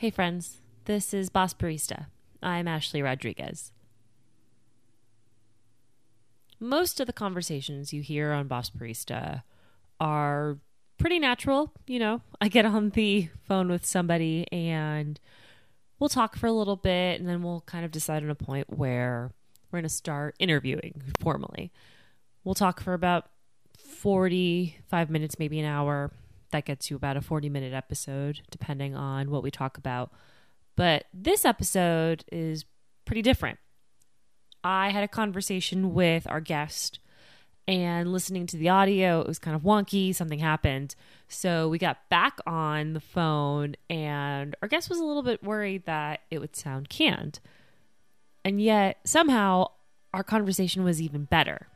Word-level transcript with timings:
Hey, 0.00 0.08
friends. 0.08 0.62
This 0.86 1.12
is 1.12 1.28
Boss 1.28 1.52
Barista. 1.52 2.06
I'm 2.42 2.66
Ashley 2.66 3.02
Rodriguez. 3.02 3.70
Most 6.58 7.00
of 7.00 7.06
the 7.06 7.12
conversations 7.12 7.92
you 7.92 8.00
hear 8.00 8.32
on 8.32 8.48
Boss 8.48 8.70
Barista 8.70 9.42
are 10.00 10.56
pretty 10.96 11.18
natural. 11.18 11.74
You 11.86 11.98
know, 11.98 12.22
I 12.40 12.48
get 12.48 12.64
on 12.64 12.88
the 12.88 13.28
phone 13.46 13.68
with 13.68 13.84
somebody 13.84 14.46
and 14.50 15.20
we'll 15.98 16.08
talk 16.08 16.34
for 16.34 16.46
a 16.46 16.52
little 16.52 16.76
bit 16.76 17.20
and 17.20 17.28
then 17.28 17.42
we'll 17.42 17.60
kind 17.66 17.84
of 17.84 17.90
decide 17.90 18.22
on 18.22 18.30
a 18.30 18.34
point 18.34 18.70
where 18.70 19.32
we're 19.70 19.80
going 19.80 19.82
to 19.82 19.90
start 19.90 20.34
interviewing 20.38 21.02
formally. 21.20 21.72
We'll 22.42 22.54
talk 22.54 22.80
for 22.80 22.94
about 22.94 23.28
45 23.76 25.10
minutes, 25.10 25.38
maybe 25.38 25.60
an 25.60 25.66
hour. 25.66 26.10
That 26.50 26.64
gets 26.64 26.90
you 26.90 26.96
about 26.96 27.16
a 27.16 27.20
40 27.20 27.48
minute 27.48 27.72
episode, 27.72 28.40
depending 28.50 28.94
on 28.94 29.30
what 29.30 29.42
we 29.42 29.50
talk 29.50 29.78
about. 29.78 30.12
But 30.76 31.04
this 31.12 31.44
episode 31.44 32.24
is 32.32 32.64
pretty 33.04 33.22
different. 33.22 33.58
I 34.62 34.90
had 34.90 35.04
a 35.04 35.08
conversation 35.08 35.94
with 35.94 36.26
our 36.28 36.40
guest 36.40 37.00
and 37.70 38.12
listening 38.12 38.48
to 38.48 38.56
the 38.56 38.68
audio, 38.68 39.20
it 39.20 39.28
was 39.28 39.38
kind 39.38 39.54
of 39.54 39.62
wonky. 39.62 40.12
Something 40.12 40.40
happened. 40.40 40.96
So 41.28 41.68
we 41.68 41.78
got 41.78 42.08
back 42.08 42.40
on 42.44 42.94
the 42.94 43.00
phone, 43.00 43.76
and 43.88 44.56
our 44.60 44.66
guest 44.66 44.88
was 44.88 44.98
a 44.98 45.04
little 45.04 45.22
bit 45.22 45.44
worried 45.44 45.84
that 45.84 46.22
it 46.32 46.40
would 46.40 46.56
sound 46.56 46.88
canned. 46.88 47.38
And 48.44 48.60
yet, 48.60 48.98
somehow, 49.04 49.68
our 50.12 50.24
conversation 50.24 50.82
was 50.82 51.00
even 51.00 51.24
better. 51.24 51.68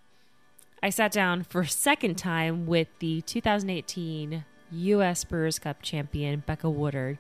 I 0.83 0.91
sat 0.91 1.13
down 1.13 1.45
for 1.45 1.61
a 1.61 1.69
second 1.69 2.17
time 2.17 2.67
with 2.67 2.89
the 2.99 3.21
2018 3.23 4.45
U.S. 4.73 5.25
Brewers 5.25 5.59
Cup 5.59 5.83
champion, 5.83 6.43
Becca 6.47 6.69
Woodard, 6.69 7.19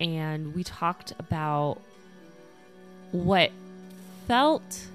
and 0.00 0.54
we 0.54 0.62
talked 0.64 1.12
about 1.18 1.78
what 3.12 3.50
felt 4.26 4.86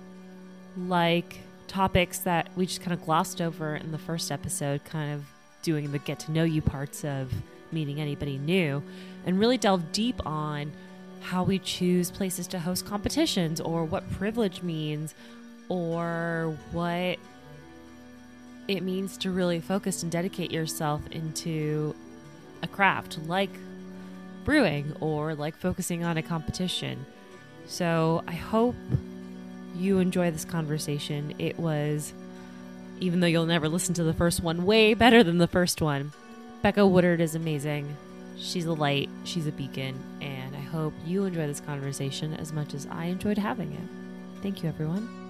like 0.78 1.40
topics 1.68 2.20
that 2.20 2.50
we 2.56 2.66
just 2.66 2.82
kind 2.82 2.94
of 2.94 3.04
glossed 3.04 3.42
over 3.42 3.76
in 3.76 3.92
the 3.92 3.98
first 3.98 4.32
episode, 4.32 4.84
kind 4.86 5.14
of 5.14 5.26
doing 5.62 5.92
the 5.92 6.00
get 6.00 6.20
to 6.20 6.32
know 6.32 6.44
you 6.44 6.62
parts 6.62 7.04
of 7.04 7.34
meeting 7.72 8.00
anybody 8.00 8.38
new, 8.38 8.84
and 9.26 9.40
really 9.40 9.58
delve 9.58 9.92
deep 9.92 10.26
on 10.26 10.72
how 11.22 11.44
we 11.44 11.58
choose 11.58 12.12
places 12.12 12.48
to 12.48 12.60
host 12.60 12.86
competitions 12.86 13.60
or 13.60 13.86
what 13.86 14.10
privilege 14.12 14.62
means 14.62 15.16
or 15.70 16.58
what 16.72 17.18
it 18.67 18.81
means 18.81 19.17
to 19.17 19.31
really 19.31 19.59
focus 19.59 20.03
and 20.03 20.11
dedicate 20.11 20.52
yourself 20.52 21.02
into 21.11 21.95
a 22.61 22.67
craft 22.67 23.19
like 23.25 23.50
brewing 24.45 24.95
or 25.00 25.36
like 25.36 25.56
focusing 25.56 26.03
on 26.03 26.17
a 26.17 26.22
competition. 26.22 27.06
So 27.66 28.23
I 28.28 28.34
hope 28.34 28.75
you 29.75 30.00
enjoy 30.00 30.31
this 30.31 30.45
conversation. 30.45 31.34
It 31.39 31.59
was, 31.59 32.14
even 33.00 33.19
though 33.19 33.28
you'll 33.28 33.45
never 33.45 33.69
listen 33.69 33.94
to 33.95 34.03
the 34.03 34.14
first 34.14 34.41
one, 34.41 34.66
way 34.66 34.94
better 34.94 35.23
than 35.23 35.38
the 35.38 35.47
first 35.47 35.81
one. 35.81 36.11
Becca 36.61 36.86
Woodard 36.86 37.22
is 37.22 37.36
amazing. 37.36 37.95
She's 38.38 38.66
a 38.66 38.73
light, 38.73 39.09
she's 39.25 39.47
a 39.47 39.52
beacon, 39.52 40.00
and 40.22 40.56
I 40.56 40.59
hope 40.59 40.94
you 41.06 41.25
enjoy 41.25 41.47
this 41.47 41.59
conversation 41.61 42.34
as 42.36 42.52
much 42.52 42.73
as 42.73 42.88
I 42.89 43.06
enjoyed 43.06 43.38
having 43.38 43.73
it. 43.73 44.41
Thank 44.41 44.64
you, 44.64 44.69
everyone. 44.69 45.23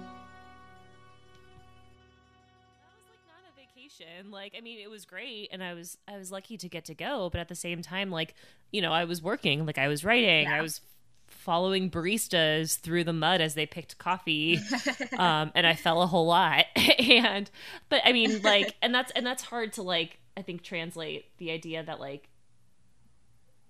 Like 4.30 4.54
i 4.56 4.60
mean 4.60 4.78
it 4.78 4.90
was 4.90 5.04
great 5.04 5.48
and 5.52 5.62
i 5.62 5.74
was 5.74 5.98
i 6.08 6.16
was 6.16 6.30
lucky 6.30 6.56
to 6.56 6.68
get 6.68 6.84
to 6.84 6.94
go 6.94 7.28
but 7.30 7.40
at 7.40 7.48
the 7.48 7.54
same 7.54 7.82
time 7.82 8.10
like 8.10 8.34
you 8.70 8.80
know 8.80 8.92
i 8.92 9.04
was 9.04 9.22
working 9.22 9.66
like 9.66 9.78
i 9.78 9.88
was 9.88 10.04
writing 10.04 10.46
yeah. 10.46 10.56
i 10.56 10.62
was 10.62 10.80
following 11.26 11.90
baristas 11.90 12.78
through 12.78 13.04
the 13.04 13.12
mud 13.12 13.40
as 13.40 13.54
they 13.54 13.66
picked 13.66 13.98
coffee 13.98 14.58
um, 15.18 15.50
and 15.54 15.66
i 15.66 15.74
fell 15.74 16.02
a 16.02 16.06
whole 16.06 16.26
lot 16.26 16.64
and 16.98 17.50
but 17.88 18.00
i 18.04 18.12
mean 18.12 18.40
like 18.42 18.74
and 18.82 18.94
that's 18.94 19.10
and 19.12 19.26
that's 19.26 19.42
hard 19.42 19.72
to 19.72 19.82
like 19.82 20.18
i 20.36 20.42
think 20.42 20.62
translate 20.62 21.36
the 21.38 21.50
idea 21.50 21.82
that 21.82 22.00
like 22.00 22.28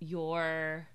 your 0.01 0.87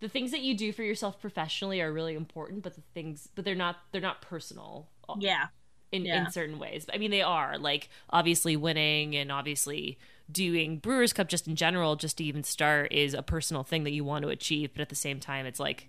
the 0.00 0.08
things 0.08 0.30
that 0.30 0.40
you 0.40 0.56
do 0.56 0.72
for 0.72 0.82
yourself 0.82 1.20
professionally 1.20 1.80
are 1.80 1.92
really 1.92 2.14
important 2.14 2.62
but 2.62 2.74
the 2.74 2.82
things 2.94 3.28
but 3.34 3.44
they're 3.44 3.54
not 3.54 3.76
they're 3.92 4.00
not 4.00 4.22
personal 4.22 4.88
yeah 5.18 5.46
in 5.92 6.04
yeah. 6.04 6.24
in 6.24 6.30
certain 6.30 6.58
ways 6.58 6.86
i 6.92 6.98
mean 6.98 7.10
they 7.10 7.22
are 7.22 7.58
like 7.58 7.88
obviously 8.10 8.56
winning 8.56 9.16
and 9.16 9.32
obviously 9.32 9.98
doing 10.32 10.78
Brewers 10.78 11.12
Cup 11.12 11.28
just 11.28 11.48
in 11.48 11.56
general, 11.56 11.96
just 11.96 12.18
to 12.18 12.24
even 12.24 12.42
start, 12.42 12.92
is 12.92 13.14
a 13.14 13.22
personal 13.22 13.62
thing 13.62 13.84
that 13.84 13.92
you 13.92 14.04
want 14.04 14.22
to 14.22 14.28
achieve. 14.28 14.72
But 14.72 14.82
at 14.82 14.88
the 14.88 14.94
same 14.94 15.20
time, 15.20 15.46
it's 15.46 15.60
like 15.60 15.88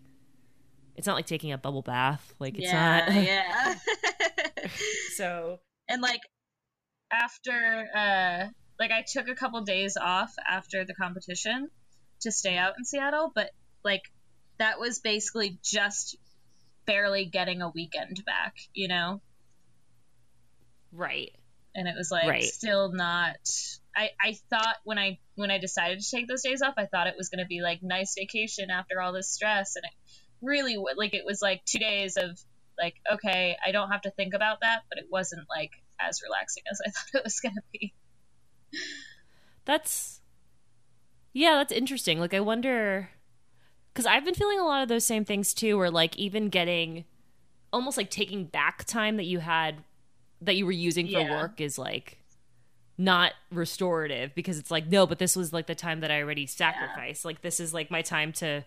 it's 0.96 1.08
not 1.08 1.16
like 1.16 1.26
taking 1.26 1.52
a 1.52 1.58
bubble 1.58 1.82
bath. 1.82 2.34
Like 2.40 2.58
it's 2.58 2.72
yeah, 2.72 3.06
not. 3.08 3.24
yeah. 3.24 3.76
so 5.16 5.60
and 5.88 6.02
like 6.02 6.22
after, 7.12 7.88
uh 7.96 8.48
like 8.80 8.92
I 8.92 9.04
took 9.08 9.28
a 9.28 9.36
couple 9.36 9.62
days 9.62 9.96
off 9.98 10.34
after 10.48 10.86
the 10.86 10.96
competition 10.96 11.70
to 12.22 12.32
stay 12.32 12.58
out 12.58 12.74
in 12.78 12.86
Seattle, 12.86 13.32
but 13.34 13.52
like 13.84 14.02
that 14.58 14.80
was 14.80 15.00
basically 15.00 15.60
just 15.64 16.18
barely 16.86 17.26
getting 17.26 17.62
a 17.62 17.70
weekend 17.70 18.24
back, 18.26 18.56
you 18.74 18.88
know? 18.88 19.22
Right. 20.92 21.32
And 21.74 21.88
it 21.88 21.96
was 21.98 22.12
like 22.12 22.28
right. 22.28 22.44
still 22.44 22.92
not 22.92 23.38
I, 23.96 24.10
I 24.20 24.38
thought 24.50 24.78
when 24.84 24.98
I 24.98 25.20
when 25.36 25.52
I 25.52 25.58
decided 25.58 26.00
to 26.00 26.10
take 26.10 26.28
those 26.28 26.44
days 26.44 26.62
off, 26.62 26.76
I 26.78 26.86
thought 26.86 27.08
it 27.08 27.16
was 27.18 27.30
going 27.30 27.44
to 27.44 27.48
be 27.48 27.62
like 27.62 27.80
nice 27.82 28.16
vacation 28.18 28.70
after 28.70 29.02
all 29.02 29.14
this 29.14 29.30
stress, 29.30 29.76
and 29.76 29.84
it 29.86 29.92
really 30.42 30.78
like 30.96 31.14
it 31.14 31.26
was 31.26 31.42
like 31.42 31.64
two 31.66 31.80
days 31.80 32.18
of 32.18 32.40
like 32.80 32.96
okay, 33.14 33.58
I 33.66 33.72
don't 33.72 33.92
have 33.92 34.02
to 34.02 34.12
think 34.12 34.34
about 34.34 34.62
that, 34.62 34.84
but 34.90 34.98
it 34.98 35.08
wasn't 35.12 35.48
like 35.50 35.72
as 36.00 36.22
relaxing 36.24 36.64
as 36.72 36.80
I 36.86 36.90
thought 36.92 37.20
it 37.20 37.24
was 37.24 37.40
going 37.40 37.56
to 37.56 37.62
be. 37.72 37.94
That's 39.66 40.22
yeah, 41.34 41.56
that's 41.56 41.74
interesting. 41.74 42.20
Like 42.20 42.34
I 42.34 42.40
wonder 42.40 43.10
because 43.94 44.06
I've 44.06 44.24
been 44.24 44.36
feeling 44.36 44.60
a 44.60 44.66
lot 44.66 44.84
of 44.84 44.90
those 44.90 45.06
same 45.06 45.26
things 45.26 45.54
too, 45.54 45.78
where 45.78 45.92
like 45.92 46.18
even 46.18 46.50
getting 46.50 47.04
almost 47.74 47.98
like 47.98 48.10
taking 48.10 48.46
back 48.46 48.86
time 48.86 49.18
that 49.18 49.26
you 49.26 49.40
had 49.40 49.84
that 50.42 50.56
you 50.56 50.66
were 50.66 50.72
using 50.72 51.06
for 51.08 51.20
yeah. 51.20 51.42
work 51.42 51.62
is 51.62 51.78
like 51.78 52.18
not 52.98 53.34
restorative 53.52 54.34
because 54.36 54.60
it's 54.60 54.70
like 54.70 54.88
no 54.88 55.08
but 55.08 55.18
this 55.18 55.36
was 55.36 55.52
like 55.52 55.68
the 55.68 55.76
time 55.76 56.02
that 56.02 56.12
i 56.12 56.22
already 56.22 56.46
sacrificed 56.46 57.24
yeah. 57.24 57.30
like 57.30 57.42
this 57.42 57.60
is 57.60 57.74
like 57.74 57.90
my 57.90 58.02
time 58.02 58.32
to 58.32 58.64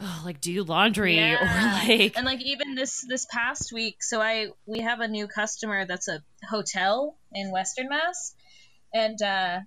oh, 0.00 0.22
like 0.24 0.40
do 0.40 0.62
laundry 0.64 1.16
yeah. 1.16 1.34
or 1.34 1.88
like 1.88 2.16
and 2.16 2.24
like 2.24 2.40
even 2.42 2.74
this 2.74 3.04
this 3.08 3.26
past 3.30 3.72
week 3.72 4.02
so 4.02 4.20
i 4.20 4.46
we 4.66 4.80
have 4.80 5.00
a 5.00 5.08
new 5.08 5.26
customer 5.26 5.84
that's 5.86 6.08
a 6.08 6.22
hotel 6.48 7.16
in 7.32 7.50
western 7.50 7.88
mass 7.88 8.34
and 8.94 9.20
uh 9.22 9.58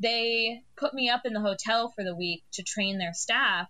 they 0.00 0.62
put 0.76 0.92
me 0.92 1.08
up 1.08 1.22
in 1.24 1.32
the 1.32 1.40
hotel 1.40 1.92
for 1.94 2.04
the 2.04 2.14
week 2.14 2.42
to 2.52 2.62
train 2.62 2.98
their 2.98 3.14
staff 3.14 3.68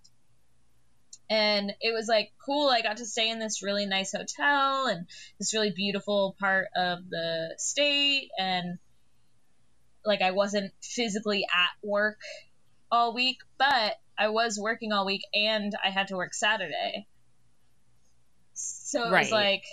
and 1.30 1.72
it 1.80 1.92
was 1.94 2.06
like 2.08 2.30
cool 2.44 2.68
i 2.68 2.82
got 2.82 2.98
to 2.98 3.06
stay 3.06 3.30
in 3.30 3.38
this 3.38 3.62
really 3.62 3.86
nice 3.86 4.12
hotel 4.12 4.86
and 4.86 5.06
this 5.38 5.54
really 5.54 5.70
beautiful 5.70 6.36
part 6.38 6.66
of 6.76 6.98
the 7.08 7.54
state 7.56 8.28
and 8.38 8.78
like 10.04 10.22
I 10.22 10.32
wasn't 10.32 10.72
physically 10.82 11.44
at 11.44 11.70
work 11.86 12.18
all 12.90 13.14
week, 13.14 13.38
but 13.58 13.94
I 14.18 14.28
was 14.28 14.58
working 14.60 14.92
all 14.92 15.06
week 15.06 15.22
and 15.34 15.74
I 15.82 15.90
had 15.90 16.08
to 16.08 16.16
work 16.16 16.34
Saturday. 16.34 17.06
So 18.54 19.08
it 19.08 19.10
right. 19.10 19.20
was 19.22 19.32
like 19.32 19.64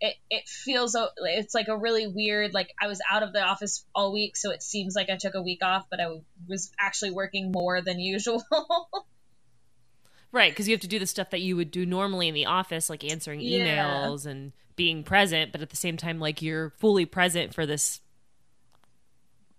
it 0.00 0.14
it 0.30 0.48
feels 0.48 0.96
it's 1.18 1.54
like 1.54 1.68
a 1.68 1.76
really 1.76 2.06
weird 2.06 2.54
like 2.54 2.70
I 2.80 2.86
was 2.86 3.00
out 3.10 3.22
of 3.22 3.32
the 3.32 3.42
office 3.42 3.84
all 3.94 4.12
week, 4.12 4.36
so 4.36 4.50
it 4.50 4.62
seems 4.62 4.94
like 4.96 5.10
I 5.10 5.16
took 5.16 5.34
a 5.34 5.42
week 5.42 5.62
off, 5.62 5.86
but 5.90 6.00
I 6.00 6.20
was 6.48 6.70
actually 6.80 7.12
working 7.12 7.52
more 7.52 7.80
than 7.82 8.00
usual. 8.00 8.42
Right, 10.32 10.52
because 10.52 10.68
you 10.68 10.74
have 10.74 10.80
to 10.80 10.88
do 10.88 10.98
the 10.98 11.06
stuff 11.06 11.30
that 11.30 11.40
you 11.40 11.56
would 11.56 11.70
do 11.70 11.86
normally 11.86 12.28
in 12.28 12.34
the 12.34 12.46
office, 12.46 12.90
like 12.90 13.04
answering 13.04 13.40
emails 13.40 14.24
yeah. 14.24 14.30
and 14.30 14.52
being 14.76 15.02
present, 15.02 15.52
but 15.52 15.60
at 15.60 15.70
the 15.70 15.76
same 15.76 15.96
time, 15.96 16.20
like 16.20 16.42
you're 16.42 16.70
fully 16.78 17.04
present 17.04 17.54
for 17.54 17.66
this 17.66 18.00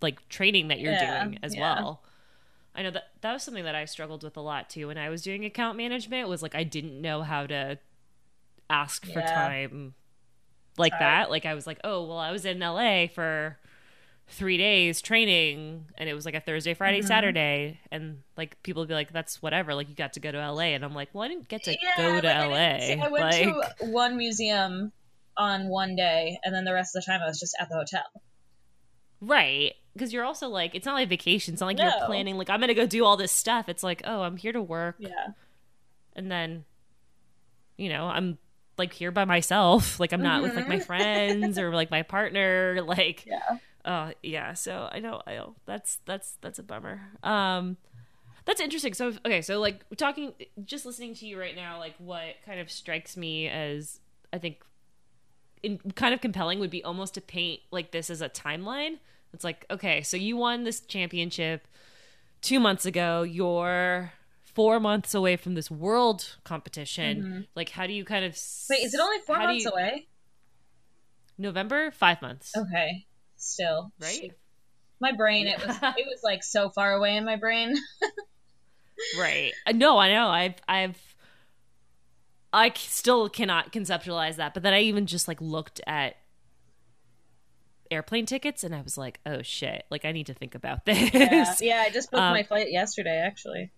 like 0.01 0.27
training 0.29 0.69
that 0.69 0.79
you're 0.79 0.93
yeah, 0.93 1.23
doing 1.23 1.39
as 1.43 1.55
yeah. 1.55 1.61
well. 1.61 2.03
I 2.73 2.83
know 2.83 2.91
that 2.91 3.09
that 3.21 3.33
was 3.33 3.43
something 3.43 3.65
that 3.65 3.75
I 3.75 3.85
struggled 3.85 4.23
with 4.23 4.37
a 4.37 4.41
lot 4.41 4.69
too 4.69 4.87
when 4.87 4.97
I 4.97 5.09
was 5.09 5.21
doing 5.21 5.43
account 5.43 5.77
management 5.77 6.29
was 6.29 6.41
like 6.41 6.55
I 6.55 6.63
didn't 6.63 7.01
know 7.01 7.21
how 7.23 7.45
to 7.47 7.77
ask 8.69 9.05
for 9.05 9.21
time 9.21 9.95
like 10.77 10.93
that. 10.97 11.29
Like 11.29 11.45
I 11.45 11.55
was 11.55 11.67
like, 11.67 11.79
"Oh, 11.83 12.05
well, 12.05 12.17
I 12.17 12.31
was 12.31 12.45
in 12.45 12.59
LA 12.59 13.07
for 13.07 13.57
3 14.29 14.57
days 14.57 15.01
training 15.01 15.85
and 15.97 16.07
it 16.07 16.13
was 16.13 16.25
like 16.25 16.35
a 16.35 16.39
Thursday, 16.39 16.73
Friday, 16.73 16.99
mm-hmm. 16.99 17.07
Saturday." 17.07 17.79
And 17.91 18.23
like 18.37 18.61
people 18.63 18.81
would 18.81 18.89
be 18.89 18.95
like, 18.95 19.11
"That's 19.11 19.41
whatever. 19.41 19.75
Like 19.75 19.89
you 19.89 19.95
got 19.95 20.13
to 20.13 20.19
go 20.19 20.31
to 20.31 20.37
LA." 20.37 20.73
And 20.75 20.83
I'm 20.83 20.93
like, 20.93 21.09
"Well, 21.13 21.23
I 21.23 21.27
didn't 21.27 21.47
get 21.47 21.63
to 21.63 21.75
go 21.97 22.21
to 22.21 22.27
like, 22.27 22.49
LA." 22.49 22.55
I, 22.55 22.99
I 23.03 23.09
went 23.09 23.23
like, 23.25 23.77
to 23.79 23.85
one 23.85 24.17
museum 24.17 24.91
on 25.39 25.69
one 25.69 25.95
day 25.95 26.37
and 26.43 26.53
then 26.53 26.65
the 26.65 26.73
rest 26.73 26.95
of 26.95 27.01
the 27.01 27.05
time 27.05 27.21
I 27.23 27.27
was 27.27 27.39
just 27.39 27.55
at 27.59 27.69
the 27.69 27.75
hotel. 27.75 28.03
Right. 29.21 29.73
Because 29.93 30.13
you're 30.13 30.25
also 30.25 30.49
like, 30.49 30.75
it's 30.75 30.85
not 30.85 30.93
like 30.93 31.09
vacation. 31.09 31.53
It's 31.53 31.61
not 31.61 31.67
like 31.67 31.77
No. 31.77 31.85
you're 31.85 32.05
planning, 32.05 32.37
like, 32.37 32.49
I'm 32.49 32.59
going 32.59 32.69
to 32.69 32.73
go 32.73 32.85
do 32.85 33.05
all 33.05 33.17
this 33.17 33.31
stuff. 33.31 33.69
It's 33.69 33.83
like, 33.83 34.01
oh, 34.05 34.21
I'm 34.21 34.37
here 34.37 34.51
to 34.51 34.61
work. 34.61 34.95
Yeah. 34.99 35.29
And 36.15 36.31
then, 36.31 36.65
you 37.77 37.89
know, 37.89 38.05
I'm 38.05 38.37
like 38.77 38.93
here 38.93 39.11
by 39.11 39.25
myself. 39.25 39.99
Like, 39.99 40.13
I'm 40.13 40.21
not 40.21 40.41
with 40.41 40.55
like 40.55 40.67
my 40.67 40.79
friends 40.79 41.57
or 41.57 41.73
like 41.73 41.91
my 41.91 42.03
partner. 42.03 42.81
Like, 42.85 43.25
Yeah. 43.25 43.57
Uh, 43.89 44.11
yeah. 44.21 44.53
So 44.53 44.87
I 44.91 44.99
know, 44.99 45.21
I 45.25 45.33
know 45.35 45.55
that's, 45.65 45.99
that's, 46.05 46.37
that's 46.41 46.59
a 46.59 46.63
bummer. 46.63 47.01
Um, 47.23 47.77
that's 48.45 48.61
interesting. 48.61 48.93
So, 48.93 49.13
okay. 49.25 49.41
So, 49.41 49.59
like, 49.59 49.83
talking, 49.97 50.33
just 50.63 50.85
listening 50.85 51.13
to 51.15 51.27
you 51.27 51.39
right 51.39 51.55
now, 51.55 51.77
like, 51.79 51.95
what 51.97 52.35
kind 52.45 52.59
of 52.59 52.71
strikes 52.71 53.17
me 53.17 53.47
as, 53.47 53.99
I 54.31 54.37
think, 54.37 54.63
in, 55.61 55.77
kind 55.95 56.13
of 56.13 56.21
compelling 56.21 56.59
would 56.59 56.69
be 56.69 56.83
almost 56.83 57.15
to 57.15 57.21
paint 57.21 57.59
like 57.71 57.91
this 57.91 58.09
as 58.09 58.21
a 58.21 58.29
timeline. 58.29 58.99
It's 59.33 59.43
like, 59.43 59.65
okay, 59.69 60.01
so 60.01 60.17
you 60.17 60.37
won 60.37 60.63
this 60.63 60.79
championship 60.79 61.67
two 62.41 62.59
months 62.59 62.85
ago. 62.85 63.23
You're 63.23 64.13
four 64.43 64.79
months 64.79 65.13
away 65.13 65.35
from 65.35 65.53
this 65.55 65.69
world 65.69 66.37
competition. 66.43 67.45
Like, 67.55 67.69
how 67.69 67.85
do 67.87 67.93
you 67.93 68.05
kind 68.05 68.25
of 68.25 68.31
Wait, 68.69 68.77
is 68.85 68.93
it 68.93 68.99
only 68.99 69.19
four 69.27 69.37
months 69.37 69.65
you- 69.65 69.71
away? 69.71 70.07
November? 71.37 71.91
Five 71.91 72.21
months, 72.21 72.51
Okay. 72.55 73.05
Still. 73.39 73.91
right? 73.99 74.13
Shoot. 74.21 74.31
My 75.01 75.13
brain, 75.13 75.47
it 75.47 75.65
was 75.65 75.75
it 75.97 76.05
was 76.07 76.21
like 76.23 76.43
so 76.43 76.69
far 76.69 76.93
away 76.93 77.15
in 77.17 77.25
my 77.25 77.35
brain. 77.37 77.75
Right. 79.17 79.53
Uh, 79.65 79.71
No, 79.71 79.97
I 79.97 80.11
know. 80.11 80.27
I've 80.27 80.55
I've 80.67 81.15
I 82.51 82.71
still 82.75 83.29
cannot 83.29 83.71
conceptualize 83.71 84.35
that. 84.35 84.53
But 84.53 84.61
then 84.63 84.73
I 84.73 84.81
even 84.81 85.05
just 85.05 85.25
like 85.29 85.39
looked 85.39 85.79
at 85.87 86.17
airplane 87.89 88.25
tickets 88.25 88.63
and 88.63 88.75
I 88.75 88.81
was 88.81 88.97
like, 88.97 89.19
oh 89.25 89.41
shit, 89.41 89.85
like 89.89 90.03
I 90.03 90.11
need 90.11 90.25
to 90.27 90.33
think 90.33 90.53
about 90.53 90.83
this. 90.85 91.13
Yeah, 91.13 91.55
yeah 91.61 91.83
I 91.87 91.89
just 91.91 92.11
booked 92.11 92.21
Um, 92.21 92.33
my 92.33 92.43
flight 92.43 92.71
yesterday, 92.71 93.17
actually. 93.25 93.71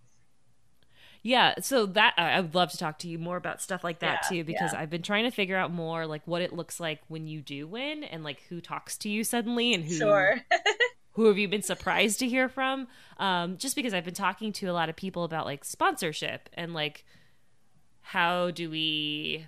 Yeah, 1.23 1.53
so 1.61 1.85
that 1.85 2.15
I 2.17 2.39
would 2.39 2.55
love 2.55 2.71
to 2.71 2.77
talk 2.77 2.97
to 2.99 3.07
you 3.07 3.19
more 3.19 3.37
about 3.37 3.61
stuff 3.61 3.83
like 3.83 3.99
that 3.99 4.21
Yeah, 4.23 4.29
too 4.29 4.43
because 4.43 4.73
yeah. 4.73 4.79
I've 4.79 4.89
been 4.89 5.03
trying 5.03 5.25
to 5.25 5.31
figure 5.31 5.55
out 5.55 5.71
more 5.71 6.07
like 6.07 6.23
what 6.25 6.41
it 6.41 6.51
looks 6.53 6.79
like 6.79 6.99
when 7.09 7.27
you 7.27 7.41
do 7.41 7.67
win 7.67 8.03
and 8.03 8.23
like 8.23 8.41
who 8.49 8.59
talks 8.59 8.97
to 8.99 9.09
you 9.09 9.23
suddenly 9.23 9.73
and 9.73 9.83
who 9.83 9.93
Sure. 9.95 10.41
who 11.13 11.25
have 11.27 11.37
you 11.37 11.47
been 11.47 11.61
surprised 11.61 12.19
to 12.19 12.27
hear 12.27 12.49
from 12.49 12.87
um, 13.17 13.57
just 13.57 13.75
because 13.75 13.93
i've 13.93 14.05
been 14.05 14.13
talking 14.13 14.51
to 14.53 14.65
a 14.67 14.71
lot 14.73 14.89
of 14.89 14.95
people 14.95 15.23
about 15.23 15.45
like 15.45 15.63
sponsorship 15.65 16.49
and 16.53 16.73
like 16.73 17.05
how 18.01 18.49
do 18.49 18.69
we 18.69 19.45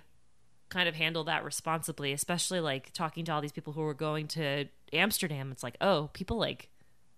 kind 0.68 0.88
of 0.88 0.94
handle 0.94 1.24
that 1.24 1.42
responsibly 1.44 2.12
especially 2.12 2.60
like 2.60 2.92
talking 2.92 3.24
to 3.24 3.32
all 3.32 3.40
these 3.40 3.52
people 3.52 3.72
who 3.72 3.82
are 3.82 3.94
going 3.94 4.28
to 4.28 4.66
amsterdam 4.92 5.50
it's 5.50 5.62
like 5.62 5.76
oh 5.80 6.10
people 6.12 6.36
like 6.36 6.68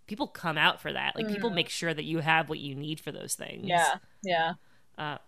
people 0.07 0.27
come 0.27 0.57
out 0.57 0.81
for 0.81 0.93
that 0.93 1.15
like 1.17 1.27
people 1.29 1.51
make 1.51 1.69
sure 1.69 1.93
that 1.93 2.05
you 2.05 2.19
have 2.21 2.49
what 2.49 2.59
you 2.59 2.75
need 2.75 3.01
for 3.01 3.11
those 3.13 3.35
things 3.35 3.65
Mm. 3.65 3.69
yeah. 3.69 3.95
Yeah. 4.23 4.53
uh, 4.99 5.19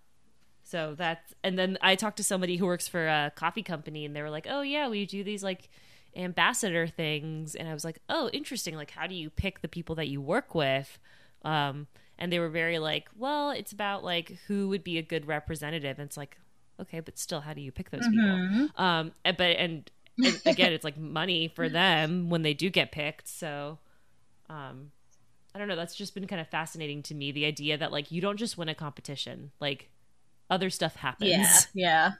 so 0.62 0.94
that's 0.96 1.34
and 1.42 1.58
then 1.58 1.78
I 1.80 1.94
talked 1.94 2.18
to 2.18 2.24
somebody 2.24 2.56
who 2.56 2.66
works 2.66 2.86
for 2.86 3.06
a 3.08 3.32
coffee 3.34 3.62
company, 3.62 4.04
and 4.04 4.14
they 4.14 4.20
were 4.20 4.28
like, 4.30 4.46
"Oh 4.50 4.60
yeah, 4.60 4.88
we 4.88 5.06
do 5.06 5.24
these 5.24 5.42
like 5.42 5.70
ambassador 6.14 6.86
things," 6.86 7.54
and 7.54 7.68
I 7.68 7.72
was 7.74 7.84
like, 7.84 8.00
"Oh, 8.08 8.28
interesting. 8.34 8.74
Like, 8.76 8.90
how 8.90 9.06
do 9.06 9.14
you 9.14 9.30
pick 9.30 9.62
the 9.62 9.68
people 9.68 9.94
that 9.94 10.08
you 10.08 10.20
work 10.20 10.54
with?" 10.54 10.98
Um, 11.42 11.86
and 12.18 12.30
they 12.32 12.38
were 12.38 12.50
very 12.50 12.78
like, 12.78 13.08
"Well, 13.16 13.50
it's 13.50 13.72
about 13.72 14.04
like 14.04 14.36
who 14.46 14.68
would 14.68 14.84
be 14.84 14.98
a 14.98 15.02
good 15.02 15.26
representative." 15.26 15.98
And 15.98 16.06
it's 16.06 16.16
like, 16.18 16.36
okay, 16.80 17.00
but 17.00 17.18
still, 17.18 17.40
how 17.40 17.54
do 17.54 17.60
you 17.62 17.72
pick 17.72 17.90
those 17.90 18.06
people? 18.06 18.68
Um, 18.76 19.12
but 19.24 19.40
and, 19.40 19.90
and 20.22 20.40
again, 20.44 20.72
it's 20.74 20.84
like 20.84 20.98
money 20.98 21.48
for 21.48 21.68
them 21.70 22.28
when 22.28 22.42
they 22.42 22.52
do 22.54 22.68
get 22.68 22.92
picked. 22.92 23.26
So, 23.28 23.78
um, 24.48 24.90
I 25.54 25.58
don't 25.58 25.68
know. 25.68 25.76
That's 25.76 25.94
just 25.94 26.14
been 26.14 26.26
kind 26.26 26.40
of 26.40 26.48
fascinating 26.48 27.02
to 27.04 27.14
me. 27.14 27.32
The 27.32 27.44
idea 27.46 27.76
that 27.78 27.92
like 27.92 28.10
you 28.12 28.20
don't 28.20 28.36
just 28.36 28.58
win 28.58 28.68
a 28.68 28.74
competition, 28.74 29.50
like 29.60 29.90
other 30.50 30.70
stuff 30.70 30.96
happens. 30.96 31.30
Yeah. 31.30 31.60
Yeah. 31.74 32.12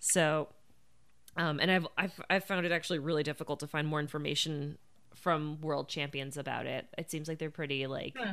So, 0.00 0.48
um, 1.36 1.60
and 1.60 1.70
I've, 1.70 1.86
I've 1.96 2.20
I've 2.28 2.44
found 2.44 2.66
it 2.66 2.72
actually 2.72 2.98
really 2.98 3.22
difficult 3.22 3.60
to 3.60 3.66
find 3.66 3.86
more 3.86 4.00
information 4.00 4.78
from 5.14 5.60
world 5.60 5.88
champions 5.88 6.36
about 6.36 6.66
it. 6.66 6.86
It 6.98 7.10
seems 7.10 7.28
like 7.28 7.38
they're 7.38 7.50
pretty 7.50 7.86
like 7.86 8.16
Hmm. 8.18 8.32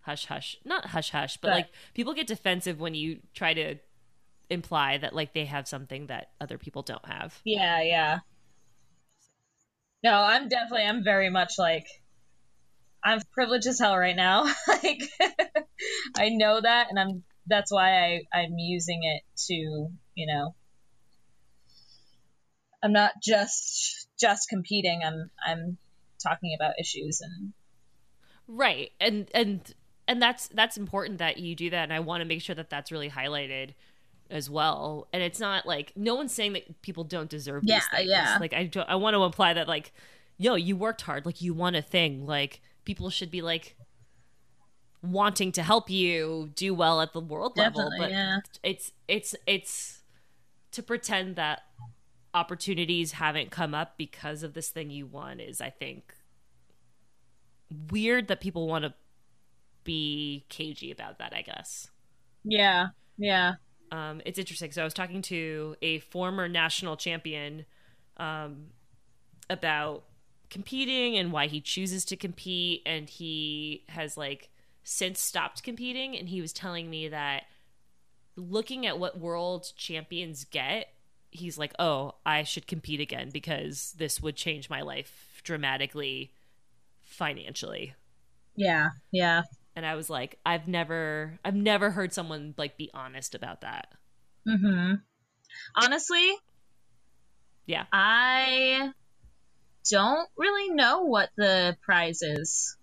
hush 0.00 0.26
hush, 0.26 0.56
not 0.64 0.86
hush 0.86 1.10
hush, 1.10 1.36
but 1.38 1.48
Right. 1.48 1.56
like 1.56 1.68
people 1.94 2.14
get 2.14 2.26
defensive 2.26 2.80
when 2.80 2.94
you 2.94 3.20
try 3.34 3.54
to 3.54 3.76
imply 4.50 4.98
that 4.98 5.14
like 5.14 5.34
they 5.34 5.44
have 5.46 5.66
something 5.68 6.06
that 6.08 6.30
other 6.40 6.58
people 6.58 6.82
don't 6.82 7.04
have. 7.06 7.40
Yeah, 7.44 7.80
yeah. 7.82 8.18
No, 10.02 10.12
I'm 10.22 10.48
definitely 10.48 10.84
I'm 10.86 11.02
very 11.02 11.30
much 11.30 11.58
like 11.58 11.86
I'm 13.04 13.20
privileged 13.32 13.66
as 13.66 13.78
hell 13.78 13.96
right 13.96 14.16
now. 14.16 14.44
like 14.68 15.02
I 16.16 16.30
know 16.30 16.60
that 16.60 16.86
and 16.90 16.98
I'm 16.98 17.22
that's 17.46 17.70
why 17.70 17.98
I 18.04 18.22
I'm 18.32 18.56
using 18.58 19.00
it 19.04 19.22
to, 19.48 19.54
you 20.14 20.26
know, 20.26 20.54
I'm 22.82 22.92
not 22.92 23.12
just 23.22 24.08
just 24.20 24.48
competing. 24.48 25.02
I'm 25.04 25.30
I'm 25.46 25.78
talking 26.22 26.56
about 26.58 26.74
issues 26.80 27.20
and 27.20 27.52
Right. 28.46 28.92
And 29.00 29.28
and 29.34 29.74
and 30.06 30.20
that's 30.20 30.48
that's 30.48 30.76
important 30.76 31.18
that 31.18 31.38
you 31.38 31.54
do 31.54 31.70
that 31.70 31.82
and 31.84 31.92
I 31.92 32.00
want 32.00 32.20
to 32.20 32.24
make 32.26 32.42
sure 32.42 32.54
that 32.54 32.70
that's 32.70 32.92
really 32.92 33.10
highlighted 33.10 33.70
as 34.30 34.48
well. 34.50 35.06
And 35.12 35.22
it's 35.22 35.40
not 35.40 35.66
like 35.66 35.92
no 35.96 36.14
one's 36.14 36.32
saying 36.32 36.54
that 36.54 36.80
people 36.82 37.04
don't 37.04 37.28
deserve 37.28 37.64
Yeah, 37.64 37.76
these 37.76 37.86
things. 37.88 38.08
yeah. 38.10 38.36
Like 38.40 38.52
I 38.54 38.64
don't, 38.64 38.88
I 38.88 38.96
want 38.96 39.14
to 39.14 39.22
imply 39.24 39.54
that 39.54 39.68
like 39.68 39.92
yo, 40.36 40.56
you 40.56 40.76
worked 40.76 41.02
hard, 41.02 41.24
like 41.24 41.40
you 41.40 41.54
won 41.54 41.74
a 41.74 41.82
thing. 41.82 42.26
Like 42.26 42.60
people 42.84 43.10
should 43.10 43.30
be 43.30 43.42
like 43.42 43.76
wanting 45.02 45.52
to 45.52 45.62
help 45.62 45.90
you 45.90 46.50
do 46.54 46.74
well 46.74 47.00
at 47.00 47.12
the 47.12 47.20
world 47.20 47.56
level, 47.56 47.90
but 47.98 48.10
yeah. 48.10 48.38
it's 48.62 48.92
it's 49.08 49.34
it's 49.46 50.00
to 50.72 50.82
pretend 50.82 51.36
that 51.36 51.62
opportunities 52.32 53.12
haven't 53.12 53.50
come 53.50 53.74
up 53.74 53.96
because 53.96 54.42
of 54.42 54.54
this 54.54 54.68
thing 54.68 54.90
you 54.90 55.06
won 55.06 55.38
is 55.40 55.60
I 55.60 55.70
think 55.70 56.14
weird 57.90 58.28
that 58.28 58.40
people 58.40 58.66
want 58.66 58.84
to 58.84 58.94
be 59.84 60.46
cagey 60.48 60.90
about 60.90 61.18
that, 61.18 61.34
I 61.34 61.42
guess. 61.42 61.90
yeah, 62.44 62.88
yeah. 63.18 63.54
Um, 63.92 64.20
it's 64.24 64.38
interesting. 64.38 64.72
So 64.72 64.80
I 64.80 64.84
was 64.84 64.94
talking 64.94 65.22
to 65.22 65.76
a 65.82 66.00
former 66.00 66.48
national 66.48 66.96
champion 66.96 67.66
um, 68.16 68.68
about 69.48 70.04
competing 70.50 71.16
and 71.16 71.32
why 71.32 71.46
he 71.46 71.60
chooses 71.60 72.04
to 72.06 72.16
compete, 72.16 72.82
and 72.86 73.08
he 73.08 73.84
has 73.88 74.16
like 74.16 74.50
since 74.82 75.20
stopped 75.20 75.62
competing. 75.62 76.16
And 76.16 76.28
he 76.28 76.40
was 76.40 76.52
telling 76.52 76.90
me 76.90 77.08
that 77.08 77.44
looking 78.36 78.86
at 78.86 78.98
what 78.98 79.18
world 79.18 79.72
champions 79.76 80.44
get, 80.44 80.88
he's 81.30 81.58
like, 81.58 81.72
"Oh, 81.78 82.14
I 82.26 82.42
should 82.42 82.66
compete 82.66 83.00
again 83.00 83.30
because 83.32 83.94
this 83.98 84.20
would 84.20 84.36
change 84.36 84.70
my 84.70 84.82
life 84.82 85.40
dramatically 85.44 86.32
financially." 87.02 87.94
Yeah, 88.56 88.90
yeah. 89.10 89.42
and 89.76 89.84
I 89.84 89.96
was 89.96 90.08
like, 90.08 90.38
I've 90.46 90.68
never, 90.68 91.38
I've 91.44 91.56
never 91.56 91.90
heard 91.90 92.12
someone 92.12 92.54
like 92.56 92.76
be 92.76 92.90
honest 92.94 93.34
about 93.34 93.62
that. 93.62 93.88
Mhm. 94.46 95.02
Honestly, 95.76 96.36
Yeah, 97.66 97.86
I 97.92 98.92
don't 99.90 100.28
really 100.36 100.70
know 100.70 101.02
what 101.02 101.30
the 101.36 101.76
prize 101.82 102.22
is 102.22 102.76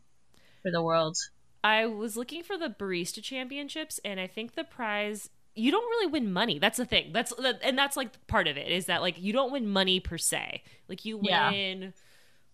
for 0.62 0.72
the 0.72 0.82
world. 0.82 1.18
I 1.64 1.86
was 1.86 2.18
looking 2.18 2.44
for 2.44 2.58
the 2.58 2.70
barista 2.70 3.22
championships, 3.22 4.00
and 4.04 4.20
I 4.20 4.28
think 4.28 4.56
the 4.56 4.64
prize 4.64 5.30
you 5.54 5.70
don't 5.70 5.84
really 5.84 6.08
win 6.08 6.32
money. 6.32 6.60
That's 6.60 6.78
the 6.78 6.86
thing. 6.86 7.12
That's 7.12 7.34
and 7.64 7.78
that's 7.78 7.98
like 7.98 8.26
part 8.28 8.48
of 8.48 8.58
it 8.58 8.72
is 8.72 8.86
that 8.86 9.02
like 9.02 9.22
you 9.22 9.34
don't 9.34 9.52
win 9.52 9.68
money 9.68 10.00
per 10.00 10.18
se. 10.18 10.64
Like 10.88 11.04
you 11.06 11.20
Yeah. 11.22 11.52
win 11.52 11.94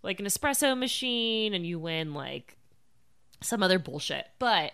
like 0.03 0.19
an 0.19 0.25
espresso 0.25 0.77
machine, 0.77 1.53
and 1.53 1.65
you 1.65 1.79
win 1.79 2.13
like 2.13 2.57
some 3.41 3.61
other 3.61 3.79
bullshit, 3.79 4.25
but 4.39 4.71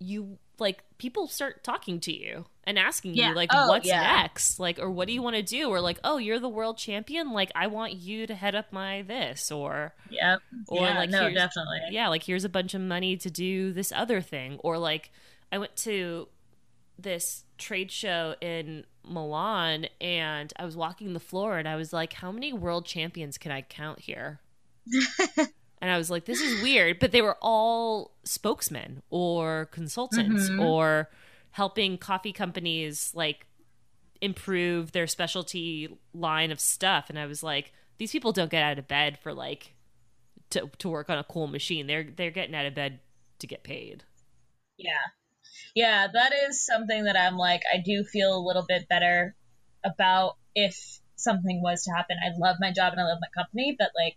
you 0.00 0.38
like 0.58 0.82
people 0.98 1.26
start 1.26 1.62
talking 1.64 1.98
to 2.00 2.12
you 2.12 2.44
and 2.64 2.78
asking 2.78 3.14
Yeah. 3.14 3.30
you 3.30 3.34
like 3.34 3.50
Oh, 3.52 3.68
what's 3.68 3.86
yeah. 3.86 4.00
next 4.22 4.58
like 4.60 4.78
or 4.78 4.90
what 4.90 5.06
do 5.08 5.12
you 5.14 5.20
want 5.22 5.36
to 5.36 5.42
do 5.42 5.68
or 5.68 5.80
like 5.80 5.98
oh 6.04 6.16
you're 6.18 6.38
the 6.38 6.48
world 6.48 6.78
champion 6.78 7.32
like 7.32 7.50
i 7.54 7.66
want 7.66 7.92
you 7.94 8.26
to 8.26 8.34
head 8.34 8.54
up 8.54 8.72
my 8.72 9.02
this 9.02 9.50
or 9.50 9.94
Yep. 10.10 10.40
Or, 10.68 10.82
yeah, 10.82 10.98
like, 10.98 11.10
no, 11.10 11.28
definitely. 11.32 11.80
yeah 11.90 12.08
like 12.08 12.22
here's 12.22 12.44
a 12.44 12.48
bunch 12.48 12.74
of 12.74 12.80
money 12.80 13.16
to 13.16 13.30
do 13.30 13.72
this 13.72 13.92
other 13.92 14.20
thing 14.20 14.58
or 14.62 14.78
like 14.78 15.10
i 15.52 15.58
went 15.58 15.74
to 15.76 16.28
this 16.98 17.44
trade 17.58 17.90
show 17.90 18.36
in 18.40 18.84
milan 19.06 19.86
and 20.00 20.52
i 20.56 20.64
was 20.64 20.76
walking 20.76 21.12
the 21.12 21.20
floor 21.20 21.58
and 21.58 21.66
i 21.68 21.74
was 21.76 21.92
like 21.92 22.12
how 22.14 22.30
many 22.32 22.52
world 22.52 22.86
champions 22.86 23.36
can 23.36 23.50
i 23.52 23.60
count 23.60 24.00
here 24.00 24.40
and 25.84 25.92
i 25.92 25.98
was 25.98 26.08
like 26.10 26.24
this 26.24 26.40
is 26.40 26.62
weird 26.62 26.98
but 26.98 27.12
they 27.12 27.20
were 27.20 27.36
all 27.42 28.12
spokesmen 28.24 29.02
or 29.10 29.66
consultants 29.66 30.48
Mhm. 30.48 30.64
or 30.64 31.10
helping 31.50 31.98
coffee 31.98 32.32
companies 32.32 33.12
like 33.14 33.46
improve 34.22 34.92
their 34.92 35.06
specialty 35.06 35.88
line 36.14 36.50
of 36.50 36.58
stuff 36.58 37.10
and 37.10 37.18
i 37.18 37.26
was 37.26 37.42
like 37.42 37.72
these 37.98 38.10
people 38.12 38.32
don't 38.32 38.50
get 38.50 38.62
out 38.62 38.78
of 38.78 38.88
bed 38.88 39.18
for 39.18 39.34
like 39.34 39.74
to 40.50 40.70
to 40.78 40.88
work 40.88 41.08
on 41.10 41.18
a 41.18 41.24
cool 41.24 41.46
machine. 41.46 41.86
They're 41.86 42.04
they're 42.04 42.30
getting 42.30 42.54
out 42.54 42.66
of 42.66 42.74
bed 42.74 43.00
to 43.38 43.46
get 43.46 43.62
paid. 43.64 44.04
Yeah. 44.76 45.06
Yeah, 45.74 46.08
that 46.12 46.32
is 46.48 46.64
something 46.64 47.04
that 47.04 47.16
I'm 47.16 47.36
like 47.36 47.62
I 47.72 47.78
do 47.78 48.04
feel 48.04 48.36
a 48.36 48.42
little 48.46 48.64
bit 48.66 48.88
better 48.88 49.34
about 49.84 50.36
if 50.54 51.00
something 51.16 51.62
was 51.62 51.84
to 51.84 51.92
happen. 51.92 52.16
I 52.24 52.30
love 52.36 52.56
my 52.60 52.72
job 52.72 52.92
and 52.92 53.00
I 53.00 53.04
love 53.04 53.18
my 53.20 53.28
company, 53.42 53.74
but 53.78 53.90
like 53.96 54.16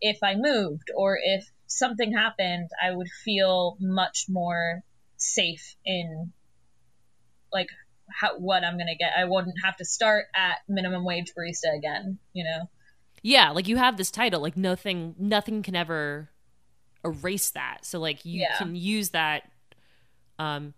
if 0.00 0.18
I 0.22 0.34
moved 0.36 0.90
or 0.96 1.18
if 1.22 1.44
something 1.66 2.12
happened, 2.12 2.68
I 2.82 2.94
would 2.94 3.08
feel 3.24 3.76
much 3.80 4.26
more 4.28 4.82
safe 5.16 5.76
in 5.84 6.32
like 7.52 7.68
how, 8.10 8.38
what 8.38 8.64
I'm 8.64 8.78
gonna 8.78 8.96
get. 8.96 9.12
I 9.16 9.24
wouldn't 9.24 9.56
have 9.64 9.76
to 9.76 9.84
start 9.84 10.26
at 10.34 10.58
minimum 10.68 11.04
wage 11.04 11.32
barista 11.36 11.76
again, 11.76 12.18
you 12.32 12.44
know. 12.44 12.68
Yeah, 13.22 13.50
like 13.50 13.68
you 13.68 13.76
have 13.76 13.96
this 13.96 14.10
title, 14.10 14.40
like 14.40 14.56
nothing, 14.56 15.14
nothing 15.18 15.62
can 15.62 15.76
ever 15.76 16.30
erase 17.04 17.50
that. 17.50 17.84
So 17.84 18.00
like 18.00 18.24
you 18.24 18.40
Yeah. 18.40 18.56
can 18.56 18.74
use 18.74 19.10
that, 19.10 19.50
um, 20.38 20.74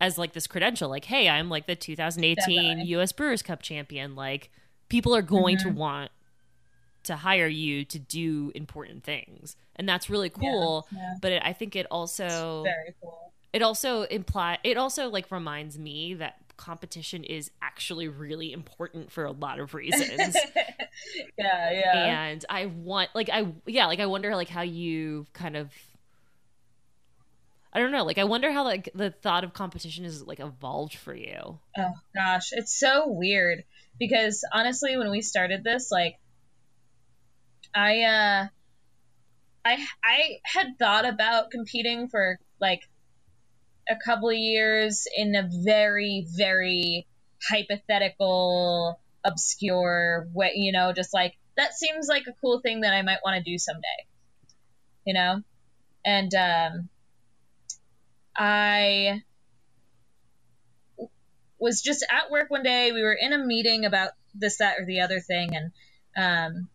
as 0.00 0.18
like 0.18 0.32
this 0.32 0.46
credential. 0.46 0.90
Like, 0.90 1.04
hey, 1.06 1.28
I'm 1.28 1.48
like 1.48 1.66
the 1.66 1.76
2018 1.76 2.34
Definitely. 2.36 2.88
U.S. 2.90 3.12
Brewers 3.12 3.42
Cup 3.42 3.62
champion. 3.62 4.14
Like, 4.14 4.50
people 4.88 5.14
are 5.14 5.22
going 5.22 5.56
Mm-hmm. 5.56 5.68
to 5.70 5.74
want 5.74 6.10
to 7.06 7.16
hire 7.16 7.46
you 7.48 7.84
to 7.86 7.98
do 7.98 8.52
important 8.54 9.02
things, 9.04 9.56
and 9.76 9.88
that's 9.88 10.08
really 10.10 10.30
cool. 10.30 10.86
yeah. 10.92 11.14
But 11.20 11.32
it, 11.32 11.42
I 11.44 11.52
think 11.52 11.74
it 11.76 11.86
also 11.90 12.62
Very 12.64 12.94
cool. 13.02 13.32
it 13.52 13.62
also 13.62 14.02
imply 14.02 14.58
it 14.64 14.76
also 14.76 15.08
like 15.08 15.30
reminds 15.30 15.78
me 15.78 16.14
that 16.14 16.36
competition 16.56 17.22
is 17.24 17.50
actually 17.60 18.08
really 18.08 18.50
important 18.52 19.12
for 19.12 19.24
a 19.26 19.30
lot 19.32 19.60
of 19.60 19.74
reasons 19.82 20.34
yeah, 21.36 21.70
yeah. 21.70 22.22
and 22.24 22.46
i 22.48 22.64
want 22.64 23.10
like 23.14 23.28
i 23.30 23.46
yeah 23.66 23.84
like 23.84 24.00
i 24.00 24.06
wonder 24.06 24.34
like 24.34 24.48
how 24.48 24.62
you 24.62 25.26
kind 25.34 25.54
of 25.54 25.70
i 27.74 27.78
don't 27.78 27.92
know 27.92 28.04
like 28.04 28.16
i 28.16 28.24
wonder 28.24 28.50
how 28.50 28.64
like 28.64 28.88
the 28.94 29.10
thought 29.10 29.44
of 29.44 29.52
competition 29.52 30.06
is 30.06 30.22
like 30.26 30.40
evolved 30.40 30.94
for 30.94 31.14
you 31.14 31.58
Oh 31.76 31.92
gosh, 32.14 32.52
it's 32.52 32.74
so 32.78 33.06
weird 33.08 33.64
because 33.98 34.42
honestly, 34.50 34.96
when 34.96 35.10
we 35.10 35.20
started 35.20 35.62
this, 35.62 35.90
like, 35.92 36.18
I 37.76 38.02
uh, 38.04 38.46
I 39.66 39.86
I 40.02 40.38
had 40.44 40.78
thought 40.78 41.06
about 41.06 41.50
competing 41.50 42.08
for 42.08 42.38
like 42.58 42.80
a 43.88 43.96
couple 44.02 44.30
of 44.30 44.36
years 44.36 45.06
in 45.14 45.36
a 45.36 45.46
very 45.62 46.26
very 46.34 47.06
hypothetical, 47.50 48.98
obscure 49.22 50.26
way. 50.32 50.52
You 50.54 50.72
know, 50.72 50.94
just 50.94 51.12
like 51.12 51.34
that 51.58 51.74
seems 51.74 52.08
like 52.08 52.26
a 52.26 52.32
cool 52.40 52.60
thing 52.60 52.80
that 52.80 52.94
I 52.94 53.02
might 53.02 53.20
want 53.22 53.44
to 53.44 53.50
do 53.50 53.58
someday. 53.58 54.06
You 55.04 55.12
know, 55.12 55.42
and 56.02 56.34
um, 56.34 56.88
I 58.34 59.22
was 61.58 61.82
just 61.82 62.06
at 62.10 62.30
work 62.30 62.50
one 62.50 62.62
day. 62.62 62.92
We 62.92 63.02
were 63.02 63.16
in 63.20 63.34
a 63.34 63.38
meeting 63.38 63.84
about 63.84 64.12
this, 64.34 64.58
that, 64.58 64.78
or 64.78 64.86
the 64.86 65.00
other 65.00 65.20
thing, 65.20 65.50
and 65.54 65.72
um, 66.16 66.68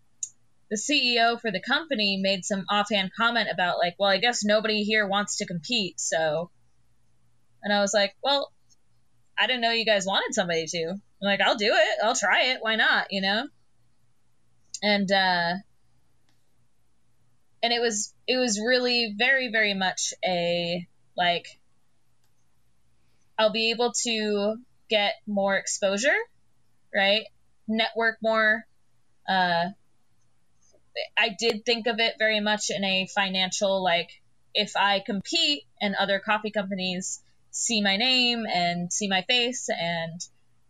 the 0.72 0.78
CEO 0.78 1.40
for 1.40 1.52
the 1.52 1.60
company 1.60 2.18
made 2.22 2.46
some 2.46 2.66
offhand 2.70 3.12
comment 3.16 3.50
about 3.52 3.78
like, 3.78 3.96
well, 4.00 4.10
I 4.10 4.20
guess 4.20 4.46
nobody 4.46 4.84
here 4.84 5.06
wants 5.06 5.38
to 5.38 5.46
compete, 5.46 6.00
so. 6.00 6.50
And 7.62 7.74
I 7.74 7.82
was 7.82 7.94
like, 7.94 8.16
well, 8.24 8.54
I 9.38 9.48
didn't 9.48 9.62
know 9.62 9.72
you 9.72 9.86
guys 9.86 10.06
wanted 10.06 10.34
somebody 10.34 10.66
to. 10.68 10.88
I'm 10.88 11.00
like, 11.22 11.42
I'll 11.42 11.58
do 11.58 11.74
it. 11.74 12.04
I'll 12.04 12.16
try 12.16 12.46
it. 12.46 12.60
Why 12.62 12.78
not? 12.78 13.08
You 13.12 13.22
know. 13.22 13.48
And 14.82 15.12
uh, 15.12 15.54
and 17.62 17.74
it 17.74 17.82
was 17.82 18.14
it 18.26 18.38
was 18.38 18.60
really 18.60 19.14
very 19.18 19.52
very 19.52 19.74
much 19.74 20.14
a 20.26 20.88
like 21.18 21.46
I'll 23.38 23.52
be 23.52 23.72
able 23.72 23.92
to 24.04 24.56
get 24.90 25.16
more 25.28 25.58
exposure, 25.58 26.18
right? 26.96 27.26
Network 27.68 28.20
more. 28.24 28.64
Uh, 29.28 29.66
I 31.18 31.30
did 31.38 31.66
think 31.66 31.88
of 31.88 32.00
it 32.00 32.16
very 32.20 32.40
much 32.40 32.70
in 32.70 32.84
a 32.84 33.08
financial, 33.08 33.84
like, 33.84 34.10
if 34.54 34.76
I 34.76 35.00
compete 35.00 35.64
and 35.80 35.96
other 35.96 36.20
coffee 36.20 36.52
companies 36.52 37.22
see 37.52 37.82
my 37.82 37.98
name 37.98 38.46
and 38.46 38.92
see 38.92 39.08
my 39.08 39.24
face, 39.24 39.70
and 39.70 40.20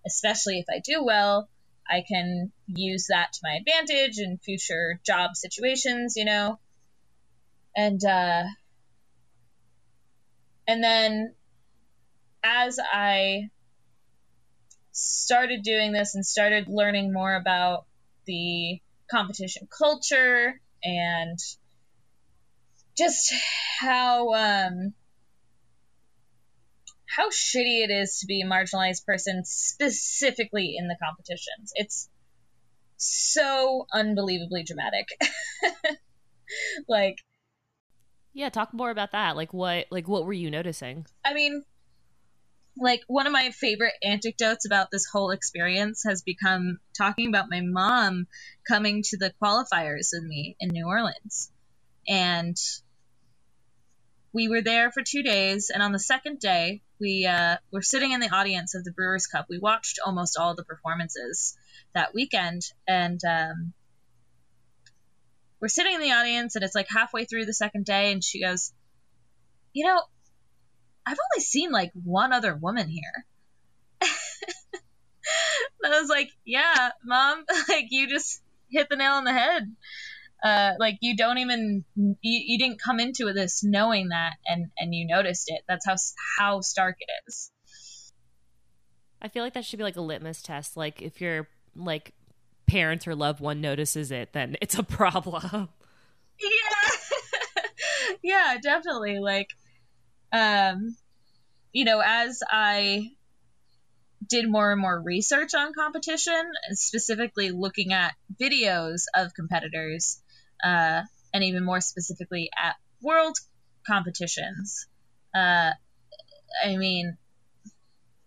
especially 0.06 0.60
if 0.60 0.66
I 0.70 0.80
do 0.80 1.04
well, 1.04 1.50
I 1.90 2.04
can 2.08 2.52
use 2.68 3.08
that 3.08 3.34
to 3.34 3.40
my 3.44 3.56
advantage 3.56 4.20
in 4.20 4.38
future 4.38 5.00
job 5.06 5.36
situations, 5.36 6.16
you 6.16 6.26
know? 6.26 6.60
And, 7.76 8.04
uh, 8.04 8.44
and 10.68 10.84
then 10.84 11.34
as 12.44 12.80
I 12.80 13.50
started 14.92 15.64
doing 15.64 15.92
this 15.92 16.16
and 16.16 16.26
started 16.26 16.68
learning 16.68 17.14
more 17.14 17.36
about 17.36 17.86
the 18.26 18.82
competition 19.12 19.68
culture 19.78 20.60
and 20.84 21.38
just 22.98 23.34
how 23.80 24.34
um, 24.34 24.94
how 27.06 27.30
shitty 27.30 27.84
it 27.84 27.92
is 27.92 28.20
to 28.20 28.26
be 28.26 28.42
a 28.42 28.46
marginalized 28.46 29.06
person 29.06 29.44
specifically 29.44 30.76
in 30.78 30.88
the 30.88 30.96
competitions. 31.04 31.72
It's 31.76 32.10
so 32.98 33.86
unbelievably 33.94 34.64
dramatic. 34.64 35.08
like 36.88 37.18
yeah 38.34 38.50
talk 38.50 38.74
more 38.74 38.92
about 38.92 39.12
that 39.14 39.36
like 39.36 39.54
what 39.54 39.86
like 39.90 40.08
what 40.08 40.26
were 40.26 40.34
you 40.34 40.52
noticing 40.52 41.06
I 41.24 41.34
mean, 41.34 41.64
like 42.78 43.02
one 43.08 43.28
of 43.28 43.34
my 43.34 43.52
favorite 43.52 43.94
anecdotes 44.04 44.66
about 44.66 44.92
this 44.92 45.06
whole 45.06 45.32
experience 45.32 46.04
has 46.06 46.22
become 46.22 46.80
talking 46.98 47.28
about 47.28 47.50
my 47.50 47.62
mom 47.62 48.28
coming 48.68 49.04
to 49.04 49.18
the 49.18 49.34
qualifiers 49.42 50.10
with 50.14 50.24
me 50.24 50.56
in 50.60 50.70
New 50.70 50.88
Orleans. 50.88 51.52
And 52.08 52.58
we 54.34 54.48
were 54.48 54.62
there 54.62 54.92
for 54.92 55.04
two 55.06 55.24
days, 55.24 55.70
and 55.74 55.84
on 55.84 55.92
the 55.92 56.00
second 56.00 56.40
day, 56.40 56.82
we 57.00 57.26
uh, 57.26 57.58
were 57.72 57.82
sitting 57.82 58.12
in 58.12 58.22
the 58.22 58.34
audience 58.34 58.76
of 58.76 58.84
the 58.84 58.92
Brewers 58.92 59.28
Cup. 59.28 59.48
We 59.50 59.60
watched 59.60 60.00
almost 60.06 60.38
all 60.38 60.56
the 60.56 60.64
performances 60.64 61.58
that 61.94 62.14
weekend, 62.14 62.62
and 62.88 63.20
um, 63.26 63.74
we're 65.60 65.68
sitting 65.68 65.96
in 65.96 66.02
the 66.02 66.12
audience, 66.12 66.56
and 66.56 66.64
it's 66.64 66.76
like 66.76 66.88
halfway 66.90 67.26
through 67.26 67.46
the 67.46 67.54
second 67.54 67.86
day, 67.86 68.14
and 68.14 68.24
she 68.24 68.42
goes, 68.42 68.72
"You 69.74 69.86
know, 69.86 70.02
I've 71.06 71.18
only 71.34 71.44
seen 71.44 71.72
like 71.72 71.92
one 72.04 72.32
other 72.34 72.56
woman 72.56 72.88
here. 72.88 73.26
and 75.84 75.94
I 75.94 76.00
was 76.00 76.10
like, 76.10 76.30
yeah, 76.46 76.90
mom, 77.04 77.46
like 77.70 77.88
you 77.90 78.08
just 78.08 78.42
hit 78.70 78.88
the 78.90 78.96
nail 78.96 79.14
on 79.14 79.24
the 79.24 79.34
head. 79.34 79.76
Uh, 80.44 80.74
like 80.80 80.98
you 81.02 81.16
don't 81.16 81.38
even 81.38 81.86
you, 81.96 82.16
you 82.22 82.58
didn't 82.58 82.82
come 82.82 83.00
into 83.00 83.32
this 83.34 83.64
knowing 83.64 84.10
that 84.10 84.34
and 84.48 84.72
and 84.78 84.94
you 84.96 85.06
noticed 85.06 85.46
it. 85.52 85.62
That's 85.68 85.86
how 85.86 85.96
how 86.38 86.62
stark 86.62 86.96
it 87.00 87.10
is. 87.28 87.52
i 89.22 89.28
feel 89.28 89.44
like 89.44 89.54
that 89.54 89.64
should 89.64 89.78
be 89.78 89.84
like 89.84 89.98
a 89.98 90.02
litmus 90.02 90.42
test 90.42 90.76
like 90.76 91.00
if 91.00 91.22
your 91.22 91.48
like 91.76 92.12
parents 92.66 93.06
or 93.06 93.14
loved 93.14 93.40
one 93.40 93.62
notices 93.62 94.12
it 94.12 94.34
then 94.34 94.56
it's 94.62 94.74
a 94.80 94.82
problem 94.84 95.70
Yeah. 96.40 96.90
yeah, 98.24 98.58
definitely. 98.62 99.20
Like, 99.20 99.50
um, 100.32 100.96
you 101.74 101.86
know, 101.86 102.02
as 102.04 102.42
I 102.50 103.12
did 104.28 104.50
more 104.50 104.72
and 104.72 104.82
more 104.82 105.02
research 105.02 105.54
on 105.54 105.74
competition, 105.74 106.52
specifically 106.72 107.52
looking 107.52 107.92
at 107.92 108.14
videos 108.40 109.04
of 109.16 109.34
competitors, 109.34 110.22
uh, 110.64 111.02
and 111.34 111.44
even 111.44 111.64
more 111.64 111.82
specifically 111.82 112.50
at 112.58 112.76
world 113.02 113.36
competitions, 113.88 114.88
uh, 115.34 115.72
I 116.64 116.78
mean, 116.78 117.18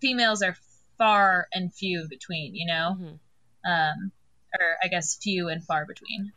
females 0.01 0.43
are 0.43 0.57
far 0.99 1.49
and 1.53 1.73
few 1.75 2.07
between, 2.09 2.55
you 2.55 2.67
know? 2.67 2.97
Mhm. 2.99 3.19
um, 3.67 4.13
or 4.61 4.77
I 4.83 4.89
guess 4.89 5.17
few 5.17 5.49
and 5.49 5.65
far 5.65 5.87
between. 5.87 6.33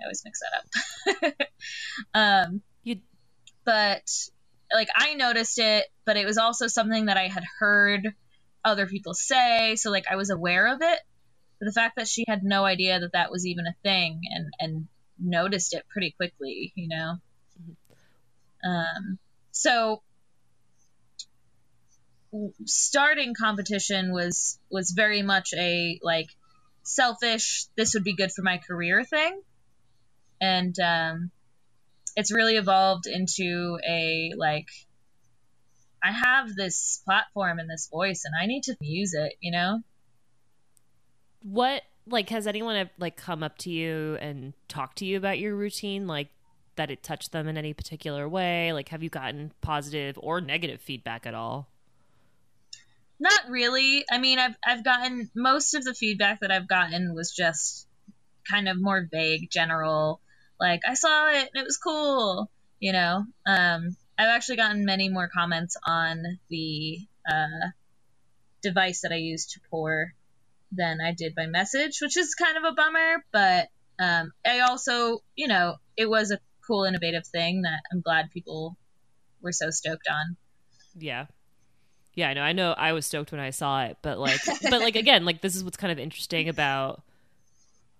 I 0.00 0.04
always 0.04 0.22
mix 0.24 0.40
that 0.40 1.32
up. 1.38 1.48
um, 2.14 2.62
you 2.82 3.00
but 3.64 4.10
like 4.74 4.88
I 4.94 5.14
noticed 5.14 5.58
it, 5.58 5.86
but 6.04 6.16
it 6.16 6.26
was 6.26 6.38
also 6.38 6.66
something 6.66 7.06
that 7.06 7.16
I 7.16 7.28
had 7.28 7.44
heard 7.58 8.14
other 8.64 8.86
people 8.86 9.14
say, 9.14 9.76
so 9.76 9.90
like 9.90 10.06
I 10.10 10.16
was 10.16 10.30
aware 10.30 10.72
of 10.72 10.80
it. 10.82 10.98
But 11.58 11.66
the 11.66 11.72
fact 11.72 11.96
that 11.96 12.08
she 12.08 12.24
had 12.26 12.42
no 12.42 12.64
idea 12.64 13.00
that 13.00 13.12
that 13.12 13.30
was 13.30 13.46
even 13.46 13.66
a 13.66 13.74
thing 13.82 14.20
and 14.30 14.52
and 14.58 14.88
noticed 15.18 15.74
it 15.74 15.84
pretty 15.88 16.10
quickly, 16.10 16.72
you 16.74 16.88
know. 16.88 17.16
Um, 18.68 19.18
so 19.52 20.02
starting 22.64 23.34
competition 23.34 24.12
was 24.12 24.58
was 24.70 24.90
very 24.90 25.22
much 25.22 25.52
a 25.56 26.00
like 26.02 26.28
selfish 26.82 27.66
this 27.76 27.94
would 27.94 28.04
be 28.04 28.16
good 28.16 28.32
for 28.32 28.42
my 28.42 28.58
career 28.58 29.04
thing 29.04 29.40
and 30.40 30.78
um 30.80 31.30
it's 32.16 32.32
really 32.32 32.56
evolved 32.56 33.06
into 33.06 33.78
a 33.86 34.32
like 34.36 34.68
I 36.02 36.12
have 36.12 36.54
this 36.54 37.00
platform 37.04 37.58
and 37.58 37.68
this 37.68 37.88
voice 37.90 38.24
and 38.24 38.34
I 38.40 38.46
need 38.46 38.64
to 38.64 38.76
use 38.80 39.14
it, 39.14 39.34
you 39.40 39.50
know? 39.50 39.80
What 41.42 41.82
like 42.06 42.28
has 42.30 42.46
anyone 42.46 42.90
like 42.98 43.16
come 43.16 43.42
up 43.42 43.56
to 43.58 43.70
you 43.70 44.18
and 44.20 44.52
talked 44.68 44.98
to 44.98 45.06
you 45.06 45.16
about 45.16 45.38
your 45.38 45.54
routine 45.54 46.06
like 46.06 46.28
that 46.76 46.90
it 46.90 47.02
touched 47.02 47.32
them 47.32 47.48
in 47.48 47.56
any 47.56 47.72
particular 47.72 48.28
way? 48.28 48.72
Like 48.72 48.90
have 48.90 49.02
you 49.02 49.10
gotten 49.10 49.52
positive 49.60 50.18
or 50.20 50.40
negative 50.40 50.80
feedback 50.80 51.26
at 51.26 51.34
all? 51.34 51.68
Not 53.18 53.48
really. 53.48 54.04
I 54.10 54.18
mean, 54.18 54.38
I've 54.38 54.56
I've 54.66 54.84
gotten 54.84 55.30
most 55.34 55.74
of 55.74 55.84
the 55.84 55.94
feedback 55.94 56.40
that 56.40 56.50
I've 56.50 56.68
gotten 56.68 57.14
was 57.14 57.32
just 57.32 57.86
kind 58.50 58.68
of 58.68 58.80
more 58.80 59.06
vague, 59.10 59.50
general. 59.50 60.20
Like 60.64 60.80
I 60.88 60.94
saw 60.94 61.28
it 61.28 61.50
and 61.52 61.60
it 61.60 61.64
was 61.66 61.76
cool, 61.76 62.50
you 62.80 62.92
know. 62.92 63.26
Um, 63.44 63.96
I've 64.16 64.28
actually 64.28 64.56
gotten 64.56 64.86
many 64.86 65.10
more 65.10 65.28
comments 65.28 65.76
on 65.86 66.38
the 66.48 67.00
uh, 67.30 67.68
device 68.62 69.02
that 69.02 69.12
I 69.12 69.16
use 69.16 69.44
to 69.48 69.60
pour 69.70 70.14
than 70.72 71.02
I 71.02 71.12
did 71.12 71.34
by 71.34 71.44
message, 71.44 71.98
which 72.00 72.16
is 72.16 72.34
kind 72.34 72.56
of 72.56 72.64
a 72.64 72.72
bummer. 72.72 73.26
But 73.30 73.68
um, 73.98 74.32
I 74.42 74.60
also, 74.60 75.18
you 75.36 75.48
know, 75.48 75.74
it 75.98 76.08
was 76.08 76.30
a 76.30 76.38
cool, 76.66 76.84
innovative 76.84 77.26
thing 77.26 77.62
that 77.62 77.80
I'm 77.92 78.00
glad 78.00 78.30
people 78.30 78.78
were 79.42 79.52
so 79.52 79.68
stoked 79.68 80.08
on. 80.10 80.38
Yeah. 80.96 81.26
Yeah, 82.14 82.30
I 82.30 82.32
know. 82.32 82.42
I 82.42 82.52
know 82.54 82.72
I 82.72 82.92
was 82.92 83.04
stoked 83.04 83.32
when 83.32 83.40
I 83.40 83.50
saw 83.50 83.84
it, 83.84 83.98
but 84.00 84.18
like 84.18 84.40
but 84.62 84.80
like 84.80 84.96
again, 84.96 85.26
like 85.26 85.42
this 85.42 85.56
is 85.56 85.62
what's 85.62 85.76
kind 85.76 85.92
of 85.92 85.98
interesting 85.98 86.48
about 86.48 87.02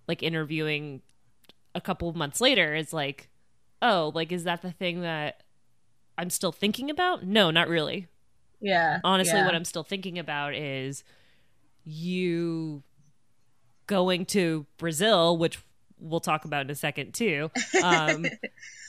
like 0.07 0.23
interviewing 0.23 1.03
a 1.75 1.81
couple 1.81 2.09
of 2.09 2.15
months 2.15 2.41
later 2.41 2.73
is 2.73 2.93
like, 2.93 3.29
oh, 3.81 4.11
like 4.15 4.31
is 4.31 4.45
that 4.45 4.61
the 4.61 4.71
thing 4.71 5.01
that 5.01 5.43
I'm 6.17 6.29
still 6.29 6.51
thinking 6.51 6.89
about? 6.89 7.23
No, 7.25 7.51
not 7.51 7.67
really. 7.67 8.07
Yeah. 8.61 8.99
Honestly, 9.03 9.37
yeah. 9.37 9.45
what 9.45 9.53
I'm 9.53 9.65
still 9.65 9.83
thinking 9.83 10.17
about 10.17 10.55
is 10.55 11.03
you 11.83 12.81
going 13.85 14.25
to 14.27 14.65
Brazil, 14.77 15.37
which 15.37 15.59
we'll 15.99 16.19
talk 16.19 16.45
about 16.45 16.61
in 16.61 16.69
a 16.69 16.75
second 16.75 17.13
too. 17.13 17.51
Um, 17.83 18.25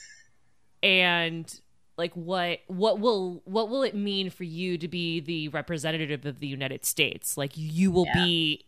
and 0.83 1.61
like 1.97 2.13
what 2.13 2.59
what 2.67 2.99
will 2.99 3.41
what 3.45 3.69
will 3.69 3.83
it 3.83 3.95
mean 3.95 4.29
for 4.29 4.43
you 4.43 4.77
to 4.77 4.87
be 4.87 5.19
the 5.19 5.49
representative 5.49 6.25
of 6.25 6.39
the 6.39 6.47
United 6.47 6.85
States? 6.85 7.37
Like 7.37 7.51
you 7.55 7.91
will 7.91 8.05
yeah. 8.05 8.25
be 8.25 8.65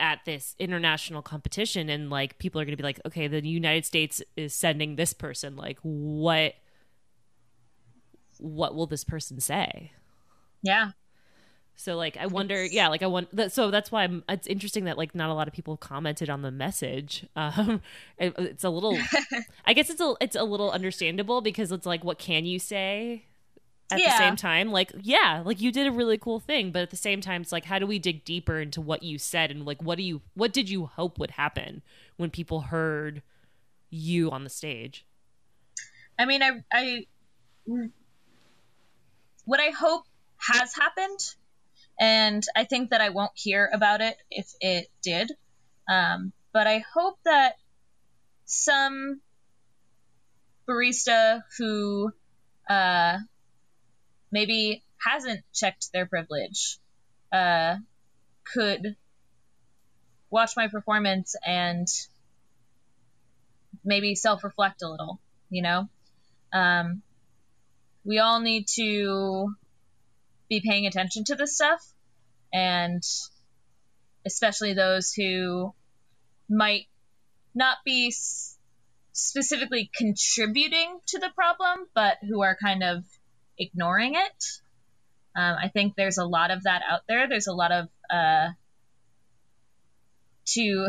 at 0.00 0.24
this 0.24 0.56
international 0.58 1.22
competition 1.22 1.88
and 1.88 2.10
like 2.10 2.38
people 2.38 2.60
are 2.60 2.64
going 2.64 2.76
to 2.76 2.76
be 2.76 2.82
like, 2.82 3.00
okay, 3.06 3.28
the 3.28 3.46
United 3.46 3.84
States 3.84 4.22
is 4.36 4.54
sending 4.54 4.96
this 4.96 5.12
person. 5.12 5.56
Like 5.56 5.78
what 5.82 6.54
what 8.38 8.74
will 8.74 8.86
this 8.86 9.04
person 9.04 9.38
say? 9.38 9.92
Yeah. 10.62 10.92
So 11.76 11.96
like 11.96 12.16
I 12.16 12.26
wonder, 12.26 12.64
yeah, 12.64 12.88
like 12.88 13.02
I 13.02 13.06
want. 13.06 13.34
That, 13.34 13.52
so 13.52 13.70
that's 13.70 13.90
why 13.90 14.04
I'm, 14.04 14.24
it's 14.28 14.46
interesting 14.46 14.84
that 14.84 14.98
like 14.98 15.14
not 15.14 15.30
a 15.30 15.34
lot 15.34 15.48
of 15.48 15.54
people 15.54 15.76
commented 15.76 16.28
on 16.28 16.42
the 16.42 16.50
message. 16.50 17.26
Um, 17.36 17.80
it, 18.18 18.34
it's 18.36 18.64
a 18.64 18.70
little, 18.70 18.98
I 19.64 19.72
guess 19.72 19.88
it's 19.88 20.00
a 20.00 20.14
it's 20.20 20.36
a 20.36 20.44
little 20.44 20.70
understandable 20.70 21.40
because 21.40 21.72
it's 21.72 21.86
like, 21.86 22.04
what 22.04 22.18
can 22.18 22.44
you 22.44 22.58
say? 22.58 23.24
At 23.92 23.98
yeah. 23.98 24.10
the 24.10 24.18
same 24.18 24.36
time, 24.36 24.70
like 24.70 24.92
yeah, 25.02 25.42
like 25.44 25.60
you 25.60 25.72
did 25.72 25.86
a 25.86 25.92
really 25.92 26.18
cool 26.18 26.40
thing, 26.40 26.70
but 26.70 26.82
at 26.82 26.90
the 26.90 26.96
same 26.96 27.20
time, 27.20 27.42
it's 27.42 27.52
like 27.52 27.64
how 27.64 27.78
do 27.78 27.86
we 27.86 27.98
dig 27.98 28.24
deeper 28.24 28.60
into 28.60 28.80
what 28.80 29.02
you 29.02 29.18
said 29.18 29.50
and 29.50 29.66
like 29.66 29.82
what 29.82 29.96
do 29.96 30.04
you 30.04 30.20
what 30.34 30.52
did 30.52 30.68
you 30.68 30.86
hope 30.86 31.18
would 31.18 31.32
happen 31.32 31.82
when 32.16 32.30
people 32.30 32.60
heard 32.60 33.22
you 33.90 34.30
on 34.30 34.44
the 34.44 34.50
stage? 34.50 35.04
I 36.18 36.24
mean, 36.24 36.42
I 36.42 36.62
I 36.72 37.06
what 39.44 39.60
I 39.60 39.70
hope 39.70 40.04
has 40.38 40.74
happened 40.74 41.34
and 41.98 42.42
I 42.56 42.64
think 42.64 42.90
that 42.90 43.00
I 43.00 43.10
won't 43.10 43.32
hear 43.34 43.70
about 43.72 44.00
it 44.00 44.16
if 44.30 44.52
it 44.60 44.88
did. 45.02 45.32
Um, 45.88 46.32
but 46.52 46.66
I 46.66 46.84
hope 46.94 47.18
that 47.24 47.56
some 48.46 49.20
barista 50.68 51.42
who 51.58 52.12
uh, 52.68 53.18
maybe 54.30 54.82
hasn't 55.04 55.40
checked 55.52 55.92
their 55.92 56.06
privilege 56.06 56.78
uh, 57.32 57.76
could 58.44 58.96
watch 60.30 60.52
my 60.56 60.68
performance 60.68 61.34
and 61.44 61.86
maybe 63.84 64.14
self 64.14 64.44
reflect 64.44 64.82
a 64.82 64.88
little, 64.88 65.20
you 65.48 65.62
know? 65.62 65.88
Um, 66.52 67.02
we 68.04 68.18
all 68.18 68.40
need 68.40 68.66
to 68.76 69.54
be 70.48 70.60
paying 70.60 70.86
attention 70.86 71.24
to 71.24 71.36
this 71.36 71.54
stuff 71.54 71.80
and 72.52 73.02
especially 74.26 74.74
those 74.74 75.12
who 75.12 75.72
might 76.48 76.86
not 77.54 77.78
be 77.84 78.08
s- 78.08 78.58
specifically 79.12 79.90
contributing 79.94 80.98
to 81.06 81.18
the 81.18 81.30
problem 81.34 81.86
but 81.94 82.18
who 82.28 82.42
are 82.42 82.56
kind 82.60 82.82
of 82.82 83.04
ignoring 83.60 84.14
it 84.14 84.44
um, 85.36 85.56
i 85.62 85.68
think 85.68 85.94
there's 85.96 86.18
a 86.18 86.24
lot 86.24 86.50
of 86.50 86.64
that 86.64 86.82
out 86.88 87.02
there 87.08 87.28
there's 87.28 87.46
a 87.46 87.52
lot 87.52 87.70
of 87.70 87.88
uh, 88.12 88.48
to 90.46 90.88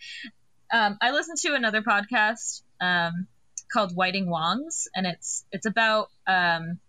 um, 0.72 0.98
i 1.00 1.12
listened 1.12 1.38
to 1.38 1.54
another 1.54 1.82
podcast 1.82 2.62
um, 2.80 3.28
called 3.72 3.94
whiting 3.94 4.28
wongs 4.28 4.88
and 4.96 5.06
it's 5.06 5.44
it's 5.52 5.66
about 5.66 6.08
um, 6.26 6.80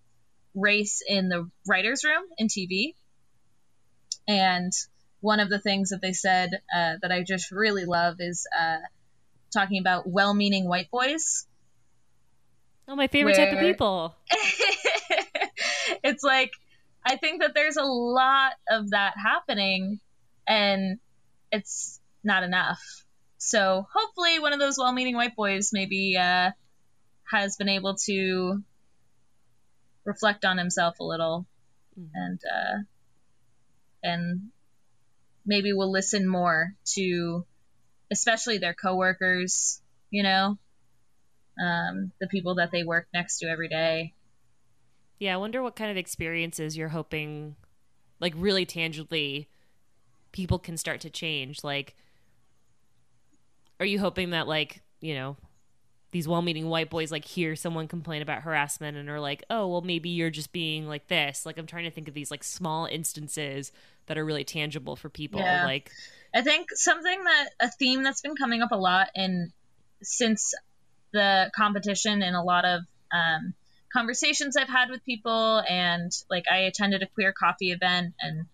race 0.56 1.02
in 1.08 1.30
the 1.30 1.50
writers' 1.68 2.04
room 2.04 2.24
in 2.38 2.48
TV. 2.48 2.96
And 4.28 4.72
one 5.22 5.40
of 5.40 5.50
the 5.50 5.60
things 5.60 5.90
that 5.90 6.02
they 6.02 6.14
said 6.14 6.62
uh, 6.74 6.96
that 7.02 7.12
I 7.12 7.24
just 7.24 7.52
really 7.52 7.86
love 7.86 8.18
is 8.20 8.48
uh, 8.58 8.78
talking 9.52 9.80
about 9.80 10.08
well 10.08 10.34
meaning 10.34 10.68
white 10.68 10.92
boys. 10.92 11.46
Oh, 12.88 12.96
my 12.96 13.08
favorite 13.08 13.36
type 13.36 13.54
of 13.54 13.60
people. 13.60 14.16
it's 16.10 16.24
like, 16.24 16.52
I 17.06 17.16
think 17.16 17.42
that 17.42 17.54
there's 17.54 17.78
a 17.78 17.84
lot 17.84 18.54
of 18.70 18.90
that 18.92 19.14
happening, 19.18 20.00
and 20.48 21.00
it's 21.52 22.00
not 22.24 22.44
enough. 22.44 22.82
So 23.38 23.88
hopefully, 23.94 24.40
one 24.40 24.54
of 24.54 24.60
those 24.60 24.78
well 24.78 24.92
meaning 24.92 25.16
white 25.16 25.36
boys 25.36 25.70
maybe 25.72 26.18
uh, 26.18 26.52
has 27.32 27.56
been 27.56 27.70
able 27.70 27.96
to 28.06 28.62
reflect 30.04 30.44
on 30.44 30.58
himself 30.58 31.00
a 31.00 31.04
little 31.04 31.46
mm-hmm. 31.98 32.10
and 32.14 32.40
uh, 32.52 32.78
and 34.04 34.50
maybe 35.46 35.74
will 35.74 35.92
listen 35.92 36.28
more 36.28 36.74
to 36.86 37.46
especially 38.12 38.58
their 38.58 38.74
coworkers 38.74 39.82
you 40.10 40.24
know 40.24 40.58
um, 41.64 42.12
the 42.20 42.28
people 42.28 42.56
that 42.56 42.72
they 42.72 42.84
work 42.84 43.08
next 43.14 43.40
to 43.40 43.48
every 43.48 43.68
day 43.68 44.14
yeah 45.20 45.34
i 45.34 45.38
wonder 45.38 45.62
what 45.62 45.76
kind 45.76 45.92
of 45.92 45.98
experiences 45.98 46.76
you're 46.76 46.90
hoping 46.90 47.56
like 48.20 48.34
really 48.36 48.66
tangibly 48.66 49.50
people 50.32 50.60
can 50.60 50.78
start 50.78 51.00
to 51.02 51.10
change 51.10 51.64
like 51.64 51.96
are 53.80 53.86
you 53.86 54.00
hoping 54.00 54.32
that 54.32 54.48
like 54.48 54.82
you 55.02 55.14
know 55.14 55.38
these 56.12 56.28
well-meaning 56.28 56.68
white 56.68 56.90
boys 56.90 57.12
like 57.12 57.26
hear 57.26 57.56
someone 57.56 57.88
complain 57.88 58.22
about 58.22 58.42
harassment 58.42 58.98
and 58.98 59.10
are 59.10 59.20
like, 59.20 59.44
"Oh, 59.50 59.68
well 59.68 59.82
maybe 59.82 60.10
you're 60.10 60.32
just 60.32 60.52
being 60.52 60.88
like 60.88 61.08
this." 61.08 61.46
Like 61.46 61.58
I'm 61.58 61.68
trying 61.68 61.84
to 61.84 61.92
think 61.92 62.08
of 62.08 62.14
these 62.14 62.32
like 62.32 62.44
small 62.44 62.86
instances 62.86 63.72
that 64.08 64.18
are 64.18 64.26
really 64.26 64.44
tangible 64.44 64.96
for 64.96 65.10
people. 65.10 65.40
Yeah. 65.40 65.66
Like 65.66 65.92
I 66.34 66.42
think 66.42 66.70
something 66.74 67.24
that 67.24 67.50
a 67.60 67.70
theme 67.70 68.04
that's 68.04 68.22
been 68.22 68.36
coming 68.36 68.62
up 68.62 68.72
a 68.72 68.78
lot 68.78 69.10
in 69.16 69.52
since 70.02 70.54
the 71.14 71.52
competition 71.56 72.22
and 72.22 72.36
a 72.36 72.42
lot 72.42 72.66
of 72.66 72.82
um, 73.12 73.54
conversations 73.92 74.56
I've 74.56 74.70
had 74.70 74.90
with 74.90 75.04
people 75.06 75.64
and 75.68 76.12
like 76.30 76.46
I 76.52 76.60
attended 76.60 77.02
a 77.02 77.08
queer 77.08 77.34
coffee 77.34 77.72
event 77.72 78.14
and 78.22 78.46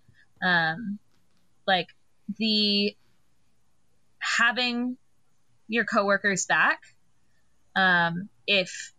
um, 0.43 0.99
like 1.67 1.87
the 2.37 2.95
having 4.19 4.97
your 5.67 5.85
coworkers 5.85 6.45
back 6.45 6.79
um, 7.75 8.29
if, 8.47 8.93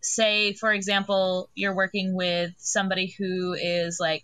say, 0.00 0.54
for 0.54 0.72
example, 0.72 1.50
you're 1.54 1.74
working 1.74 2.14
with 2.14 2.52
somebody 2.56 3.14
who 3.18 3.54
is 3.54 3.98
like, 4.00 4.22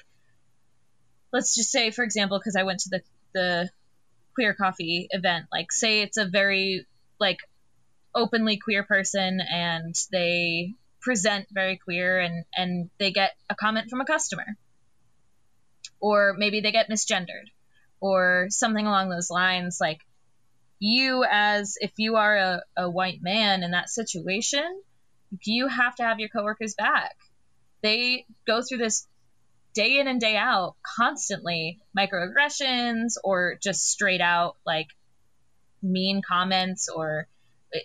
let's 1.33 1.55
just 1.55 1.71
say, 1.71 1.91
for 1.91 2.03
example, 2.03 2.39
because 2.39 2.57
I 2.57 2.63
went 2.63 2.81
to 2.81 2.91
the 2.91 3.01
the 3.35 3.71
queer 4.35 4.55
coffee 4.55 5.09
event, 5.11 5.47
like, 5.53 5.73
say 5.73 6.03
it's 6.03 6.17
a 6.17 6.27
very 6.27 6.87
like 7.19 7.39
openly 8.15 8.59
queer 8.59 8.83
person 8.83 9.41
and 9.41 9.95
they 10.11 10.75
present 11.03 11.47
very 11.51 11.77
queer 11.77 12.21
and 12.21 12.45
and 12.57 12.91
they 12.99 13.13
get 13.13 13.33
a 13.51 13.55
comment 13.55 13.91
from 13.91 14.01
a 14.01 14.07
customer 14.07 14.47
or 16.01 16.35
maybe 16.39 16.61
they 16.61 16.73
get 16.73 16.89
misgendered 16.89 17.51
or 18.01 18.47
something 18.51 18.87
along 18.87 19.09
those 19.09 19.31
lines 19.31 19.79
like 19.81 19.99
you 20.79 21.25
as 21.31 21.77
if 21.81 21.93
you 21.97 22.17
are 22.17 22.37
a, 22.37 22.63
a 22.77 22.91
white 22.91 23.21
man 23.23 23.63
in 23.63 23.73
that 23.73 23.89
situation 23.89 24.83
you 25.45 25.69
have 25.69 25.95
to 25.97 26.03
have 26.03 26.21
your 26.21 26.29
coworkers 26.29 26.75
back. 26.75 27.17
They 27.83 28.27
go 28.47 28.63
through 28.63 28.79
this 28.79 29.07
day 29.75 29.99
in 29.99 30.07
and 30.07 30.21
day 30.21 30.37
out 30.37 30.77
constantly 30.97 31.81
microaggressions 31.97 33.15
or 33.25 33.59
just 33.63 33.89
straight 33.89 34.21
out 34.21 34.57
like 34.67 34.89
mean 35.83 36.21
comments 36.27 36.89
or 36.89 37.27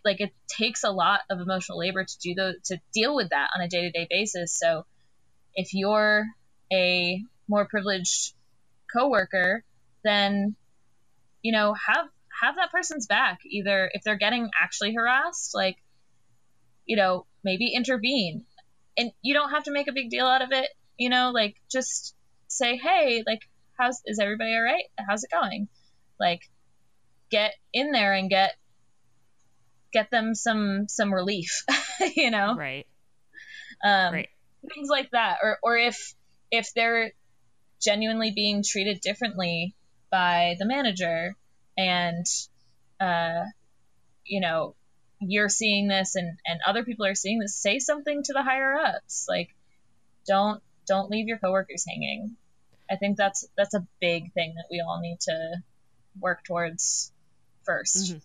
like 0.03 0.21
it 0.21 0.33
takes 0.47 0.83
a 0.83 0.91
lot 0.91 1.21
of 1.29 1.39
emotional 1.39 1.79
labor 1.79 2.03
to 2.03 2.19
do 2.19 2.33
the 2.33 2.55
to 2.65 2.79
deal 2.93 3.15
with 3.15 3.29
that 3.29 3.49
on 3.55 3.61
a 3.61 3.67
day-to-day 3.67 4.07
basis. 4.09 4.57
So 4.57 4.85
if 5.55 5.73
you're 5.73 6.25
a 6.71 7.23
more 7.47 7.65
privileged 7.65 8.33
coworker 8.93 9.63
then 10.03 10.55
you 11.41 11.51
know 11.51 11.73
have 11.73 12.07
have 12.41 12.55
that 12.55 12.71
person's 12.71 13.07
back 13.07 13.39
either 13.45 13.89
if 13.93 14.03
they're 14.03 14.17
getting 14.17 14.49
actually 14.61 14.93
harassed 14.93 15.55
like 15.55 15.77
you 16.85 16.95
know 16.95 17.25
maybe 17.43 17.73
intervene. 17.73 18.45
And 18.99 19.11
you 19.21 19.35
don't 19.35 19.51
have 19.51 19.65
to 19.65 19.71
make 19.71 19.87
a 19.87 19.93
big 19.93 20.09
deal 20.09 20.25
out 20.25 20.41
of 20.41 20.49
it 20.51 20.69
you 20.97 21.09
know 21.09 21.31
like 21.33 21.55
just 21.69 22.15
say 22.47 22.77
hey 22.77 23.23
like 23.25 23.41
how's 23.77 24.01
is 24.05 24.19
everybody 24.19 24.53
all 24.53 24.63
right? 24.63 24.85
How's 25.07 25.23
it 25.23 25.31
going? 25.31 25.67
Like 26.19 26.49
get 27.29 27.53
in 27.73 27.91
there 27.91 28.13
and 28.13 28.29
get 28.29 28.55
get 29.93 30.09
them 30.11 30.35
some 30.35 30.87
some 30.87 31.13
relief 31.13 31.63
you 32.15 32.31
know? 32.31 32.55
Right. 32.55 32.85
Um 33.83 34.13
right. 34.13 34.29
things 34.73 34.89
like 34.89 35.09
that. 35.11 35.37
Or 35.43 35.57
or 35.63 35.77
if 35.77 36.13
if 36.51 36.69
they're 36.75 37.11
genuinely 37.81 38.31
being 38.31 38.63
treated 38.63 38.99
differently 39.01 39.75
by 40.11 40.55
the 40.59 40.65
manager 40.65 41.35
and 41.77 42.25
uh 42.99 43.43
you 44.25 44.41
know 44.41 44.75
you're 45.19 45.49
seeing 45.49 45.87
this 45.87 46.15
and 46.15 46.37
and 46.45 46.59
other 46.65 46.83
people 46.83 47.05
are 47.05 47.15
seeing 47.15 47.39
this 47.39 47.55
say 47.55 47.79
something 47.79 48.21
to 48.23 48.33
the 48.33 48.43
higher 48.43 48.75
ups. 48.75 49.25
Like 49.29 49.49
don't 50.27 50.61
don't 50.87 51.09
leave 51.09 51.27
your 51.27 51.37
coworkers 51.37 51.85
hanging. 51.87 52.35
I 52.89 52.95
think 52.95 53.17
that's 53.17 53.47
that's 53.57 53.73
a 53.73 53.85
big 53.99 54.33
thing 54.33 54.53
that 54.55 54.67
we 54.71 54.81
all 54.81 54.99
need 55.01 55.19
to 55.21 55.57
work 56.19 56.43
towards 56.45 57.11
1st 57.65 58.13
Mhm. 58.13 58.21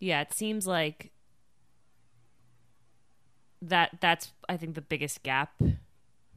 Yeah 0.00 0.20
it 0.20 0.32
seems 0.32 0.66
like 0.66 1.10
that 3.62 3.96
that's 4.00 4.32
i 4.48 4.56
think 4.56 4.74
the 4.74 4.80
biggest 4.82 5.22
gap 5.22 5.54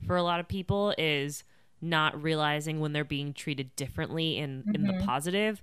for 0.06 0.16
a 0.16 0.24
lot 0.24 0.40
of 0.40 0.48
people 0.48 0.94
is 0.98 1.44
not 1.82 2.22
realizing 2.22 2.80
when 2.80 2.94
they're 2.94 3.04
being 3.04 3.34
treated 3.34 3.76
differently 3.76 4.38
in 4.38 4.64
in 4.74 4.84
the 4.88 4.94
Mhm. 4.94 5.06
positive. 5.06 5.62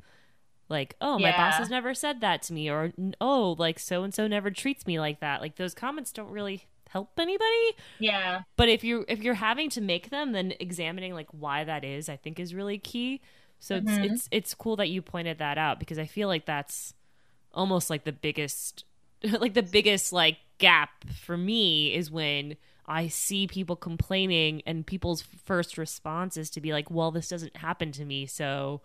Like 0.68 0.96
oh 1.00 1.18
my 1.18 1.30
boss 1.33 1.54
has 1.54 1.70
never 1.70 1.92
said 1.94 2.20
that 2.20 2.42
to 2.42 2.52
me 2.52 2.68
or 2.70 2.92
oh 3.20 3.54
like 3.59 3.78
so 3.78 4.02
and 4.02 4.12
so 4.14 4.26
never 4.26 4.50
treats 4.50 4.87
me 4.87 4.98
like 5.00 5.20
that. 5.20 5.40
Like 5.40 5.57
those 5.57 5.74
comments 5.74 6.12
don't 6.12 6.30
really 6.30 6.64
help 6.88 7.18
anybody. 7.18 7.70
Yeah. 7.98 8.42
But 8.57 8.68
if 8.68 8.83
you 8.85 9.04
if 9.09 9.22
you're 9.22 9.35
having 9.35 9.70
to 9.70 9.80
make 9.80 10.11
them 10.11 10.33
then 10.33 10.52
examining 10.61 11.14
like 11.14 11.28
why 11.33 11.64
that 11.64 11.85
is 11.85 12.09
i 12.09 12.16
think 12.16 12.38
is 12.40 12.54
really 12.54 12.78
key. 12.78 13.20
So 13.61 13.80
Mhm. 13.80 14.04
it's 14.04 14.12
it's 14.12 14.28
it's 14.30 14.54
cool 14.54 14.76
that 14.76 14.88
you 14.90 15.00
pointed 15.02 15.38
that 15.38 15.59
out 15.59 15.78
because 15.78 15.98
i 15.98 16.07
feel 16.07 16.28
like 16.28 16.44
that's 16.46 16.94
almost 17.55 17.90
like 17.90 18.05
the 18.05 18.12
biggest 18.12 18.85
like 19.40 19.55
the 19.55 19.62
biggest 19.62 20.12
like 20.12 20.38
gap 20.59 20.90
for 21.23 21.37
me 21.37 21.95
is 21.95 22.11
when 22.11 22.57
i 22.87 23.09
see 23.09 23.47
people 23.47 23.77
complaining 23.77 24.62
and 24.67 24.87
people's 24.87 25.23
first 25.23 25.79
response 25.79 26.37
is 26.37 26.51
to 26.51 26.61
be 26.61 26.73
like 26.73 26.90
well 26.90 27.11
this 27.11 27.29
doesn't 27.29 27.57
happen 27.57 27.90
to 27.90 28.05
me 28.05 28.27
so 28.27 28.81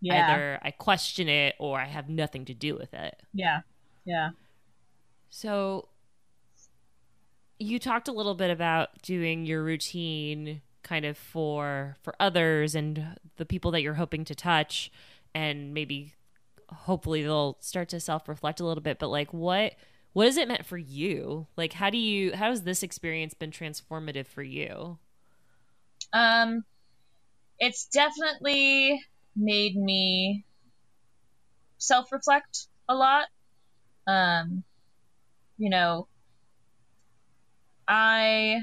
yeah. 0.00 0.26
either 0.26 0.58
i 0.62 0.70
question 0.70 1.28
it 1.28 1.54
or 1.58 1.80
i 1.80 1.86
have 1.86 2.08
nothing 2.08 2.44
to 2.44 2.54
do 2.54 2.76
with 2.76 2.94
it. 2.94 3.22
Yeah. 3.32 3.60
Yeah. 4.04 4.30
So 5.28 5.88
you 7.58 7.78
talked 7.78 8.08
a 8.08 8.12
little 8.12 8.34
bit 8.34 8.50
about 8.50 9.02
doing 9.02 9.44
your 9.44 9.62
routine 9.62 10.62
kind 10.82 11.04
of 11.04 11.16
for 11.16 11.96
for 12.02 12.14
others 12.18 12.74
and 12.74 13.18
the 13.36 13.44
people 13.44 13.70
that 13.70 13.82
you're 13.82 13.94
hoping 13.94 14.24
to 14.24 14.34
touch 14.34 14.90
and 15.34 15.74
maybe 15.74 16.14
hopefully 16.72 17.22
they'll 17.22 17.56
start 17.60 17.88
to 17.88 18.00
self-reflect 18.00 18.60
a 18.60 18.64
little 18.64 18.82
bit 18.82 18.98
but 18.98 19.08
like 19.08 19.32
what 19.32 19.74
what 20.12 20.26
has 20.26 20.36
it 20.36 20.48
meant 20.48 20.66
for 20.66 20.78
you 20.78 21.46
like 21.56 21.72
how 21.74 21.90
do 21.90 21.98
you 21.98 22.34
how 22.34 22.50
has 22.50 22.62
this 22.62 22.82
experience 22.82 23.34
been 23.34 23.50
transformative 23.50 24.26
for 24.26 24.42
you 24.42 24.98
Um, 26.12 26.64
it's 27.58 27.86
definitely 27.86 29.00
made 29.36 29.76
me 29.76 30.44
self 31.78 32.10
reflect 32.12 32.66
a 32.88 32.94
lot. 32.94 33.26
Um, 34.06 34.64
you 35.58 35.70
know, 35.70 36.08
I, 37.86 38.60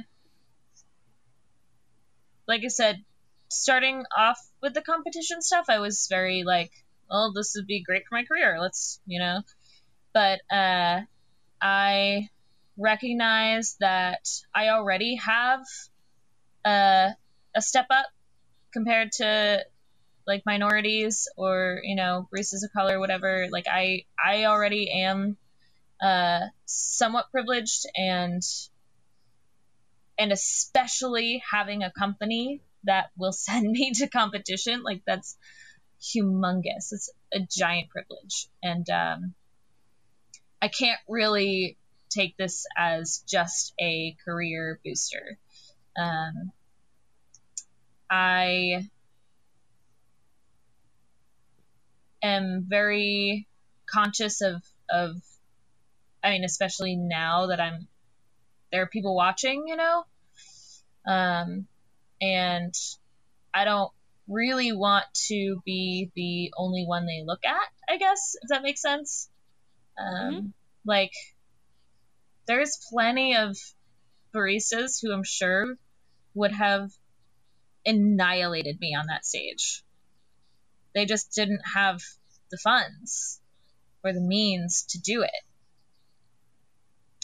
like 2.47 2.61
I 2.63 2.69
said, 2.69 3.03
starting 3.49 4.03
off 4.17 4.39
with 4.61 4.73
the 4.73 4.81
competition 4.81 5.41
stuff, 5.41 5.65
I 5.69 5.79
was 5.79 6.07
very 6.09 6.43
like, 6.43 6.71
oh, 7.09 7.31
this 7.35 7.53
would 7.55 7.67
be 7.67 7.83
great 7.83 8.03
for 8.07 8.15
my 8.15 8.23
career. 8.25 8.57
Let's, 8.59 8.99
you 9.05 9.19
know, 9.19 9.41
but, 10.13 10.41
uh, 10.51 11.01
I 11.61 12.29
recognize 12.77 13.77
that 13.79 14.27
I 14.53 14.69
already 14.69 15.15
have, 15.15 15.61
uh, 16.65 17.09
a 17.55 17.61
step 17.61 17.87
up 17.89 18.07
compared 18.73 19.11
to 19.13 19.63
like 20.27 20.43
minorities 20.45 21.27
or 21.37 21.79
you 21.83 21.95
know 21.95 22.27
races 22.31 22.63
of 22.63 22.71
color 22.73 22.99
whatever. 22.99 23.47
Like 23.49 23.65
i 23.69 24.03
i 24.23 24.45
already 24.45 24.91
am 25.03 25.37
uh 26.01 26.41
somewhat 26.65 27.31
privileged 27.31 27.85
and 27.95 28.41
and 30.19 30.31
especially 30.31 31.41
having 31.49 31.83
a 31.83 31.91
company 31.91 32.61
that 32.83 33.07
will 33.17 33.31
send 33.47 33.71
me 33.71 33.93
to 33.95 34.07
competition. 34.07 34.83
Like 34.83 35.01
that's 35.07 35.37
humongous. 36.01 36.91
It's 36.91 37.09
a 37.33 37.39
giant 37.39 37.89
privilege. 37.89 38.47
And 38.63 38.89
um 38.89 39.33
i 40.61 40.67
can't 40.67 40.99
really 41.07 41.77
take 42.09 42.35
this 42.37 42.65
as 42.77 43.23
just 43.27 43.73
a 43.79 44.15
career 44.25 44.79
booster. 44.83 45.37
Um 45.99 46.51
I 48.09 48.89
am 52.23 52.65
very 52.67 53.47
conscious 53.85 54.41
of 54.41 54.63
of 54.89 55.17
I 56.23 56.31
mean 56.31 56.43
especially 56.43 56.95
now 56.95 57.47
that 57.47 57.59
I'm 57.59 57.87
there 58.71 58.81
are 58.83 58.87
people 58.87 59.15
watching, 59.15 59.65
you 59.67 59.75
know. 59.75 60.03
Um 61.05 61.67
and 62.21 62.73
I 63.53 63.65
don't 63.65 63.91
really 64.27 64.71
want 64.71 65.05
to 65.27 65.61
be 65.65 66.11
the 66.15 66.51
only 66.57 66.85
one 66.85 67.05
they 67.05 67.23
look 67.25 67.43
at, 67.45 67.69
I 67.93 67.97
guess, 67.97 68.35
if 68.41 68.49
that 68.49 68.63
makes 68.63 68.81
sense. 68.81 69.29
Um 69.97 70.33
Mhm. 70.33 70.53
like 70.85 71.11
there's 72.47 72.77
plenty 72.91 73.35
of 73.35 73.57
baristas 74.33 74.99
who 75.01 75.11
I'm 75.13 75.23
sure 75.23 75.77
would 76.33 76.51
have 76.51 76.89
annihilated 77.85 78.79
me 78.79 78.95
on 78.95 79.07
that 79.07 79.25
stage. 79.25 79.83
They 80.93 81.05
just 81.05 81.31
didn't 81.31 81.61
have 81.73 82.01
the 82.51 82.57
funds 82.57 83.41
or 84.03 84.13
the 84.13 84.21
means 84.21 84.83
to 84.89 84.99
do 84.99 85.21
it. 85.23 85.31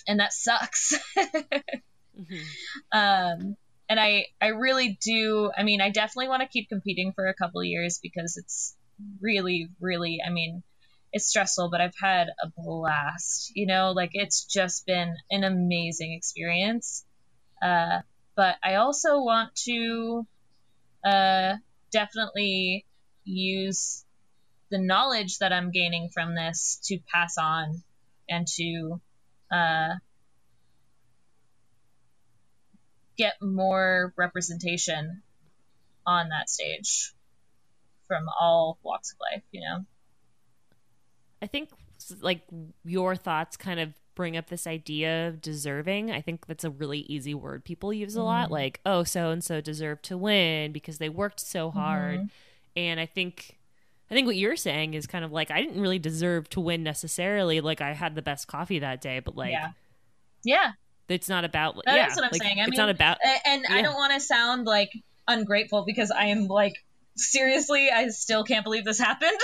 And 0.08 0.20
that 0.20 0.34
sucks. 0.34 0.94
Mhm. 2.18 2.58
um, 2.92 3.56
and 3.90 4.00
I, 4.00 4.26
I 4.42 4.48
really 4.48 4.98
do. 5.02 5.52
I 5.56 5.64
mean, 5.64 5.82
I 5.82 5.90
definitely 5.90 6.30
want 6.30 6.42
to 6.42 6.48
keep 6.48 6.70
competing 6.70 7.14
for 7.14 7.28
a 7.28 7.34
couple 7.34 7.64
years 7.64 8.00
because 8.02 8.38
it's 8.38 8.76
really, 9.22 9.70
really, 9.80 10.20
I 10.26 10.30
mean, 10.30 10.64
it's 11.12 11.28
stressful, 11.28 11.70
but 11.70 11.82
I've 11.82 11.96
had 12.02 12.28
a 12.42 12.52
blast. 12.58 13.52
You 13.56 13.68
know, 13.68 13.92
like 13.92 14.12
it's 14.14 14.46
just 14.46 14.86
been 14.86 15.16
an 15.30 15.44
amazing 15.44 16.14
experience. 16.14 17.06
Uh, 17.62 18.00
but 18.36 18.56
I 18.64 18.76
also 18.76 19.22
want 19.22 19.56
to 19.66 20.26
uh, 21.06 21.56
definitely 21.92 22.86
use 23.26 24.04
the 24.72 24.80
knowledge 24.80 25.38
that 25.38 25.54
I'm 25.54 25.72
gaining 25.72 26.10
from 26.14 26.36
this 26.36 26.80
to 26.86 27.00
pass 27.14 27.38
on 27.38 27.84
and 28.28 28.48
to 28.48 29.00
uh, 29.52 29.90
get 33.18 33.42
more 33.42 34.14
representation 34.18 35.22
on 36.06 36.30
that 36.30 36.50
stage 36.50 37.14
from 38.08 38.26
all 38.40 38.78
walks 38.84 39.12
of 39.12 39.18
life, 39.32 39.44
you 39.52 39.62
know? 39.62 39.86
I 41.42 41.48
think 41.48 41.70
like 42.22 42.42
your 42.84 43.16
thoughts 43.16 43.58
kind 43.58 43.80
of 43.80 43.94
bring 44.16 44.38
up 44.38 44.48
this 44.48 44.68
idea 44.68 45.28
of 45.30 45.42
deserving. 45.42 46.12
I 46.12 46.22
think 46.22 46.46
that's 46.46 46.64
a 46.64 46.70
really 46.70 47.00
easy 47.00 47.34
word 47.34 47.64
people 47.64 47.92
use 47.94 48.16
a 48.16 48.24
lot 48.24 48.46
mm-hmm. 48.46 48.54
like, 48.54 48.80
oh, 48.86 49.04
so 49.04 49.30
and 49.30 49.44
so 49.44 49.62
deserved 49.62 50.04
to 50.06 50.18
win 50.18 50.72
because 50.72 50.98
they 50.98 51.10
worked 51.10 51.40
so 51.40 51.72
hard. 51.72 52.20
Mm-hmm. 52.20 52.28
And 52.76 53.00
I 53.00 53.06
think 53.06 53.58
I 54.10 54.14
think 54.14 54.28
what 54.28 54.36
you're 54.36 54.56
saying 54.56 54.94
is 54.94 55.08
kind 55.08 55.26
of 55.26 55.32
like 55.32 55.52
I 55.52 55.62
didn't 55.62 55.82
really 55.82 56.00
deserve 56.00 56.50
to 56.50 56.60
win 56.60 56.84
necessarily 56.84 57.62
like 57.62 57.82
I 57.82 57.94
had 57.94 58.16
the 58.16 58.22
best 58.22 58.48
coffee 58.48 58.80
that 58.80 59.02
day, 59.02 59.20
but 59.20 59.36
like 59.36 59.52
Yeah. 59.52 59.72
Yeah, 60.46 60.72
it's 61.10 61.30
not 61.30 61.46
about 61.46 61.82
That's 61.86 61.96
yeah, 61.96 62.16
what 62.16 62.26
I'm 62.26 62.32
like, 62.32 62.42
saying. 62.42 62.60
I 62.60 62.64
it's 62.64 62.72
mean, 62.72 62.78
not 62.78 62.90
about 62.90 63.18
and 63.46 63.66
I 63.70 63.82
don't 63.82 63.96
want 63.96 64.14
to 64.14 64.20
sound 64.20 64.66
like 64.66 64.92
ungrateful 65.28 65.84
because 65.86 66.12
I 66.12 66.28
am 66.28 66.48
like 66.48 66.76
seriously, 67.16 67.90
I 67.94 68.08
still 68.10 68.44
can't 68.44 68.64
believe 68.64 68.86
this 68.86 69.00
happened. 69.00 69.38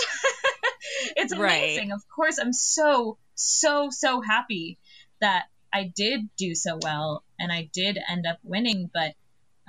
it's 1.16 1.36
Right. 1.36 1.58
amazing. 1.58 1.92
Of 1.92 2.02
course, 2.14 2.40
I'm 2.40 2.54
so 2.54 3.18
so 3.36 3.90
so 3.92 4.22
happy 4.22 4.78
that 5.22 5.46
I 5.74 5.92
did 5.96 6.30
do 6.38 6.56
so 6.56 6.80
well 6.82 7.24
and 7.40 7.52
I 7.52 7.70
did 7.74 7.98
end 8.10 8.26
up 8.26 8.40
winning, 8.44 8.90
but 8.94 9.14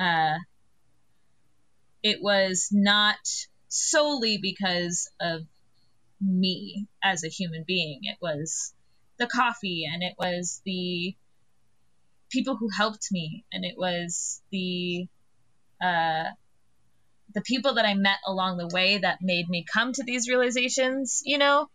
uh, 0.02 0.38
it 2.02 2.22
was 2.22 2.70
not 2.72 3.18
solely 3.68 4.38
because 4.40 5.10
of 5.20 5.42
me 6.20 6.86
as 7.02 7.24
a 7.24 7.28
human 7.28 7.64
being. 7.66 8.00
It 8.04 8.16
was 8.20 8.72
the 9.18 9.26
coffee 9.26 9.86
and 9.90 10.02
it 10.02 10.14
was 10.18 10.62
the 10.64 11.14
people 12.30 12.56
who 12.56 12.68
helped 12.76 13.08
me 13.10 13.44
and 13.52 13.64
it 13.64 13.74
was 13.76 14.40
the 14.50 15.06
uh, 15.82 16.24
the 17.34 17.42
people 17.42 17.74
that 17.74 17.86
I 17.86 17.94
met 17.94 18.18
along 18.26 18.58
the 18.58 18.68
way 18.68 18.98
that 18.98 19.18
made 19.22 19.48
me 19.48 19.64
come 19.72 19.92
to 19.92 20.02
these 20.04 20.28
realizations, 20.28 21.22
you 21.24 21.38
know, 21.38 21.68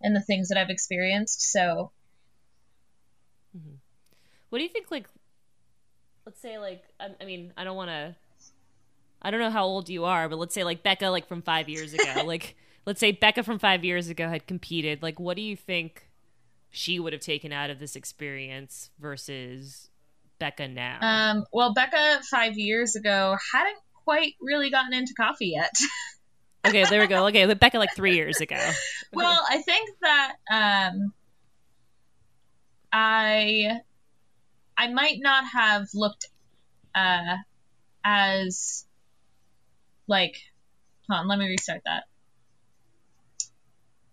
and 0.00 0.14
the 0.14 0.22
things 0.22 0.48
that 0.48 0.58
I've 0.58 0.70
experienced. 0.70 1.42
So 1.42 1.90
What 4.50 4.58
do 4.58 4.62
you 4.62 4.70
think? 4.70 4.90
Like, 4.90 5.06
let's 6.24 6.40
say, 6.40 6.58
like, 6.58 6.82
I, 6.98 7.08
I 7.20 7.24
mean, 7.24 7.52
I 7.56 7.64
don't 7.64 7.76
want 7.76 7.90
to. 7.90 8.14
I 9.20 9.30
don't 9.30 9.40
know 9.40 9.50
how 9.50 9.64
old 9.64 9.88
you 9.88 10.04
are, 10.04 10.28
but 10.28 10.38
let's 10.38 10.54
say, 10.54 10.64
like, 10.64 10.82
Becca, 10.82 11.08
like 11.08 11.26
from 11.26 11.42
five 11.42 11.68
years 11.68 11.92
ago. 11.92 12.22
like, 12.26 12.56
let's 12.86 13.00
say 13.00 13.12
Becca 13.12 13.42
from 13.42 13.58
five 13.58 13.84
years 13.84 14.08
ago 14.08 14.28
had 14.28 14.46
competed. 14.46 15.02
Like, 15.02 15.20
what 15.20 15.36
do 15.36 15.42
you 15.42 15.56
think 15.56 16.07
she 16.70 16.98
would 16.98 17.12
have 17.12 17.22
taken 17.22 17.52
out 17.52 17.70
of 17.70 17.78
this 17.78 17.96
experience 17.96 18.90
versus 18.98 19.90
Becca 20.38 20.68
now? 20.68 20.98
Um, 21.00 21.44
well, 21.52 21.72
Becca 21.72 22.20
five 22.30 22.58
years 22.58 22.96
ago 22.96 23.36
hadn't 23.52 23.78
quite 24.04 24.34
really 24.40 24.70
gotten 24.70 24.92
into 24.92 25.14
coffee 25.14 25.48
yet. 25.48 25.74
okay, 26.66 26.84
there 26.84 27.00
we 27.00 27.06
go. 27.06 27.26
Okay, 27.28 27.46
but 27.46 27.58
Becca, 27.60 27.78
like 27.78 27.94
three 27.94 28.14
years 28.14 28.40
ago. 28.40 28.58
well, 29.12 29.40
I 29.48 29.62
think 29.62 29.90
that 30.02 30.32
um, 30.50 31.12
I 32.92 33.80
I 34.76 34.88
might 34.88 35.18
not 35.20 35.44
have 35.52 35.88
looked 35.94 36.28
uh, 36.94 37.36
as 38.04 38.86
like. 40.06 40.36
Hold 41.10 41.20
on, 41.22 41.28
let 41.28 41.38
me 41.38 41.48
restart 41.48 41.80
that. 41.86 42.04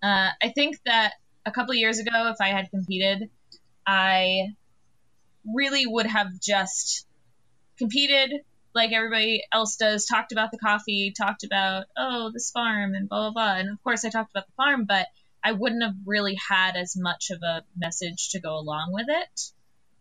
Uh, 0.02 0.30
I 0.42 0.50
think 0.50 0.78
that 0.86 1.14
a 1.46 1.52
couple 1.52 1.74
years 1.74 2.00
ago, 2.00 2.30
if 2.34 2.42
I 2.42 2.50
had 2.50 2.70
competed, 2.70 3.30
I 3.86 4.56
really 5.46 5.86
would 5.86 6.08
have 6.08 6.40
just 6.42 7.06
competed 7.78 8.32
like 8.74 8.92
everybody 8.92 9.44
else 9.54 9.78
does, 9.78 10.06
talked 10.06 10.34
about 10.34 10.52
the 10.52 10.58
coffee, 10.58 11.14
talked 11.16 11.44
about, 11.44 11.86
oh, 11.98 12.30
this 12.34 12.52
farm 12.52 12.94
and 12.94 13.08
blah, 13.08 13.30
blah, 13.30 13.32
blah. 13.32 13.56
And 13.58 13.70
of 13.70 13.82
course, 13.84 14.04
I 14.04 14.10
talked 14.10 14.32
about 14.32 14.48
the 14.48 14.54
farm, 14.58 14.86
but 14.86 15.08
I 15.44 15.54
wouldn't 15.54 15.84
have 15.84 15.96
really 16.06 16.36
had 16.50 16.76
as 16.76 16.98
much 16.98 17.30
of 17.32 17.42
a 17.42 17.64
message 17.78 18.30
to 18.32 18.42
go 18.42 18.58
along 18.58 18.92
with 18.92 19.06
it. 19.08 19.52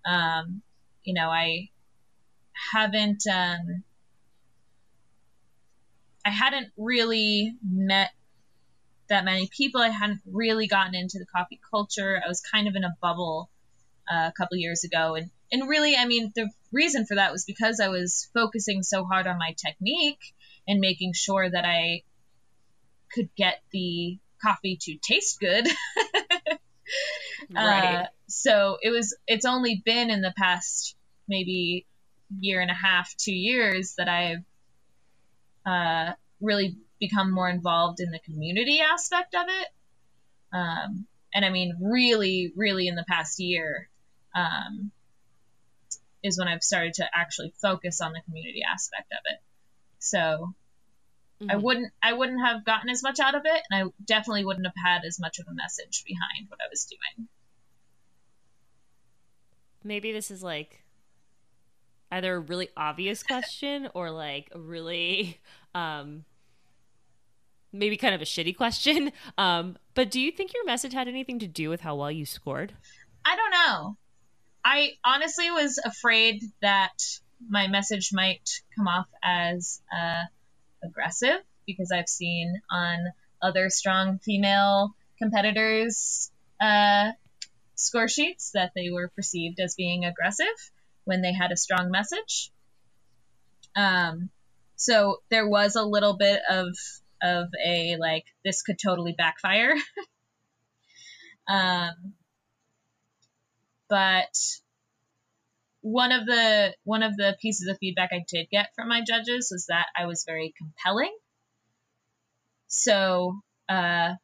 Um, 0.04 0.62
you 1.04 1.14
know, 1.14 1.28
I 1.28 1.70
haven't, 2.72 3.22
um, 3.28 3.84
I 6.24 6.30
hadn't 6.30 6.72
really 6.76 7.54
met 7.62 8.10
that 9.08 9.24
many 9.24 9.48
people. 9.56 9.80
I 9.80 9.88
hadn't 9.88 10.20
really 10.30 10.66
gotten 10.66 10.94
into 10.94 11.18
the 11.18 11.26
coffee 11.26 11.60
culture. 11.70 12.20
I 12.24 12.28
was 12.28 12.40
kind 12.40 12.68
of 12.68 12.74
in 12.76 12.84
a 12.84 12.94
bubble 13.00 13.50
uh, 14.10 14.28
a 14.28 14.32
couple 14.36 14.56
years 14.56 14.84
ago, 14.84 15.14
and 15.14 15.30
and 15.52 15.68
really, 15.68 15.96
I 15.96 16.06
mean, 16.06 16.32
the 16.34 16.50
reason 16.72 17.06
for 17.06 17.16
that 17.16 17.32
was 17.32 17.44
because 17.44 17.80
I 17.80 17.88
was 17.88 18.28
focusing 18.34 18.82
so 18.82 19.04
hard 19.04 19.26
on 19.26 19.38
my 19.38 19.54
technique 19.56 20.34
and 20.66 20.80
making 20.80 21.12
sure 21.14 21.48
that 21.48 21.64
I 21.64 22.02
could 23.12 23.28
get 23.36 23.62
the 23.72 24.18
coffee 24.42 24.78
to 24.80 24.96
taste 24.96 25.38
good. 25.38 25.68
right. 27.54 27.94
Uh, 27.94 28.06
so 28.28 28.78
it 28.82 28.90
was. 28.90 29.16
It's 29.26 29.44
only 29.44 29.82
been 29.84 30.10
in 30.10 30.22
the 30.22 30.34
past 30.36 30.96
maybe 31.28 31.86
year 32.40 32.60
and 32.60 32.70
a 32.70 32.74
half, 32.74 33.14
two 33.16 33.34
years 33.34 33.94
that 33.98 34.08
I've 34.08 34.44
uh, 35.66 36.12
really 36.40 36.76
become 37.00 37.32
more 37.32 37.48
involved 37.48 38.00
in 38.00 38.10
the 38.10 38.18
community 38.20 38.80
aspect 38.80 39.34
of 39.34 39.46
it. 39.48 39.68
Um, 40.52 41.06
and 41.32 41.44
I 41.44 41.50
mean, 41.50 41.76
really, 41.80 42.52
really 42.56 42.86
in 42.88 42.94
the 42.94 43.04
past 43.08 43.40
year 43.40 43.88
um, 44.34 44.92
is 46.22 46.38
when 46.38 46.48
I've 46.48 46.62
started 46.62 46.94
to 46.94 47.08
actually 47.12 47.52
focus 47.60 48.00
on 48.00 48.12
the 48.12 48.22
community 48.22 48.62
aspect 48.62 49.12
of 49.12 49.18
it. 49.24 49.40
So 49.98 50.54
I 51.48 51.56
Mhm. 51.56 51.62
wouldn't, 51.62 51.92
I 52.02 52.12
wouldn't 52.12 52.40
have 52.40 52.64
gotten 52.64 52.90
as 52.90 53.02
much 53.02 53.20
out 53.20 53.34
of 53.34 53.42
it, 53.44 53.62
and 53.70 53.88
I 53.88 53.92
definitely 54.04 54.44
wouldn't 54.44 54.66
have 54.66 54.74
had 54.76 55.04
as 55.04 55.18
much 55.20 55.38
of 55.38 55.46
a 55.48 55.54
message 55.54 56.04
behind 56.06 56.48
what 56.48 56.60
I 56.60 56.68
was 56.70 56.86
doing. 56.86 57.28
maybe 59.84 60.12
this 60.12 60.30
is 60.30 60.42
like 60.42 60.82
either 62.10 62.36
a 62.36 62.40
really 62.40 62.68
obvious 62.76 63.22
question 63.22 63.88
or 63.94 64.10
like 64.10 64.48
a 64.52 64.58
really 64.58 65.40
um 65.74 66.24
maybe 67.74 67.96
kind 67.96 68.14
of 68.14 68.22
a 68.22 68.24
shitty 68.24 68.56
question 68.56 69.12
um 69.38 69.76
but 69.94 70.10
do 70.10 70.20
you 70.20 70.30
think 70.30 70.54
your 70.54 70.64
message 70.64 70.92
had 70.92 71.08
anything 71.08 71.38
to 71.38 71.46
do 71.46 71.68
with 71.68 71.80
how 71.80 71.94
well 71.94 72.10
you 72.10 72.24
scored 72.24 72.72
I 73.24 73.36
don't 73.36 73.50
know. 73.50 73.96
I 74.64 74.92
honestly 75.04 75.50
was 75.50 75.78
afraid 75.84 76.42
that 76.60 76.94
my 77.48 77.68
message 77.68 78.10
might 78.12 78.62
come 78.76 78.86
off 78.86 79.06
as 79.22 79.80
uh, 79.94 80.22
aggressive 80.82 81.40
because 81.66 81.90
I've 81.90 82.08
seen 82.08 82.60
on 82.70 82.98
other 83.40 83.70
strong 83.70 84.18
female 84.18 84.94
competitors' 85.18 86.30
uh, 86.60 87.12
score 87.74 88.08
sheets 88.08 88.52
that 88.54 88.72
they 88.74 88.90
were 88.90 89.08
perceived 89.08 89.60
as 89.60 89.74
being 89.74 90.04
aggressive 90.04 90.46
when 91.04 91.22
they 91.22 91.32
had 91.32 91.52
a 91.52 91.56
strong 91.56 91.90
message. 91.90 92.50
Um, 93.76 94.30
so 94.76 95.18
there 95.30 95.48
was 95.48 95.76
a 95.76 95.84
little 95.84 96.16
bit 96.16 96.40
of 96.48 96.68
of 97.24 97.48
a 97.64 97.96
like 97.96 98.24
this 98.44 98.62
could 98.62 98.78
totally 98.78 99.14
backfire. 99.16 99.74
um, 101.48 102.14
but 103.88 104.36
one 105.80 106.12
of 106.12 106.26
the 106.26 106.74
one 106.84 107.02
of 107.02 107.16
the 107.16 107.36
pieces 107.40 107.68
of 107.68 107.78
feedback 107.78 108.10
I 108.12 108.24
did 108.28 108.48
get 108.50 108.70
from 108.74 108.88
my 108.88 109.02
judges 109.06 109.48
was 109.50 109.66
that 109.66 109.86
I 109.96 110.06
was 110.06 110.24
very 110.26 110.54
compelling. 110.56 111.14
So 112.68 113.40
uh, 113.68 114.14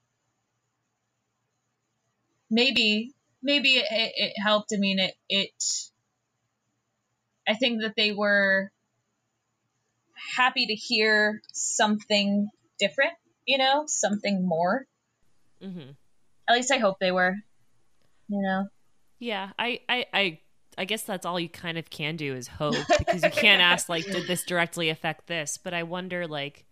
maybe 2.50 3.12
maybe 3.42 3.76
it, 3.76 3.86
it 3.90 4.32
helped. 4.42 4.72
I 4.74 4.78
mean, 4.78 4.98
it 4.98 5.14
it. 5.28 5.50
I 7.48 7.54
think 7.54 7.82
that 7.82 7.94
they 7.96 8.12
were 8.12 8.70
happy 10.36 10.66
to 10.66 10.74
hear 10.74 11.42
something 11.52 12.48
different, 12.80 13.12
you 13.46 13.58
know, 13.58 13.84
something 13.86 14.46
more. 14.46 14.86
mm-hmm. 15.62 15.90
At 16.48 16.54
least 16.56 16.72
I 16.72 16.78
hope 16.78 16.96
they 17.00 17.12
were. 17.12 17.36
You 18.28 18.42
know. 18.42 18.66
yeah 19.18 19.50
I, 19.58 19.80
I 19.88 20.06
i 20.12 20.38
i 20.78 20.84
guess 20.84 21.02
that's 21.02 21.26
all 21.26 21.38
you 21.40 21.48
kind 21.48 21.76
of 21.78 21.90
can 21.90 22.14
do 22.16 22.32
is 22.34 22.46
hope 22.46 22.76
because 22.96 23.24
you 23.24 23.30
can't 23.30 23.60
ask 23.60 23.88
like 23.88 24.04
did 24.06 24.28
this 24.28 24.44
directly 24.44 24.88
affect 24.88 25.26
this 25.26 25.58
but 25.58 25.74
i 25.74 25.82
wonder 25.82 26.28
like 26.28 26.64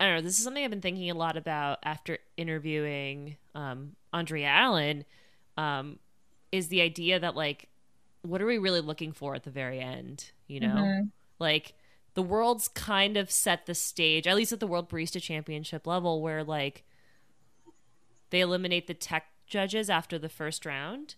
I 0.00 0.06
don't 0.06 0.14
know. 0.16 0.20
This 0.22 0.38
is 0.38 0.42
something 0.44 0.64
I've 0.64 0.70
been 0.70 0.80
thinking 0.80 1.10
a 1.10 1.14
lot 1.14 1.36
about 1.36 1.78
after 1.84 2.18
interviewing 2.36 3.36
um, 3.54 3.92
Andrea 4.12 4.48
Allen. 4.48 5.04
Um, 5.56 5.98
is 6.50 6.68
the 6.68 6.80
idea 6.80 7.20
that 7.20 7.36
like, 7.36 7.68
what 8.22 8.42
are 8.42 8.46
we 8.46 8.58
really 8.58 8.80
looking 8.80 9.12
for 9.12 9.34
at 9.36 9.44
the 9.44 9.50
very 9.50 9.78
end? 9.80 10.32
You 10.48 10.60
know, 10.60 10.74
Mhm. 10.74 11.10
like 11.38 11.74
the 12.14 12.22
world's 12.22 12.68
kind 12.68 13.16
of 13.16 13.30
set 13.30 13.66
the 13.66 13.74
stage, 13.74 14.26
at 14.26 14.36
least 14.36 14.52
at 14.52 14.60
the 14.60 14.66
World 14.66 14.90
Barista 14.90 15.20
Championship 15.20 15.86
level, 15.86 16.20
where 16.22 16.44
like 16.44 16.84
they 18.30 18.40
eliminate 18.40 18.86
the 18.86 18.94
tech 18.94 19.26
judges 19.46 19.90
after 19.90 20.18
the 20.18 20.28
first 20.28 20.64
round. 20.66 21.14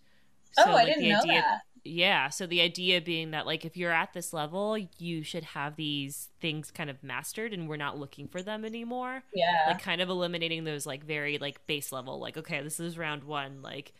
Oh, 0.57 0.69
I 0.69 0.73
like, 0.73 0.87
didn't 0.87 1.03
the 1.03 1.09
know 1.11 1.19
idea- 1.19 1.41
that. 1.41 1.61
yeah. 1.83 2.29
So 2.29 2.47
the 2.47 2.61
idea 2.61 3.01
being 3.01 3.31
that 3.31 3.45
like 3.45 3.65
if 3.65 3.75
you're 3.75 3.91
at 3.91 4.13
this 4.13 4.31
level, 4.33 4.77
you 4.97 5.21
should 5.23 5.43
have 5.43 5.75
these 5.75 6.29
things 6.39 6.71
kind 6.71 6.89
of 6.89 7.03
mastered 7.03 7.53
and 7.53 7.67
we're 7.67 7.75
not 7.77 7.97
looking 7.99 8.27
for 8.27 8.41
them 8.41 8.63
anymore. 8.65 9.23
Yeah. 9.33 9.65
Like 9.67 9.81
kind 9.81 10.01
of 10.01 10.09
eliminating 10.09 10.63
those 10.63 10.85
like 10.85 11.03
very 11.03 11.37
like 11.37 11.65
base 11.67 11.91
level, 11.91 12.19
like, 12.19 12.37
okay, 12.37 12.61
this 12.61 12.79
is 12.79 12.97
round 12.97 13.23
one. 13.25 13.61
Like 13.61 13.93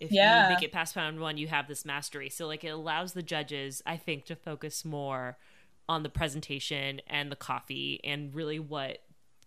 if 0.00 0.10
Yeah. 0.10 0.48
you 0.48 0.54
make 0.56 0.64
it 0.64 0.72
past 0.72 0.96
round 0.96 1.20
one, 1.20 1.38
you 1.38 1.46
have 1.48 1.68
this 1.68 1.84
mastery. 1.84 2.28
So 2.30 2.46
like 2.48 2.64
it 2.64 2.68
allows 2.68 3.12
the 3.12 3.22
judges, 3.22 3.80
I 3.86 3.96
think, 3.96 4.24
to 4.26 4.34
focus 4.36 4.84
more 4.84 5.36
on 5.92 6.02
the 6.02 6.08
presentation 6.08 7.00
and 7.06 7.30
the 7.30 7.36
coffee 7.36 8.00
and 8.02 8.34
really 8.34 8.58
what 8.58 8.98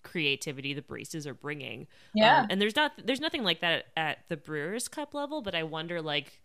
creativity 0.03 0.73
the 0.75 0.81
baristas 0.83 1.25
are 1.25 1.33
bringing. 1.33 1.87
Yeah. 2.13 2.41
Um, 2.41 2.47
and 2.51 2.61
there's 2.61 2.75
not 2.75 2.93
there's 3.03 3.19
nothing 3.19 3.43
like 3.43 3.61
that 3.61 3.85
at 3.97 4.19
the 4.29 4.37
Brewers 4.37 4.87
Cup 4.87 5.13
level, 5.13 5.41
but 5.41 5.55
I 5.55 5.63
wonder 5.63 6.01
like 6.01 6.39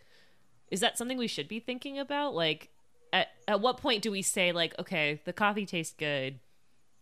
is 0.70 0.80
that 0.80 0.96
something 0.96 1.18
we 1.18 1.26
should 1.28 1.48
be 1.48 1.60
thinking 1.60 1.98
about? 1.98 2.34
Like 2.34 2.70
at 3.12 3.28
at 3.46 3.60
what 3.60 3.76
point 3.76 4.02
do 4.02 4.10
we 4.10 4.22
say 4.22 4.52
like 4.52 4.74
okay, 4.78 5.20
the 5.24 5.32
coffee 5.32 5.66
tastes 5.66 5.94
good, 5.96 6.40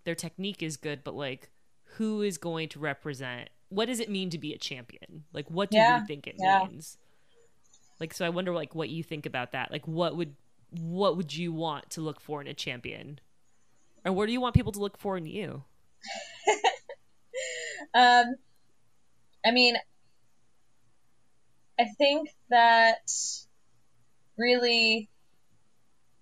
their 0.04 0.16
technique 0.16 0.62
is 0.62 0.76
good, 0.76 1.04
but 1.04 1.14
like 1.14 1.50
who 1.96 2.22
is 2.22 2.36
going 2.38 2.68
to 2.70 2.78
represent 2.80 3.48
what 3.70 3.86
does 3.86 4.00
it 4.00 4.08
mean 4.10 4.30
to 4.30 4.38
be 4.38 4.52
a 4.52 4.58
champion? 4.58 5.24
Like 5.32 5.48
what 5.50 5.70
do 5.70 5.76
Yeah. 5.76 6.00
we 6.00 6.06
think 6.06 6.26
it 6.26 6.34
Yeah. 6.38 6.64
means? 6.68 6.96
Like 8.00 8.12
so 8.12 8.26
I 8.26 8.30
wonder 8.30 8.52
like 8.52 8.74
what 8.74 8.88
you 8.88 9.04
think 9.04 9.26
about 9.26 9.52
that. 9.52 9.70
Like 9.70 9.86
what 9.86 10.16
would 10.16 10.34
what 10.70 11.16
would 11.16 11.34
you 11.34 11.52
want 11.52 11.90
to 11.90 12.00
look 12.00 12.20
for 12.20 12.40
in 12.40 12.46
a 12.46 12.54
champion? 12.54 13.20
Or 14.04 14.12
what 14.12 14.26
do 14.26 14.32
you 14.32 14.40
want 14.40 14.54
people 14.54 14.72
to 14.72 14.80
look 14.80 14.98
for 14.98 15.16
in 15.16 15.26
you? 15.26 15.64
Um, 17.94 18.36
I 19.44 19.50
mean, 19.50 19.76
I 21.78 21.84
think 21.96 22.28
that 22.50 23.10
really, 24.36 25.08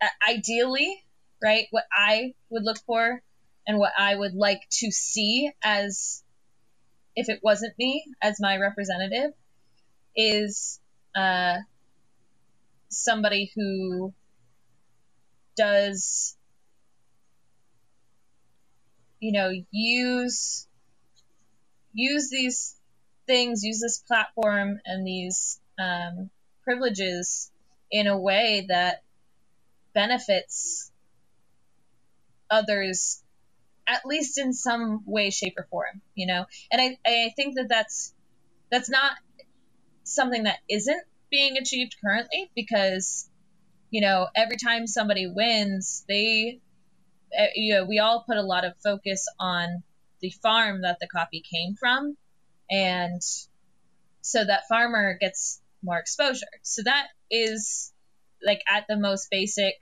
uh, 0.00 0.06
ideally, 0.30 1.04
right, 1.42 1.66
what 1.70 1.84
I 1.92 2.34
would 2.50 2.62
look 2.62 2.78
for 2.86 3.22
and 3.66 3.78
what 3.78 3.92
I 3.98 4.14
would 4.14 4.34
like 4.34 4.60
to 4.80 4.90
see 4.90 5.50
as 5.62 6.22
if 7.16 7.28
it 7.28 7.40
wasn't 7.42 7.76
me 7.78 8.04
as 8.22 8.36
my 8.38 8.58
representative 8.58 9.32
is 10.14 10.78
uh, 11.14 11.56
somebody 12.90 13.50
who 13.54 14.12
does, 15.56 16.36
you 19.20 19.32
know, 19.32 19.50
use 19.70 20.66
use 21.92 22.30
these 22.30 22.76
things, 23.26 23.64
use 23.64 23.80
this 23.80 23.98
platform 24.06 24.78
and 24.84 25.06
these 25.06 25.60
um, 25.78 26.30
privileges 26.62 27.50
in 27.90 28.06
a 28.06 28.18
way 28.18 28.66
that 28.68 29.02
benefits 29.94 30.92
others, 32.50 33.22
at 33.86 34.04
least 34.04 34.38
in 34.38 34.52
some 34.52 35.02
way, 35.06 35.30
shape, 35.30 35.54
or 35.58 35.66
form. 35.70 36.02
You 36.14 36.26
know, 36.26 36.46
and 36.70 36.80
I 36.80 36.98
I 37.06 37.32
think 37.36 37.56
that 37.56 37.68
that's 37.68 38.12
that's 38.70 38.90
not 38.90 39.12
something 40.04 40.44
that 40.44 40.58
isn't 40.68 41.02
being 41.30 41.56
achieved 41.58 41.96
currently 42.04 42.50
because 42.54 43.28
you 43.96 44.02
know 44.02 44.26
every 44.36 44.58
time 44.58 44.86
somebody 44.86 45.26
wins 45.26 46.04
they 46.06 46.60
uh, 47.38 47.46
you 47.54 47.74
know 47.74 47.84
we 47.86 47.98
all 47.98 48.24
put 48.28 48.36
a 48.36 48.42
lot 48.42 48.66
of 48.66 48.74
focus 48.84 49.24
on 49.40 49.82
the 50.20 50.30
farm 50.42 50.82
that 50.82 50.98
the 51.00 51.06
coffee 51.06 51.42
came 51.42 51.74
from. 51.74 52.16
And 52.70 53.22
so 54.20 54.44
that 54.44 54.68
farmer 54.68 55.16
gets 55.20 55.60
more 55.82 55.98
exposure. 55.98 56.46
So 56.62 56.82
that 56.84 57.06
is 57.30 57.92
like 58.44 58.60
at 58.68 58.84
the 58.86 58.96
most 58.96 59.28
basic 59.30 59.76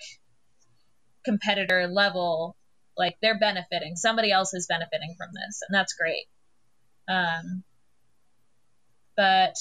competitor 1.25 1.89
level 1.89 2.57
like 2.97 3.17
they're 3.21 3.39
benefiting. 3.39 3.97
Somebody 3.97 4.31
else 4.31 4.55
is 4.55 4.69
benefiting 4.69 5.17
from 5.19 5.31
this 5.35 5.61
and 5.67 5.75
that's 5.75 5.95
great. 5.95 6.27
Um 7.09 7.65
but 9.17 9.57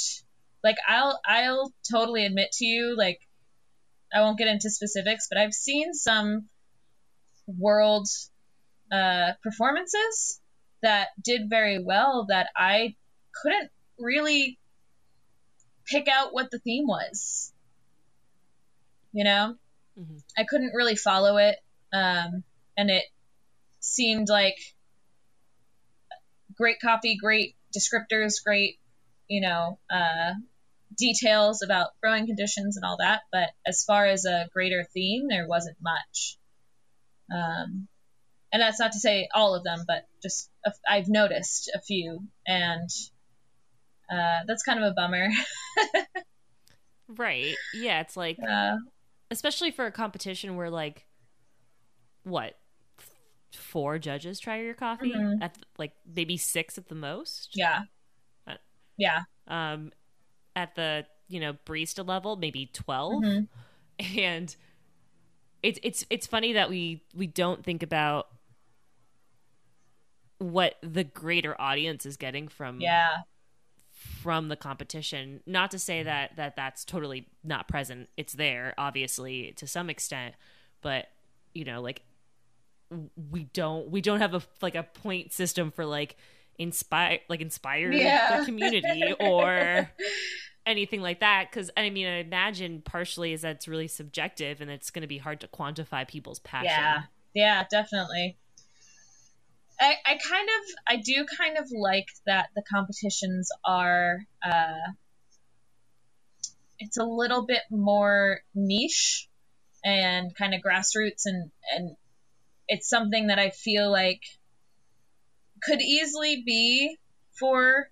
like 0.64 0.78
I'll 0.88 1.20
I'll 1.26 1.74
totally 1.92 2.26
admit 2.26 2.52
to 2.54 2.66
you 2.66 2.96
like 2.96 3.20
I 4.14 4.22
won't 4.22 4.38
get 4.38 4.48
into 4.48 4.70
specifics 4.70 5.28
but 5.30 5.38
I've 5.38 5.54
seen 5.54 5.94
some 5.94 6.50
world 7.48 8.08
uh, 8.92 9.32
performances 9.42 10.40
that 10.82 11.10
did 11.24 11.50
very 11.50 11.84
well 11.84 12.26
that 12.30 12.48
I 12.56 12.96
couldn't 13.42 13.70
really 14.00 14.60
pick 15.86 16.08
out 16.08 16.34
what 16.34 16.52
the 16.52 16.60
theme 16.60 16.86
was 16.88 17.52
you 19.12 19.24
know 19.24 19.56
Mhm. 19.98 20.24
I 20.38 20.44
couldn't 20.44 20.74
really 20.74 20.96
follow 20.96 21.38
it 21.38 21.58
um, 21.92 22.44
and 22.76 22.90
it 22.90 23.04
seemed 23.80 24.30
like 24.30 24.58
great 26.56 26.80
copy 26.80 27.18
great 27.18 27.56
descriptors 27.76 28.44
great 28.44 28.80
you 29.28 29.42
know 29.42 29.80
uh, 29.90 30.34
details 30.98 31.62
about 31.62 31.92
growing 32.02 32.26
conditions 32.26 32.78
and 32.78 32.86
all 32.86 32.98
that, 33.00 33.22
but 33.32 33.50
as 33.66 33.84
far 33.86 34.06
as 34.06 34.26
a 34.26 34.48
greater 34.54 34.86
theme, 34.94 35.28
there 35.30 35.48
wasn't 35.48 35.78
much. 35.82 36.38
Um, 37.34 37.88
and 38.52 38.62
that's 38.62 38.80
not 38.80 38.92
to 38.92 39.00
say 39.00 39.28
all 39.34 39.56
of 39.56 39.64
them, 39.64 39.86
but 39.88 40.06
just 40.22 40.50
a, 40.66 40.72
I've 40.88 41.08
noticed 41.08 41.72
a 41.74 41.82
few, 41.82 42.28
and 42.46 42.90
uh, 44.12 44.40
that's 44.48 44.64
kind 44.64 44.84
of 44.84 44.92
a 44.92 44.94
bummer. 44.94 45.30
Right. 47.08 47.56
Yeah, 47.74 48.00
it's 48.02 48.16
like 48.18 48.40
uh, 48.40 48.78
especially 49.30 49.72
for 49.72 49.86
a 49.86 49.92
competition 49.92 50.56
where 50.56 50.70
like 50.70 51.06
what 52.24 52.58
four 53.52 54.00
judges 54.00 54.40
try 54.40 54.62
your 54.62 54.74
coffee 54.74 55.14
Mhm. 55.14 55.42
at 55.42 55.58
like 55.78 55.92
maybe 56.16 56.38
six 56.38 56.78
at 56.78 56.88
the 56.88 56.96
most 56.96 57.50
yeah, 57.54 57.82
Uh, 58.48 58.56
yeah, 58.98 59.24
um 59.48 59.92
at 60.56 60.76
the 60.76 61.06
you 61.28 61.40
know 61.40 61.54
barista 61.66 62.08
level 62.08 62.36
maybe 62.36 62.70
12 62.74 63.24
Mhm. 63.24 63.48
and 64.18 64.56
it's 65.64 65.80
it's 65.82 66.06
it's 66.10 66.28
funny 66.28 66.54
that 66.54 66.70
we 66.70 67.04
we 67.16 67.26
don't 67.28 67.64
think 67.64 67.82
about 67.84 68.28
what 70.40 70.76
the 70.82 71.04
greater 71.04 71.60
audience 71.60 72.06
is 72.06 72.18
getting 72.18 72.48
from 72.48 72.82
yeah, 72.82 73.18
from 74.22 74.50
the 74.50 74.56
competition. 74.58 75.42
Not 75.46 75.72
to 75.72 75.80
say 75.80 76.04
that 76.04 76.36
that 76.36 76.56
that's 76.56 76.84
totally 76.84 77.28
not 77.44 77.68
present. 77.68 78.10
It's 78.18 78.34
there 78.34 78.74
obviously 78.78 79.54
to 79.58 79.68
some 79.68 79.90
extent. 79.90 80.36
But 80.82 81.08
you 81.54 81.64
know 81.64 81.82
like 81.82 82.02
we 83.32 83.46
don't 83.46 83.90
we 83.90 84.02
don't 84.02 84.20
have 84.20 84.34
a 84.34 84.42
like 84.62 84.76
a 84.76 84.84
point 84.84 85.32
system 85.32 85.72
for 85.72 85.86
like 85.86 86.18
inspire 86.58 87.20
like 87.30 87.42
inspire 87.42 87.92
Yeah. 87.92 88.40
the 88.40 88.46
community 88.50 89.14
or 89.20 89.90
anything 90.66 91.02
like 91.02 91.20
that 91.20 91.48
because 91.50 91.70
i 91.76 91.90
mean 91.90 92.08
i 92.08 92.20
imagine 92.20 92.82
partially 92.86 93.34
is 93.34 93.42
that 93.42 93.56
it's 93.58 93.68
really 93.68 93.88
subjective 93.88 94.62
and 94.62 94.72
it's 94.72 94.90
going 94.92 95.02
to 95.02 95.08
be 95.08 95.18
hard 95.18 95.42
to 95.42 95.48
quantify 95.48 96.08
people's 96.08 96.40
passion 96.40 96.70
yeah, 96.70 97.02
yeah, 97.34 97.64
definitely. 97.70 98.38
I, 99.80 99.96
I 100.06 100.18
kind 100.30 100.48
of 100.48 100.76
I 100.88 100.96
do 101.02 101.26
kind 101.38 101.58
of 101.58 101.68
like 101.78 102.06
that 102.28 102.50
the 102.56 102.62
competitions 102.62 103.50
are 103.66 104.20
uh, 104.46 104.92
it's 106.80 106.98
a 106.98 107.04
little 107.04 107.46
bit 107.46 107.62
more 107.72 108.42
niche 108.54 109.28
and 109.84 110.34
kind 110.36 110.54
of 110.54 110.62
grassroots 110.62 111.24
and 111.26 111.52
and 111.76 111.96
it's 112.68 112.88
something 112.88 113.28
that 113.28 113.40
I 113.40 113.50
feel 113.50 113.92
like 113.92 114.22
could 115.66 115.82
easily 115.82 116.44
be 116.46 116.98
for 117.40 117.90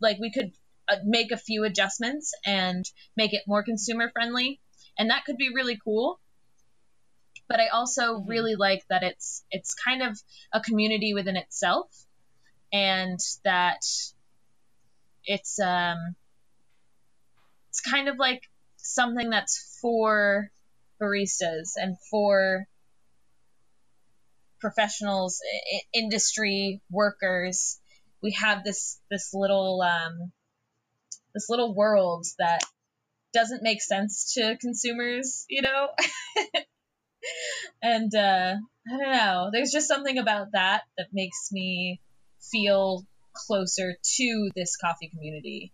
like 0.00 0.18
we 0.18 0.30
could 0.30 0.50
uh, 0.88 0.96
make 1.04 1.32
a 1.32 1.36
few 1.36 1.64
adjustments 1.64 2.32
and 2.44 2.84
make 3.16 3.32
it 3.32 3.42
more 3.46 3.62
consumer 3.64 4.10
friendly 4.12 4.60
and 4.98 5.10
that 5.10 5.24
could 5.24 5.36
be 5.36 5.50
really 5.54 5.78
cool 5.82 6.20
but 7.48 7.60
I 7.60 7.68
also 7.68 8.18
Mhm. 8.18 8.28
really 8.28 8.54
like 8.56 8.82
that 8.88 9.02
it's 9.02 9.44
it's 9.50 9.74
kind 9.74 10.02
of 10.02 10.20
a 10.52 10.60
community 10.60 11.14
within 11.14 11.36
itself 11.36 11.90
and 12.72 13.18
that 13.44 13.80
it's 15.24 15.58
um 15.60 16.16
it's 17.70 17.80
kind 17.80 18.08
of 18.08 18.16
like 18.18 18.42
something 18.76 19.30
that's 19.30 19.78
for 19.80 20.50
baristas 21.00 21.72
and 21.76 21.96
for 22.10 22.66
professionals 24.60 25.40
I- 25.74 25.80
industry 25.98 26.80
workers 26.90 27.78
we 28.22 28.32
have 28.32 28.64
this 28.64 29.00
this 29.10 29.30
little 29.34 29.82
um 29.82 30.32
this 31.34 31.46
little 31.48 31.74
world 31.74 32.24
that 32.38 32.60
doesn't 33.34 33.62
make 33.62 33.82
sense 33.82 34.32
to 34.34 34.56
consumers 34.60 35.44
you 35.48 35.62
know 35.62 35.88
and 37.82 38.14
uh, 38.14 38.54
I 38.88 38.90
don't 38.90 39.12
know. 39.12 39.50
There's 39.52 39.72
just 39.72 39.88
something 39.88 40.16
about 40.18 40.52
that 40.52 40.82
that 40.96 41.08
makes 41.12 41.48
me 41.52 42.00
feel 42.40 43.04
closer 43.34 43.96
to 44.16 44.50
this 44.54 44.76
coffee 44.76 45.08
community. 45.08 45.72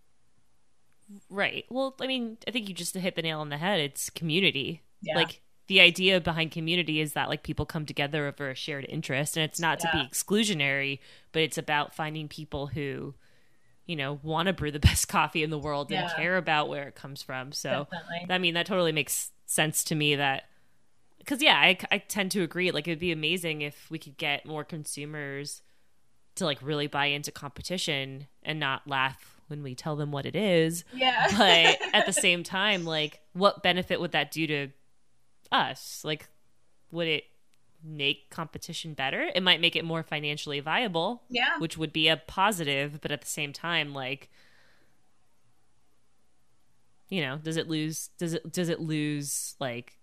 right 1.28 1.66
well 1.68 1.94
i 2.00 2.06
mean 2.06 2.38
i 2.48 2.50
think 2.50 2.68
you 2.68 2.74
just 2.74 2.94
hit 2.94 3.14
the 3.16 3.22
nail 3.22 3.40
on 3.40 3.50
the 3.50 3.58
head 3.58 3.78
it's 3.80 4.08
community 4.10 4.82
Yeah. 5.02 5.16
like 5.16 5.41
the 5.68 5.80
idea 5.80 6.20
behind 6.20 6.50
community 6.50 7.00
is 7.00 7.12
that 7.12 7.28
like 7.28 7.42
people 7.42 7.64
come 7.64 7.86
together 7.86 8.26
over 8.26 8.50
a 8.50 8.54
shared 8.54 8.86
interest 8.88 9.36
and 9.36 9.44
it's 9.44 9.60
not 9.60 9.80
to 9.80 9.88
be 9.92 9.98
exclusionary 9.98 10.98
but 11.32 11.42
it's 11.42 11.58
about 11.58 11.94
finding 11.94 12.28
people 12.28 12.66
who 12.66 13.14
you 13.86 13.96
know 13.96 14.18
want 14.22 14.46
to 14.46 14.52
brew 14.52 14.70
the 14.70 14.80
best 14.80 15.08
coffee 15.08 15.42
in 15.42 15.50
the 15.50 15.58
world 15.58 15.90
and 15.92 16.10
care 16.16 16.36
about 16.36 16.68
where 16.68 16.88
it 16.88 16.94
comes 16.94 17.22
from 17.22 17.52
so 17.52 17.86
Definitely. 17.90 18.34
i 18.34 18.38
mean 18.38 18.54
that 18.54 18.66
totally 18.66 18.92
makes 18.92 19.30
sense 19.46 19.84
to 19.84 19.94
me 19.94 20.16
that 20.16 20.44
because 21.18 21.42
yeah 21.42 21.56
I, 21.56 21.78
I 21.90 21.98
tend 21.98 22.30
to 22.32 22.42
agree 22.42 22.70
like 22.70 22.88
it'd 22.88 22.98
be 22.98 23.12
amazing 23.12 23.62
if 23.62 23.90
we 23.90 23.98
could 23.98 24.16
get 24.16 24.46
more 24.46 24.64
consumers 24.64 25.62
to 26.36 26.44
like 26.44 26.58
really 26.62 26.86
buy 26.86 27.06
into 27.06 27.30
competition 27.30 28.26
and 28.42 28.58
not 28.58 28.86
laugh 28.86 29.40
when 29.48 29.62
we 29.62 29.74
tell 29.74 29.96
them 29.96 30.10
what 30.10 30.24
it 30.26 30.34
is. 30.34 30.84
Yeah. 30.94 31.26
But 31.36 31.78
at 31.94 32.06
the 32.06 32.12
same 32.20 32.42
time, 32.42 32.84
like 32.84 33.20
what 33.34 33.62
benefit 33.62 34.00
would 34.00 34.12
that 34.12 34.30
do 34.30 34.46
to 34.46 34.68
us? 35.52 36.02
Like 36.04 36.28
would 36.90 37.08
it 37.08 37.24
make 37.84 38.30
competition 38.30 38.94
better? 38.94 39.28
It 39.34 39.42
might 39.42 39.60
make 39.60 39.76
it 39.76 39.84
more 39.84 40.02
financially 40.02 40.60
viable, 40.60 41.22
yeah. 41.28 41.58
which 41.58 41.76
would 41.76 41.92
be 41.92 42.08
a 42.08 42.16
positive, 42.16 43.00
but 43.00 43.10
at 43.10 43.20
the 43.20 43.26
same 43.26 43.52
time 43.52 43.92
like 43.92 44.30
you 47.08 47.20
know, 47.20 47.36
does 47.36 47.58
it 47.58 47.68
lose 47.68 48.08
does 48.18 48.32
it 48.32 48.50
does 48.52 48.70
it 48.70 48.80
lose 48.80 49.54
like 49.60 49.98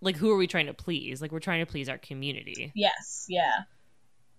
like 0.00 0.16
who 0.16 0.30
are 0.30 0.36
we 0.36 0.46
trying 0.46 0.66
to 0.66 0.74
please? 0.74 1.20
Like 1.20 1.32
we're 1.32 1.40
trying 1.40 1.64
to 1.64 1.70
please 1.70 1.88
our 1.88 1.98
community. 1.98 2.72
Yes. 2.74 3.26
Yeah. 3.28 3.62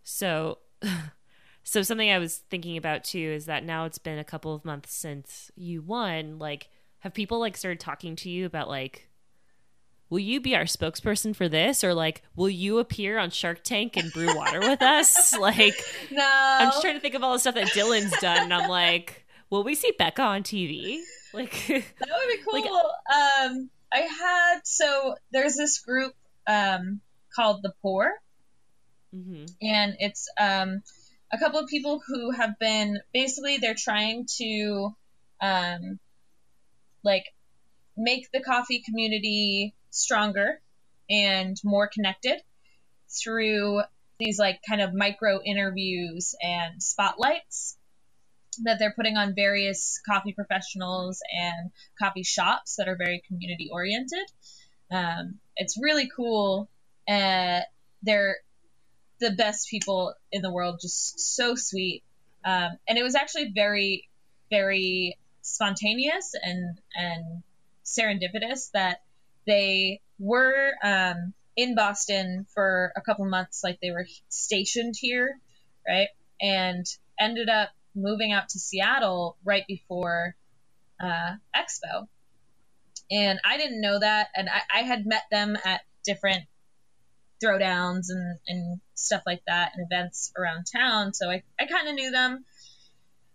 So, 0.03 0.59
so 1.63 1.81
something 1.81 2.09
I 2.09 2.19
was 2.19 2.37
thinking 2.49 2.77
about 2.77 3.03
too 3.03 3.19
is 3.19 3.45
that 3.45 3.63
now 3.63 3.85
it's 3.85 3.97
been 3.97 4.19
a 4.19 4.23
couple 4.23 4.53
of 4.53 4.65
months 4.65 4.93
since 4.93 5.51
you 5.55 5.81
won. 5.81 6.39
Like, 6.39 6.69
have 6.99 7.13
people 7.13 7.39
like 7.39 7.57
started 7.57 7.79
talking 7.79 8.15
to 8.17 8.29
you 8.29 8.45
about 8.45 8.67
like, 8.67 9.09
will 10.11 10.19
you 10.19 10.39
be 10.39 10.55
our 10.55 10.65
spokesperson 10.65 11.33
for 11.35 11.49
this, 11.49 11.83
or 11.83 11.95
like, 11.95 12.21
will 12.35 12.49
you 12.49 12.77
appear 12.77 13.17
on 13.17 13.31
Shark 13.31 13.63
Tank 13.63 13.97
and 13.97 14.11
brew 14.11 14.35
water 14.35 14.59
with 14.59 14.81
us? 14.83 15.35
Like, 15.39 15.73
No. 16.11 16.21
I'm 16.23 16.67
just 16.67 16.81
trying 16.81 16.93
to 16.95 16.99
think 16.99 17.15
of 17.15 17.23
all 17.23 17.33
the 17.33 17.39
stuff 17.39 17.55
that 17.55 17.69
Dylan's 17.69 18.11
done, 18.19 18.43
and 18.43 18.53
I'm 18.53 18.69
like, 18.69 19.25
will 19.49 19.63
we 19.63 19.73
see 19.73 19.91
Becca 19.97 20.21
on 20.21 20.43
TV? 20.43 20.99
Like, 21.33 21.51
That 21.67 21.83
would 22.09 22.27
be 22.27 22.43
cool. 22.47 22.61
Like- 22.61 22.65
um, 22.69 23.69
I 23.93 23.99
had 23.99 24.59
so 24.63 25.15
there's 25.31 25.55
this 25.55 25.79
group 25.79 26.13
um 26.47 27.01
called 27.35 27.61
the 27.63 27.73
Poor, 27.81 28.11
mhm. 29.15 29.49
and 29.61 29.95
it's 29.99 30.29
um 30.39 30.81
a 31.31 31.37
couple 31.37 31.59
of 31.59 31.67
people 31.67 32.01
who 32.05 32.31
have 32.31 32.57
been 32.59 32.99
basically 33.13 33.57
they're 33.57 33.73
trying 33.77 34.27
to 34.37 34.95
um 35.41 35.99
like 37.03 37.25
make 37.97 38.31
the 38.31 38.41
coffee 38.41 38.81
community 38.85 39.73
stronger 39.91 40.59
and 41.09 41.57
more 41.63 41.87
connected 41.87 42.41
through 43.09 43.81
these 44.19 44.39
like 44.39 44.59
kind 44.67 44.81
of 44.81 44.93
micro 44.93 45.41
interviews 45.43 46.35
and 46.41 46.81
spotlights 46.81 47.77
that 48.63 48.79
they're 48.79 48.93
putting 48.93 49.17
on 49.17 49.33
various 49.35 49.99
coffee 50.07 50.33
professionals 50.33 51.21
and 51.33 51.71
coffee 51.99 52.23
shops 52.23 52.75
that 52.77 52.87
are 52.87 52.95
very 52.95 53.21
community 53.27 53.69
oriented. 53.71 54.25
Um, 54.91 55.39
it's 55.55 55.77
really 55.81 56.09
cool. 56.15 56.69
Uh, 57.07 57.61
they're 58.03 58.37
the 59.19 59.31
best 59.31 59.69
people 59.69 60.13
in 60.31 60.41
the 60.41 60.51
world, 60.51 60.79
just 60.81 61.19
so 61.19 61.55
sweet. 61.55 62.03
Um, 62.43 62.71
and 62.87 62.97
it 62.97 63.03
was 63.03 63.15
actually 63.15 63.51
very, 63.53 64.09
very 64.49 65.17
spontaneous 65.41 66.33
and 66.41 66.77
and 66.95 67.43
serendipitous 67.85 68.71
that 68.71 69.01
they 69.45 70.01
were 70.19 70.71
um, 70.83 71.33
in 71.55 71.75
Boston 71.75 72.45
for 72.53 72.91
a 72.95 73.01
couple 73.01 73.25
months, 73.25 73.61
like 73.63 73.79
they 73.81 73.91
were 73.91 74.07
stationed 74.29 74.95
here, 74.99 75.39
right? 75.87 76.07
And 76.39 76.85
ended 77.19 77.49
up 77.49 77.69
moving 77.95 78.31
out 78.31 78.49
to 78.49 78.59
Seattle 78.59 79.37
right 79.43 79.65
before 79.67 80.35
uh, 81.01 81.35
Expo. 81.55 82.07
And 83.11 83.39
I 83.43 83.57
didn't 83.57 83.81
know 83.81 83.99
that. 83.99 84.29
And 84.35 84.49
I, 84.49 84.79
I 84.79 84.83
had 84.83 85.05
met 85.05 85.23
them 85.29 85.57
at 85.65 85.81
different 86.05 86.45
throwdowns 87.43 88.05
and, 88.09 88.39
and 88.47 88.81
stuff 88.93 89.23
like 89.25 89.41
that 89.47 89.71
and 89.75 89.85
events 89.85 90.31
around 90.37 90.65
town. 90.73 91.13
So 91.13 91.29
I, 91.29 91.43
I 91.59 91.65
kind 91.65 91.87
of 91.87 91.95
knew 91.95 92.11
them. 92.11 92.45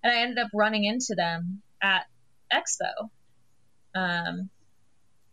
And 0.02 0.12
I 0.12 0.22
ended 0.22 0.38
up 0.38 0.50
running 0.54 0.84
into 0.84 1.14
them 1.16 1.62
at 1.82 2.07
Expo. 2.52 3.11
Um, 3.94 4.50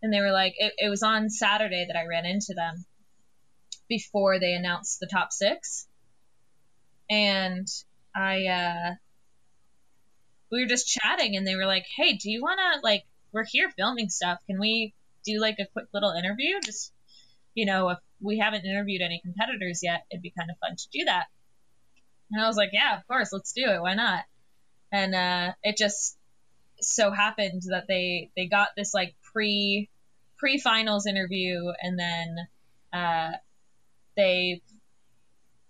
and 0.04 0.14
they 0.14 0.20
were 0.20 0.34
like, 0.34 0.54
it, 0.58 0.74
it 0.78 0.89
was 0.89 1.01
on 1.01 1.30
Saturday 1.30 1.86
that 1.88 1.97
I 1.97 2.06
ran 2.06 2.26
into 2.26 2.54
them 2.54 2.86
before 3.88 4.38
they 4.38 4.54
announced 4.54 4.99
the 4.99 5.08
top 5.08 5.32
six. 5.32 5.88
And 7.10 7.68
I, 8.14 8.45
uh, 8.45 8.95
we 10.51 10.62
were 10.62 10.68
just 10.68 10.88
chatting 10.88 11.38
and 11.38 11.47
they 11.47 11.56
were 11.56 11.66
like, 11.66 11.86
hey, 11.95 12.18
do 12.18 12.30
you 12.30 12.41
want 12.41 12.60
to, 12.60 12.82
like, 12.84 13.06
we're 13.32 13.45
here 13.49 13.72
filming 13.76 14.10
stuff. 14.10 14.39
Can 14.45 14.60
we 14.60 14.93
do, 15.26 15.39
like, 15.39 15.56
a 15.60 15.68
quick 15.72 15.88
little 15.93 16.12
interview? 16.12 16.60
Just, 16.64 16.91
you 17.56 17.66
know, 17.66 17.89
if 17.89 17.97
we 18.22 18.39
haven't 18.39 18.66
interviewed 18.66 19.01
any 19.01 19.22
competitors 19.24 19.80
yet, 19.82 20.06
it'd 20.12 20.22
be 20.22 20.34
kind 20.38 20.51
of 20.51 20.58
fun 20.60 20.76
to 20.76 20.88
do 20.91 21.06
that. 21.06 21.28
And 22.32 22.43
I 22.43 22.47
was 22.47 22.58
like, 22.58 22.72
yeah, 22.74 22.97
of 22.97 23.08
course, 23.08 23.32
let's 23.32 23.54
do 23.54 23.66
it. 23.66 23.82
Why 23.82 23.93
not? 23.93 24.26
And 24.91 25.16
uh, 25.16 25.54
it 25.64 25.78
just 25.78 26.18
so 26.82 27.12
happened 27.12 27.62
that 27.70 27.86
they 27.88 28.30
they 28.36 28.47
got 28.47 28.70
this 28.76 28.93
like 28.93 29.16
pre 29.32 29.89
pre 30.43 30.59
finals 30.59 31.05
interview, 31.05 31.71
and 31.81 31.97
then 31.97 32.35
uh, 32.91 33.31
they 34.17 34.61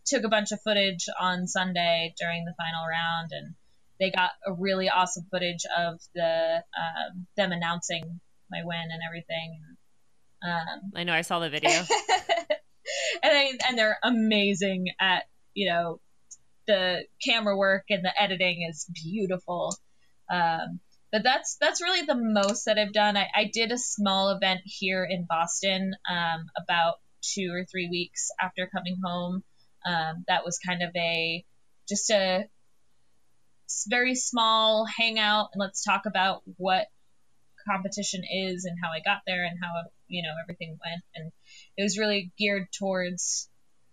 took 0.03 0.23
a 0.23 0.29
bunch 0.29 0.51
of 0.51 0.59
footage 0.63 1.05
on 1.19 1.45
Sunday 1.45 2.15
during 2.19 2.43
the 2.43 2.55
final 2.57 2.83
round, 2.89 3.29
and 3.31 3.53
they 3.99 4.09
got 4.09 4.31
a 4.47 4.51
really 4.51 4.89
awesome 4.89 5.27
footage 5.29 5.63
of 5.77 5.99
the 6.15 6.63
um, 6.75 7.27
them 7.37 7.51
announcing 7.51 8.19
my 8.49 8.61
win 8.63 8.87
and 8.91 9.01
everything. 9.07 9.61
Um, 10.43 10.91
I 10.95 11.03
know 11.03 11.13
I 11.13 11.21
saw 11.21 11.37
the 11.37 11.51
video. 11.51 11.69
and 13.23 13.61
and 13.67 13.77
they're 13.77 13.99
amazing 14.03 14.87
at 14.99 15.25
you 15.53 15.69
know 15.69 15.99
the 16.65 17.03
camera 17.23 17.55
work 17.55 17.83
and 17.91 18.03
the 18.03 18.11
editing 18.19 18.67
is 18.67 18.89
beautiful. 18.91 19.77
Um, 20.31 20.79
but 21.13 21.21
that's 21.23 21.57
that's 21.61 21.79
really 21.79 22.01
the 22.01 22.15
most 22.15 22.65
that 22.65 22.79
I've 22.79 22.91
done. 22.91 23.15
I, 23.15 23.27
I 23.35 23.51
did 23.53 23.71
a 23.71 23.77
small 23.77 24.31
event 24.31 24.61
here 24.65 25.05
in 25.07 25.27
Boston 25.29 25.93
um, 26.09 26.47
about 26.57 26.95
two 27.21 27.51
or 27.53 27.65
three 27.65 27.87
weeks 27.87 28.29
after 28.41 28.67
coming 28.67 28.97
home. 29.01 29.43
Um, 29.85 30.25
that 30.27 30.43
was 30.43 30.57
kind 30.57 30.81
of 30.81 30.89
a 30.95 31.45
just 31.87 32.09
a 32.09 32.45
very 33.87 34.15
small 34.15 34.85
hangout 34.85 35.49
and 35.53 35.59
let's 35.59 35.83
talk 35.83 36.07
about 36.07 36.41
what 36.57 36.87
competition 37.69 38.23
is 38.29 38.65
and 38.65 38.77
how 38.81 38.89
I 38.89 38.99
got 39.05 39.21
there 39.27 39.45
and 39.45 39.57
how 39.61 39.71
you 40.07 40.23
know 40.23 40.33
everything 40.43 40.79
went 40.83 41.03
and 41.15 41.31
it 41.77 41.83
was 41.83 41.97
really 41.97 42.31
geared 42.39 42.67
towards 42.71 43.49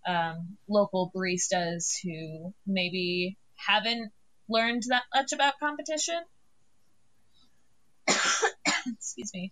um, 0.07 0.57
local 0.67 1.11
baristas 1.15 1.93
who 2.03 2.53
maybe 2.65 3.37
haven't 3.55 4.11
learned 4.49 4.83
that 4.89 5.03
much 5.13 5.33
about 5.33 5.59
competition. 5.59 6.19
Excuse 8.87 9.31
me. 9.33 9.51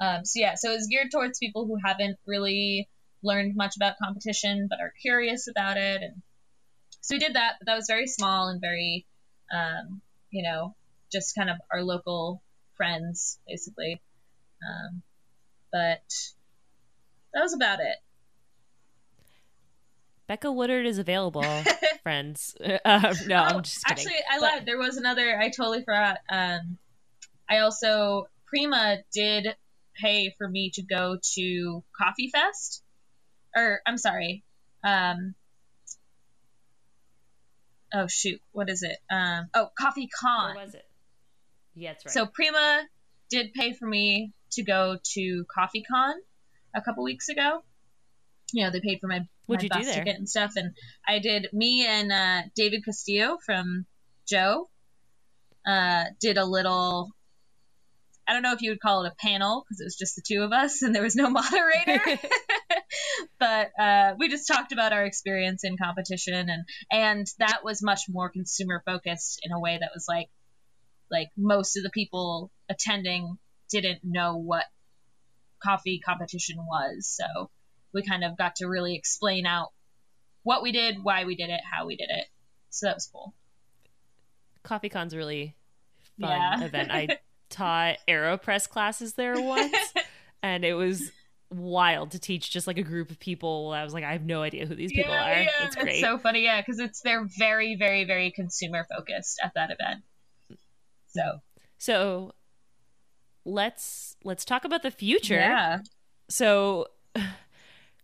Um, 0.00 0.24
so 0.24 0.40
yeah, 0.40 0.54
so 0.56 0.72
it's 0.72 0.86
geared 0.88 1.10
towards 1.12 1.38
people 1.38 1.66
who 1.66 1.76
haven't 1.84 2.18
really 2.26 2.88
learned 3.22 3.54
much 3.54 3.76
about 3.76 3.94
competition 4.02 4.66
but 4.68 4.80
are 4.80 4.92
curious 5.00 5.46
about 5.48 5.76
it, 5.76 6.02
and 6.02 6.22
so 7.00 7.14
we 7.14 7.18
did 7.20 7.34
that. 7.34 7.54
But 7.60 7.66
that 7.66 7.76
was 7.76 7.86
very 7.88 8.06
small 8.08 8.48
and 8.48 8.60
very, 8.60 9.06
um, 9.52 10.00
you 10.30 10.42
know, 10.42 10.74
just 11.12 11.34
kind 11.36 11.50
of 11.50 11.56
our 11.72 11.82
local 11.82 12.42
friends 12.76 13.38
basically. 13.46 14.00
Um, 14.66 15.02
but 15.70 16.02
that 17.32 17.40
was 17.42 17.54
about 17.54 17.78
it. 17.80 17.96
Becca 20.26 20.50
Woodard 20.50 20.86
is 20.86 20.98
available, 20.98 21.44
friends. 22.02 22.56
Uh, 22.84 23.14
no, 23.26 23.36
Oh, 23.36 23.56
I'm 23.56 23.62
just 23.62 23.84
kidding. 23.84 24.04
Actually, 24.06 24.20
I 24.30 24.40
But- 24.40 24.42
lied. 24.42 24.66
There 24.66 24.78
was 24.78 24.96
another. 24.96 25.38
I 25.38 25.48
totally 25.50 25.84
forgot. 25.84 26.18
Um, 26.30 26.78
I 27.52 27.58
also 27.58 28.28
Prima 28.46 28.96
did 29.12 29.54
pay 29.94 30.34
for 30.38 30.48
me 30.48 30.70
to 30.74 30.82
go 30.82 31.18
to 31.34 31.84
Coffee 31.94 32.30
Fest, 32.32 32.82
or 33.54 33.80
I'm 33.86 33.98
sorry. 33.98 34.42
Um, 34.82 35.34
oh 37.92 38.06
shoot, 38.06 38.40
what 38.52 38.70
is 38.70 38.82
it? 38.82 38.96
Um, 39.10 39.50
oh, 39.52 39.68
Coffee 39.78 40.08
Con. 40.08 40.54
Where 40.54 40.64
was 40.64 40.74
it? 40.74 40.86
Yeah, 41.74 41.92
that's 41.92 42.06
right. 42.06 42.12
So 42.12 42.24
Prima 42.24 42.84
did 43.28 43.52
pay 43.52 43.74
for 43.74 43.86
me 43.86 44.32
to 44.52 44.62
go 44.62 44.96
to 45.12 45.44
Coffee 45.54 45.82
Con 45.82 46.14
a 46.74 46.80
couple 46.80 47.04
weeks 47.04 47.28
ago. 47.28 47.62
You 48.54 48.64
know, 48.64 48.70
they 48.70 48.80
paid 48.80 49.00
for 49.00 49.08
my, 49.08 49.26
What'd 49.46 49.70
my 49.70 49.78
bus 49.78 49.94
ticket 49.94 50.16
and 50.16 50.28
stuff, 50.28 50.52
and 50.56 50.74
I 51.06 51.18
did. 51.18 51.48
Me 51.52 51.86
and 51.86 52.12
uh, 52.12 52.42
David 52.54 52.82
Castillo 52.84 53.36
from 53.44 53.84
Joe 54.26 54.70
uh, 55.66 56.04
did 56.18 56.38
a 56.38 56.46
little. 56.46 57.10
I 58.32 58.34
don't 58.34 58.42
know 58.42 58.54
if 58.54 58.62
you 58.62 58.70
would 58.70 58.80
call 58.80 59.04
it 59.04 59.12
a 59.12 59.14
panel 59.26 59.62
because 59.62 59.78
it 59.78 59.84
was 59.84 59.94
just 59.94 60.16
the 60.16 60.22
two 60.26 60.40
of 60.40 60.52
us 60.52 60.80
and 60.80 60.94
there 60.94 61.02
was 61.02 61.14
no 61.14 61.28
moderator. 61.30 62.00
but 63.38 63.68
uh, 63.78 64.14
we 64.18 64.30
just 64.30 64.48
talked 64.48 64.72
about 64.72 64.94
our 64.94 65.04
experience 65.04 65.64
in 65.64 65.76
competition 65.76 66.48
and 66.48 66.64
and 66.90 67.26
that 67.40 67.58
was 67.62 67.82
much 67.82 68.00
more 68.08 68.30
consumer 68.30 68.82
focused 68.86 69.40
in 69.42 69.52
a 69.52 69.60
way 69.60 69.76
that 69.78 69.90
was 69.94 70.06
like 70.08 70.28
like 71.10 71.28
most 71.36 71.76
of 71.76 71.82
the 71.82 71.90
people 71.90 72.50
attending 72.70 73.36
didn't 73.70 74.00
know 74.02 74.38
what 74.38 74.64
coffee 75.62 76.00
competition 76.02 76.56
was 76.56 77.06
so 77.06 77.50
we 77.92 78.02
kind 78.02 78.24
of 78.24 78.38
got 78.38 78.56
to 78.56 78.66
really 78.66 78.96
explain 78.96 79.44
out 79.44 79.68
what 80.42 80.62
we 80.62 80.72
did, 80.72 80.96
why 81.02 81.26
we 81.26 81.36
did 81.36 81.50
it, 81.50 81.60
how 81.70 81.86
we 81.86 81.96
did 81.96 82.08
it. 82.08 82.24
So 82.70 82.86
that 82.86 82.96
was 82.96 83.06
cool. 83.12 83.34
Coffee 84.62 84.88
Con's 84.88 85.14
really 85.14 85.54
fun 86.18 86.30
Yeah. 86.30 86.64
event. 86.64 86.90
I 86.90 87.08
taught 87.52 87.98
AeroPress 88.08 88.68
classes 88.68 89.14
there 89.14 89.40
once, 89.40 89.76
and 90.42 90.64
it 90.64 90.74
was 90.74 91.12
wild 91.50 92.10
to 92.12 92.18
teach 92.18 92.50
just 92.50 92.66
like 92.66 92.78
a 92.78 92.82
group 92.82 93.10
of 93.10 93.18
people. 93.20 93.70
I 93.72 93.84
was 93.84 93.92
like, 93.94 94.04
I 94.04 94.12
have 94.12 94.24
no 94.24 94.42
idea 94.42 94.66
who 94.66 94.74
these 94.74 94.90
people 94.90 95.12
yeah, 95.12 95.24
are. 95.24 95.42
yeah, 95.42 95.48
It's 95.66 95.76
great. 95.76 96.00
so 96.00 96.18
funny, 96.18 96.42
yeah, 96.44 96.60
because 96.60 96.78
it's 96.80 97.00
they're 97.02 97.28
very, 97.38 97.76
very, 97.76 98.04
very 98.04 98.30
consumer 98.30 98.84
focused 98.90 99.38
at 99.44 99.52
that 99.54 99.70
event. 99.70 100.02
So 101.08 101.40
So 101.78 102.32
let's 103.44 104.16
let's 104.24 104.44
talk 104.44 104.64
about 104.64 104.82
the 104.82 104.90
future. 104.90 105.34
yeah, 105.34 105.80
So 106.30 106.86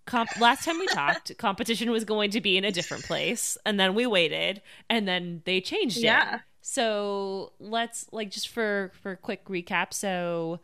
comp- 0.06 0.38
last 0.40 0.64
time 0.64 0.78
we 0.78 0.86
talked, 0.88 1.36
competition 1.38 1.90
was 1.90 2.04
going 2.04 2.30
to 2.32 2.40
be 2.40 2.56
in 2.58 2.64
a 2.64 2.70
different 2.72 3.04
place, 3.04 3.56
and 3.64 3.78
then 3.80 3.94
we 3.94 4.06
waited, 4.06 4.60
and 4.90 5.08
then 5.08 5.42
they 5.46 5.60
changed 5.60 5.98
it. 5.98 6.04
So 6.70 7.54
let's 7.58 8.06
like 8.12 8.30
just 8.30 8.50
for 8.50 8.92
for 9.00 9.12
a 9.12 9.16
quick 9.16 9.46
recap. 9.46 9.94
So 9.94 10.60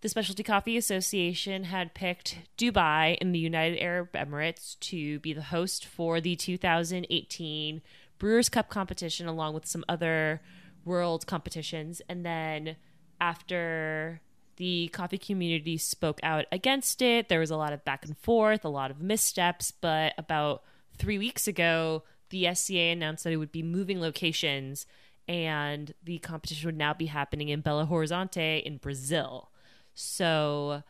the 0.00 0.08
Specialty 0.08 0.42
Coffee 0.42 0.78
Association 0.78 1.64
had 1.64 1.92
picked 1.92 2.38
Dubai 2.56 3.18
in 3.18 3.32
the 3.32 3.38
United 3.38 3.78
Arab 3.78 4.12
Emirates 4.14 4.80
to 4.80 5.18
be 5.20 5.34
the 5.34 5.42
host 5.42 5.84
for 5.84 6.22
the 6.22 6.36
2018 6.36 7.82
Brewers 8.18 8.48
Cup 8.48 8.70
competition, 8.70 9.26
along 9.26 9.52
with 9.52 9.66
some 9.66 9.84
other 9.90 10.40
world 10.86 11.26
competitions. 11.26 12.00
And 12.08 12.24
then 12.24 12.76
after 13.20 14.22
the 14.56 14.88
coffee 14.88 15.18
community 15.18 15.76
spoke 15.76 16.18
out 16.22 16.46
against 16.50 17.02
it, 17.02 17.28
there 17.28 17.40
was 17.40 17.50
a 17.50 17.58
lot 17.58 17.74
of 17.74 17.84
back 17.84 18.06
and 18.06 18.16
forth, 18.16 18.64
a 18.64 18.70
lot 18.70 18.90
of 18.90 19.02
missteps. 19.02 19.70
But 19.70 20.14
about 20.16 20.62
three 20.96 21.18
weeks 21.18 21.46
ago, 21.46 22.04
the 22.30 22.48
SCA 22.54 22.78
announced 22.78 23.24
that 23.24 23.34
it 23.34 23.36
would 23.36 23.52
be 23.52 23.62
moving 23.62 24.00
locations 24.00 24.86
and 25.28 25.92
the 26.04 26.18
competition 26.18 26.68
would 26.68 26.76
now 26.76 26.94
be 26.94 27.06
happening 27.06 27.48
in 27.48 27.62
Belo 27.62 27.88
Horizonte 27.88 28.62
in 28.62 28.76
Brazil. 28.78 29.50
So 29.94 30.82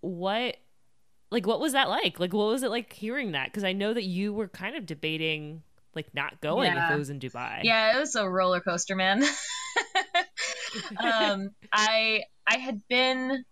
what 0.00 0.56
like 1.30 1.46
what 1.46 1.60
was 1.60 1.72
that 1.72 1.88
like? 1.88 2.18
Like 2.18 2.32
what 2.32 2.48
was 2.48 2.62
it 2.62 2.70
like 2.70 2.92
hearing 2.92 3.32
that? 3.32 3.52
Cuz 3.52 3.64
I 3.64 3.72
know 3.72 3.94
that 3.94 4.04
you 4.04 4.32
were 4.32 4.48
kind 4.48 4.76
of 4.76 4.86
debating 4.86 5.62
like 5.94 6.14
not 6.14 6.40
going 6.40 6.72
if 6.72 6.90
it 6.90 6.98
was 6.98 7.10
in 7.10 7.18
Dubai. 7.20 7.60
yeah, 7.62 7.96
it 7.96 8.00
was 8.00 8.14
a 8.14 8.28
roller 8.28 8.60
coaster, 8.60 8.94
man. 8.94 9.22
um, 10.98 11.50
I 11.72 12.22
I 12.46 12.58
had 12.58 12.82
been 12.88 13.44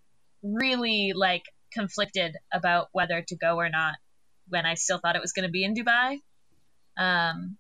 really 0.43 1.13
like 1.15 1.43
conflicted 1.73 2.37
about 2.53 2.89
whether 2.93 3.23
to 3.23 3.37
go 3.37 3.57
or 3.57 3.69
not 3.69 3.95
when 4.49 4.67
I 4.67 4.75
still 4.75 4.99
thought 4.99 5.17
it 5.17 5.23
was 5.23 5.33
going 5.33 5.47
to 5.47 5.53
be 5.53 5.65
in 5.65 5.75
Dubai. 5.75 6.19
Um, 6.97 7.59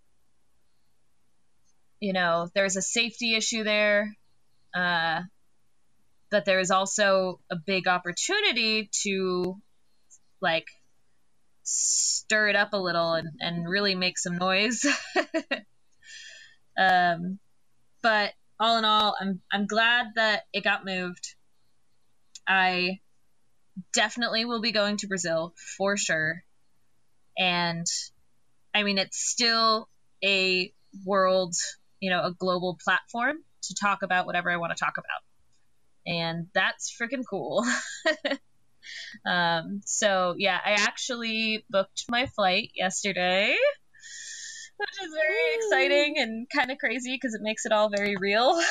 you 2.01 2.13
know, 2.13 2.49
there's 2.55 2.77
a 2.77 2.83
safety 2.83 3.35
issue 3.35 3.65
there, 3.65 4.17
uh, 4.75 5.23
but 6.31 6.45
there 6.45 6.61
is 6.61 6.71
also 6.71 7.41
a 7.51 7.57
big 7.57 7.89
opportunity 7.89 8.91
to 9.03 9.57
like 10.41 10.67
stir 11.63 12.49
it 12.49 12.57
up 12.57 12.73
a 12.73 12.79
little 12.79 13.15
and, 13.15 13.29
and 13.41 13.69
really 13.69 13.95
make 13.95 14.19
some 14.19 14.39
noise. 14.39 14.85
um, 16.79 17.39
but 18.03 18.33
all 18.61 18.79
in 18.79 18.85
all, 18.85 19.17
I'm 19.21 19.41
I'm 19.53 19.67
glad 19.67 20.07
that 20.17 20.43
it 20.53 20.65
got 20.65 20.85
moved. 20.85 21.35
I 22.47 23.01
definitely 23.93 24.45
will 24.45 24.61
be 24.61 24.73
going 24.73 24.97
to 24.99 25.07
Brazil 25.07 25.55
for 25.77 25.97
sure. 25.97 26.43
And 27.37 27.87
I 28.75 28.83
mean, 28.83 28.99
it's 28.99 29.19
still 29.19 29.89
a 30.25 30.73
world, 31.05 31.55
you 32.01 32.11
know, 32.11 32.23
a 32.25 32.33
global 32.33 32.79
platform 32.83 33.37
to 33.63 33.75
talk 33.75 34.03
about 34.03 34.27
whatever 34.27 34.51
I 34.51 34.57
want 34.57 34.77
to 34.77 34.83
talk 34.83 34.95
about. 34.99 35.23
And 36.07 36.47
that's 36.55 36.97
freaking 37.01 37.25
cool. 37.29 37.67
um, 39.27 39.81
so, 39.85 40.35
yeah, 40.39 40.59
I 40.65 40.73
actually 40.73 41.65
booked 41.69 42.05
my 42.09 42.27
flight 42.27 42.71
yesterday, 42.75 43.55
which 44.77 45.07
is 45.07 45.13
very 45.13 45.57
exciting 45.57 46.15
and 46.19 46.47
kind 46.55 46.71
of 46.71 46.79
crazy 46.79 47.15
because 47.15 47.35
it 47.35 47.43
makes 47.43 47.67
it 47.67 47.73
all 47.73 47.91
very 47.91 48.17
real. 48.17 48.59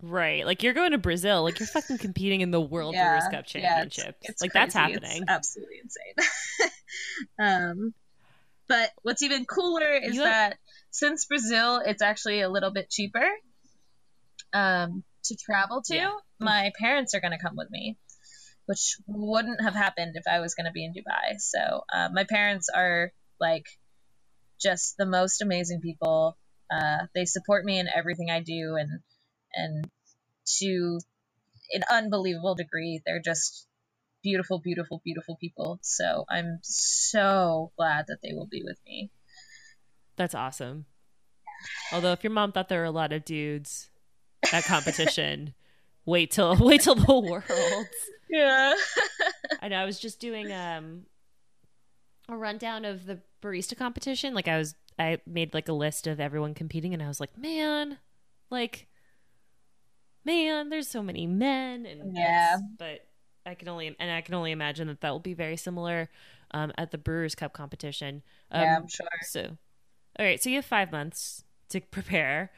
Right. 0.00 0.46
Like 0.46 0.62
you're 0.62 0.74
going 0.74 0.92
to 0.92 0.98
Brazil, 0.98 1.42
like 1.42 1.58
you're 1.58 1.66
fucking 1.66 1.98
competing 1.98 2.40
in 2.40 2.50
the 2.50 2.60
World 2.60 2.94
Yeah, 2.94 3.08
Brewers 3.08 3.24
Cup 3.24 3.52
yeah, 3.52 3.82
it's- 3.82 3.96
Championships. 3.96 4.28
it's 4.28 4.40
like 4.40 4.52
that's 4.52 4.74
happening. 4.74 5.22
It's 5.22 5.24
absolutely 5.28 5.76
insane. 5.82 6.70
um, 7.40 7.94
but 8.68 8.90
what's 9.02 9.22
even 9.22 9.44
cooler 9.46 9.92
is 9.92 10.16
that 10.16 10.58
since 10.90 11.24
Brazil, 11.24 11.80
it's 11.84 12.02
actually 12.02 12.40
a 12.42 12.50
little 12.50 12.70
bit 12.70 12.90
cheaper 12.90 13.26
um, 14.52 15.04
to 15.24 15.36
travel 15.36 15.82
to. 15.86 15.94
Yeah. 15.94 16.10
My 16.40 16.70
parents 16.78 17.14
are 17.14 17.20
going 17.20 17.32
to 17.32 17.42
come 17.42 17.56
with 17.56 17.70
me, 17.70 17.96
which 18.66 18.96
wouldn't 19.06 19.60
have 19.62 19.74
happened 19.74 20.12
if 20.14 20.24
I 20.30 20.40
was 20.40 20.54
going 20.54 20.66
to 20.66 20.72
be 20.72 20.84
in 20.84 20.92
Dubai. 20.92 21.38
So 21.38 21.82
uh, 21.92 22.08
my 22.12 22.24
parents 22.24 22.68
are 22.74 23.12
like 23.40 23.64
just 24.60 24.96
the 24.98 25.06
most 25.06 25.42
amazing 25.42 25.80
people. 25.80 26.36
Uh, 26.70 27.06
they 27.14 27.24
support 27.24 27.64
me 27.64 27.78
in 27.78 27.88
everything 27.88 28.28
I 28.30 28.40
do, 28.40 28.76
and 28.78 29.00
and 29.54 29.84
to 30.58 31.00
an 31.72 31.82
unbelievable 31.90 32.54
degree, 32.54 33.00
they're 33.04 33.22
just 33.24 33.66
beautiful, 34.22 34.58
beautiful, 34.58 35.00
beautiful 35.04 35.36
people. 35.36 35.78
So 35.82 36.24
I'm 36.28 36.58
so 36.62 37.72
glad 37.76 38.06
that 38.08 38.18
they 38.22 38.32
will 38.32 38.46
be 38.46 38.62
with 38.64 38.78
me. 38.86 39.10
That's 40.16 40.34
awesome. 40.34 40.86
Although 41.92 42.12
if 42.12 42.22
your 42.22 42.32
mom 42.32 42.52
thought 42.52 42.68
there 42.68 42.80
were 42.80 42.84
a 42.86 42.90
lot 42.90 43.12
of 43.12 43.24
dudes 43.24 43.90
at 44.52 44.64
competition, 44.64 45.54
wait 46.06 46.30
till 46.30 46.56
wait 46.56 46.80
till 46.82 46.94
the 46.94 47.12
worlds. 47.20 47.88
Yeah. 48.30 48.74
I 49.62 49.68
know 49.68 49.76
I 49.76 49.84
was 49.84 49.98
just 49.98 50.20
doing 50.20 50.52
um 50.52 51.06
a 52.28 52.36
rundown 52.36 52.84
of 52.84 53.06
the 53.06 53.20
barista 53.42 53.76
competition. 53.76 54.34
Like 54.34 54.48
I 54.48 54.58
was 54.58 54.74
I 54.98 55.18
made 55.26 55.54
like 55.54 55.68
a 55.68 55.72
list 55.72 56.06
of 56.06 56.20
everyone 56.20 56.54
competing 56.54 56.92
and 56.92 57.02
I 57.02 57.08
was 57.08 57.20
like, 57.20 57.36
man, 57.38 57.98
like 58.50 58.86
man, 60.24 60.68
there's 60.68 60.88
so 60.88 61.02
many 61.02 61.26
men 61.26 61.86
and 61.86 62.14
Yeah. 62.16 62.58
but 62.78 63.00
I 63.48 63.54
can 63.54 63.68
only 63.68 63.96
and 63.98 64.10
I 64.10 64.20
can 64.20 64.34
only 64.34 64.52
imagine 64.52 64.88
that 64.88 65.00
that 65.00 65.10
will 65.10 65.18
be 65.18 65.34
very 65.34 65.56
similar 65.56 66.08
um, 66.52 66.72
at 66.76 66.90
the 66.90 66.98
Brewers 66.98 67.34
Cup 67.34 67.52
competition. 67.52 68.22
Um, 68.50 68.62
yeah, 68.62 68.76
I'm 68.76 68.88
sure. 68.88 69.06
So, 69.22 69.56
all 70.18 70.26
right. 70.26 70.42
So 70.42 70.50
you 70.50 70.56
have 70.56 70.64
five 70.64 70.92
months 70.92 71.44
to 71.70 71.80
prepare. 71.90 72.50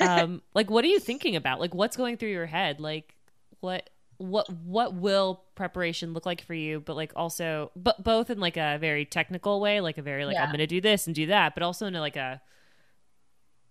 Um, 0.00 0.42
like, 0.54 0.70
what 0.70 0.84
are 0.84 0.88
you 0.88 0.98
thinking 0.98 1.36
about? 1.36 1.60
Like, 1.60 1.74
what's 1.74 1.96
going 1.96 2.16
through 2.16 2.30
your 2.30 2.46
head? 2.46 2.80
Like, 2.80 3.14
what, 3.60 3.88
what, 4.18 4.50
what 4.52 4.94
will 4.94 5.42
preparation 5.54 6.12
look 6.12 6.26
like 6.26 6.42
for 6.42 6.54
you? 6.54 6.80
But 6.80 6.96
like, 6.96 7.12
also, 7.16 7.70
but 7.74 8.02
both 8.04 8.28
in 8.28 8.38
like 8.38 8.56
a 8.56 8.76
very 8.78 9.04
technical 9.04 9.60
way, 9.60 9.80
like 9.80 9.98
a 9.98 10.02
very 10.02 10.24
like 10.24 10.36
I'm 10.36 10.48
going 10.48 10.58
to 10.58 10.66
do 10.66 10.80
this 10.80 11.06
and 11.06 11.16
do 11.16 11.26
that, 11.26 11.54
but 11.54 11.62
also 11.62 11.86
in 11.86 11.94
a, 11.94 12.00
like 12.00 12.16
a 12.16 12.40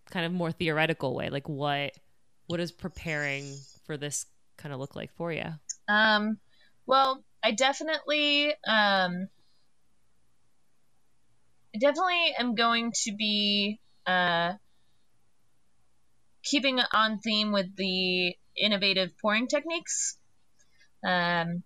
kind 0.10 0.26
of 0.26 0.32
more 0.32 0.52
theoretical 0.52 1.16
way. 1.16 1.30
Like, 1.30 1.48
what, 1.48 1.94
what 2.48 2.58
does 2.58 2.72
preparing 2.72 3.56
for 3.86 3.96
this 3.96 4.26
kind 4.58 4.74
of 4.74 4.80
look 4.80 4.96
like 4.96 5.14
for 5.14 5.32
you? 5.32 5.46
Um, 5.88 6.40
well, 6.92 7.24
I 7.42 7.52
definitely, 7.52 8.50
um, 8.68 9.30
I 11.74 11.78
definitely 11.80 12.34
am 12.38 12.54
going 12.54 12.92
to 13.06 13.16
be 13.16 13.80
uh, 14.06 14.52
keeping 16.44 16.82
on 16.94 17.20
theme 17.20 17.54
with 17.54 17.74
the 17.78 18.36
innovative 18.58 19.12
pouring 19.22 19.48
techniques. 19.48 20.18
Um, 21.02 21.64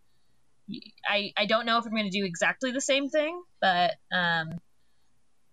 I 1.09 1.31
I 1.35 1.47
don't 1.47 1.65
know 1.65 1.79
if 1.79 1.85
I'm 1.85 1.91
going 1.91 2.09
to 2.09 2.19
do 2.19 2.23
exactly 2.23 2.71
the 2.71 2.79
same 2.79 3.09
thing, 3.09 3.41
but 3.59 3.95
um, 4.13 4.49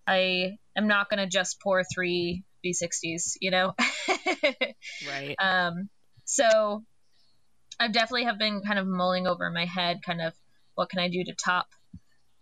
I 0.07 0.59
am 0.77 0.87
not 0.87 1.09
going 1.09 1.21
to 1.21 1.27
just 1.27 1.63
pour 1.63 1.83
three 1.83 2.45
V60s, 2.63 3.39
you 3.41 3.51
know. 3.51 3.73
Right. 5.09 5.35
Um, 5.41 5.89
so 6.25 6.85
I 7.83 7.89
definitely 7.89 8.25
have 8.25 8.39
been 8.39 8.63
kind 8.63 8.79
of 8.79 8.87
mulling 8.87 9.27
over 9.27 9.47
in 9.47 9.53
my 9.53 9.65
head, 9.65 10.01
kind 10.07 10.21
of 10.21 10.33
what 10.77 10.89
can 10.89 11.01
I 11.01 11.09
do 11.09 11.25
to 11.25 11.35
top 11.35 11.67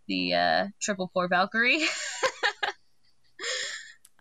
the 0.07 0.34
uh, 0.34 0.66
triple 0.82 1.11
pour 1.12 1.28
Valkyrie. 1.28 1.82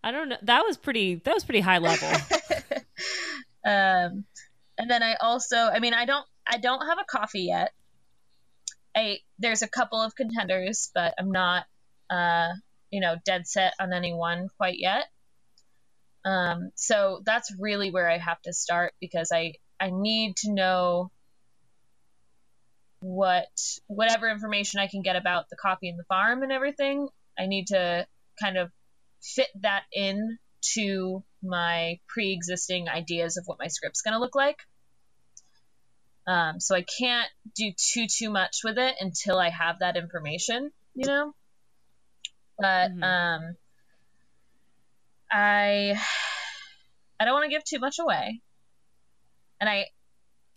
I 0.03 0.11
don't 0.11 0.29
know. 0.29 0.37
That 0.43 0.63
was 0.65 0.77
pretty. 0.77 1.15
That 1.15 1.33
was 1.33 1.43
pretty 1.43 1.59
high 1.59 1.79
level. 1.79 2.07
um, 3.65 4.23
and 4.77 4.89
then 4.89 5.03
I 5.03 5.15
also, 5.15 5.57
I 5.57 5.79
mean, 5.79 5.93
I 5.93 6.05
don't, 6.05 6.25
I 6.49 6.57
don't 6.57 6.85
have 6.85 6.99
a 6.99 7.05
coffee 7.05 7.41
yet. 7.41 7.73
I 8.95 9.17
there's 9.39 9.61
a 9.61 9.67
couple 9.67 10.01
of 10.01 10.15
contenders, 10.15 10.89
but 10.95 11.15
I'm 11.19 11.31
not, 11.31 11.65
uh, 12.09 12.53
you 12.91 13.01
know, 13.01 13.17
dead 13.25 13.45
set 13.45 13.73
on 13.77 13.91
any 13.91 14.13
one 14.13 14.47
quite 14.57 14.79
yet. 14.79 15.03
Um, 16.23 16.71
so 16.75 17.21
that's 17.25 17.53
really 17.59 17.91
where 17.91 18.09
I 18.09 18.19
have 18.19 18.41
to 18.43 18.53
start 18.53 18.93
because 19.01 19.31
I 19.33 19.55
I 19.79 19.91
need 19.91 20.37
to 20.37 20.51
know 20.51 21.11
what 23.01 23.47
whatever 23.87 24.29
information 24.29 24.79
I 24.79 24.87
can 24.87 25.01
get 25.01 25.15
about 25.15 25.49
the 25.49 25.55
coffee 25.55 25.89
and 25.89 25.97
the 25.97 26.03
farm 26.03 26.43
and 26.43 26.51
everything. 26.51 27.07
I 27.37 27.47
need 27.47 27.67
to 27.67 28.05
kind 28.41 28.57
of 28.57 28.71
fit 29.21 29.47
that 29.61 29.83
in 29.93 30.37
to 30.73 31.23
my 31.41 31.99
pre-existing 32.07 32.89
ideas 32.89 33.37
of 33.37 33.45
what 33.45 33.59
my 33.59 33.67
script's 33.67 34.01
going 34.01 34.13
to 34.13 34.19
look 34.19 34.35
like. 34.35 34.57
Um, 36.27 36.59
so 36.59 36.75
I 36.75 36.83
can't 36.83 37.29
do 37.55 37.71
too 37.75 38.05
too 38.07 38.29
much 38.29 38.59
with 38.63 38.77
it 38.77 38.95
until 38.99 39.39
I 39.39 39.49
have 39.49 39.79
that 39.79 39.97
information, 39.97 40.71
you 40.93 41.07
know. 41.07 41.33
But 42.59 42.91
mm-hmm. 42.91 43.03
um, 43.03 43.55
I 45.31 45.99
I 47.19 47.25
don't 47.25 47.33
want 47.33 47.45
to 47.45 47.49
give 47.49 47.63
too 47.63 47.79
much 47.79 47.97
away, 47.99 48.41
and 49.59 49.69
I 49.69 49.85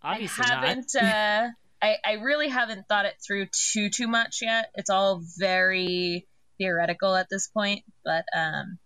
obviously 0.01 0.45
I 0.45 0.47
haven't. 0.47 0.95
uh, 0.95 1.49
I 1.81 1.95
I 2.05 2.13
really 2.13 2.49
haven't 2.49 2.87
thought 2.87 3.05
it 3.05 3.15
through 3.25 3.47
too 3.47 3.89
too 3.89 4.07
much 4.07 4.39
yet. 4.41 4.71
It's 4.75 4.89
all 4.89 5.21
very 5.37 6.27
theoretical 6.57 7.15
at 7.15 7.27
this 7.29 7.47
point, 7.47 7.83
but 8.03 8.25
um, 8.35 8.79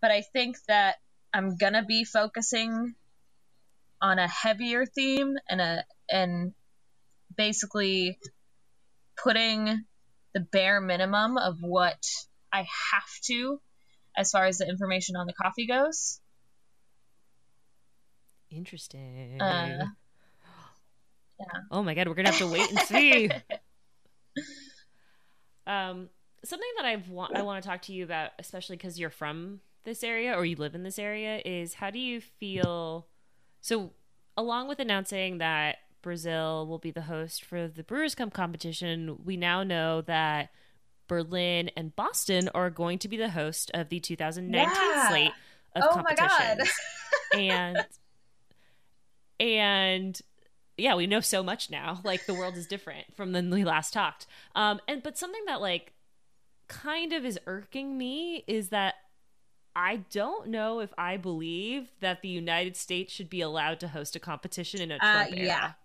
but 0.00 0.10
I 0.10 0.22
think 0.32 0.56
that 0.68 0.96
I'm 1.34 1.56
gonna 1.56 1.84
be 1.84 2.04
focusing 2.04 2.94
on 4.00 4.18
a 4.18 4.28
heavier 4.28 4.86
theme 4.86 5.34
and 5.48 5.60
a 5.60 5.84
and 6.10 6.52
basically 7.36 8.18
putting 9.22 9.84
the 10.34 10.40
bare 10.40 10.80
minimum 10.80 11.36
of 11.36 11.58
what 11.60 12.02
I 12.52 12.60
have 12.60 13.20
to 13.24 13.60
as 14.16 14.30
far 14.30 14.46
as 14.46 14.58
the 14.58 14.68
information 14.68 15.16
on 15.16 15.26
the 15.26 15.32
coffee 15.32 15.66
goes. 15.66 16.20
Interesting. 18.52 19.40
Uh, 19.40 19.86
yeah. 21.40 21.46
Oh 21.70 21.82
my 21.82 21.94
god, 21.94 22.08
we're 22.08 22.14
gonna 22.14 22.30
have 22.30 22.38
to 22.38 22.48
wait 22.48 22.70
and 22.70 22.78
see. 22.80 23.26
um, 25.66 26.08
something 26.44 26.68
that 26.76 26.84
I've 26.84 27.08
wa- 27.08 27.30
I 27.34 27.42
want 27.42 27.62
to 27.62 27.68
talk 27.68 27.82
to 27.82 27.92
you 27.92 28.04
about, 28.04 28.30
especially 28.38 28.76
because 28.76 28.98
you're 28.98 29.10
from 29.10 29.60
this 29.84 30.04
area 30.04 30.34
or 30.34 30.44
you 30.44 30.56
live 30.56 30.74
in 30.74 30.82
this 30.82 30.98
area, 30.98 31.40
is 31.44 31.74
how 31.74 31.90
do 31.90 31.98
you 31.98 32.20
feel? 32.20 33.06
So, 33.60 33.92
along 34.36 34.68
with 34.68 34.78
announcing 34.78 35.38
that 35.38 35.76
Brazil 36.02 36.66
will 36.66 36.78
be 36.78 36.90
the 36.90 37.02
host 37.02 37.44
for 37.44 37.68
the 37.68 37.82
Brewers 37.82 38.14
Cup 38.14 38.32
competition, 38.32 39.18
we 39.24 39.36
now 39.36 39.62
know 39.62 40.00
that 40.02 40.50
Berlin 41.08 41.70
and 41.76 41.94
Boston 41.94 42.48
are 42.54 42.70
going 42.70 42.98
to 43.00 43.08
be 43.08 43.16
the 43.16 43.30
host 43.30 43.70
of 43.74 43.88
the 43.88 44.00
2019 44.00 44.74
yeah. 44.74 45.08
slate 45.08 45.32
of 45.76 45.82
oh 45.84 45.94
competitions. 45.94 46.70
and 47.34 47.78
and 49.42 50.18
yeah, 50.76 50.94
we 50.94 51.06
know 51.06 51.20
so 51.20 51.42
much 51.42 51.68
now. 51.68 52.00
Like 52.04 52.26
the 52.26 52.34
world 52.34 52.56
is 52.56 52.66
different 52.66 53.14
from 53.16 53.32
when 53.32 53.50
we 53.50 53.64
last 53.64 53.92
talked. 53.92 54.26
Um, 54.54 54.80
and 54.88 55.02
but 55.02 55.18
something 55.18 55.42
that 55.46 55.60
like 55.60 55.92
kind 56.68 57.12
of 57.12 57.24
is 57.24 57.38
irking 57.46 57.98
me 57.98 58.44
is 58.46 58.68
that 58.68 58.94
I 59.74 59.96
don't 60.10 60.48
know 60.48 60.80
if 60.80 60.92
I 60.96 61.16
believe 61.16 61.90
that 62.00 62.22
the 62.22 62.28
United 62.28 62.76
States 62.76 63.12
should 63.12 63.30
be 63.30 63.40
allowed 63.40 63.80
to 63.80 63.88
host 63.88 64.16
a 64.16 64.20
competition 64.20 64.80
in 64.80 64.90
a 64.92 64.98
Trump 64.98 65.32
uh, 65.32 65.34
yeah. 65.34 65.42
era. 65.42 65.76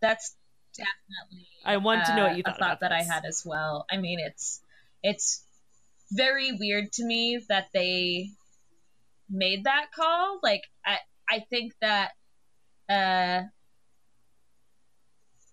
That's 0.00 0.34
definitely. 0.74 1.46
I 1.64 1.76
want 1.76 2.06
to 2.06 2.16
know 2.16 2.24
what 2.24 2.36
you 2.36 2.42
uh, 2.44 2.50
thought. 2.52 2.56
A 2.56 2.64
thought 2.64 2.80
that 2.80 2.90
this. 2.98 3.10
I 3.10 3.14
had 3.14 3.24
as 3.24 3.42
well. 3.44 3.86
I 3.90 3.98
mean, 3.98 4.18
it's 4.20 4.60
it's 5.02 5.44
very 6.10 6.52
weird 6.52 6.92
to 6.92 7.04
me 7.04 7.40
that 7.48 7.68
they 7.74 8.30
made 9.28 9.64
that 9.64 9.86
call. 9.94 10.40
Like, 10.42 10.62
I 10.84 10.98
I 11.28 11.44
think 11.50 11.74
that 11.80 12.12
uh, 12.88 13.42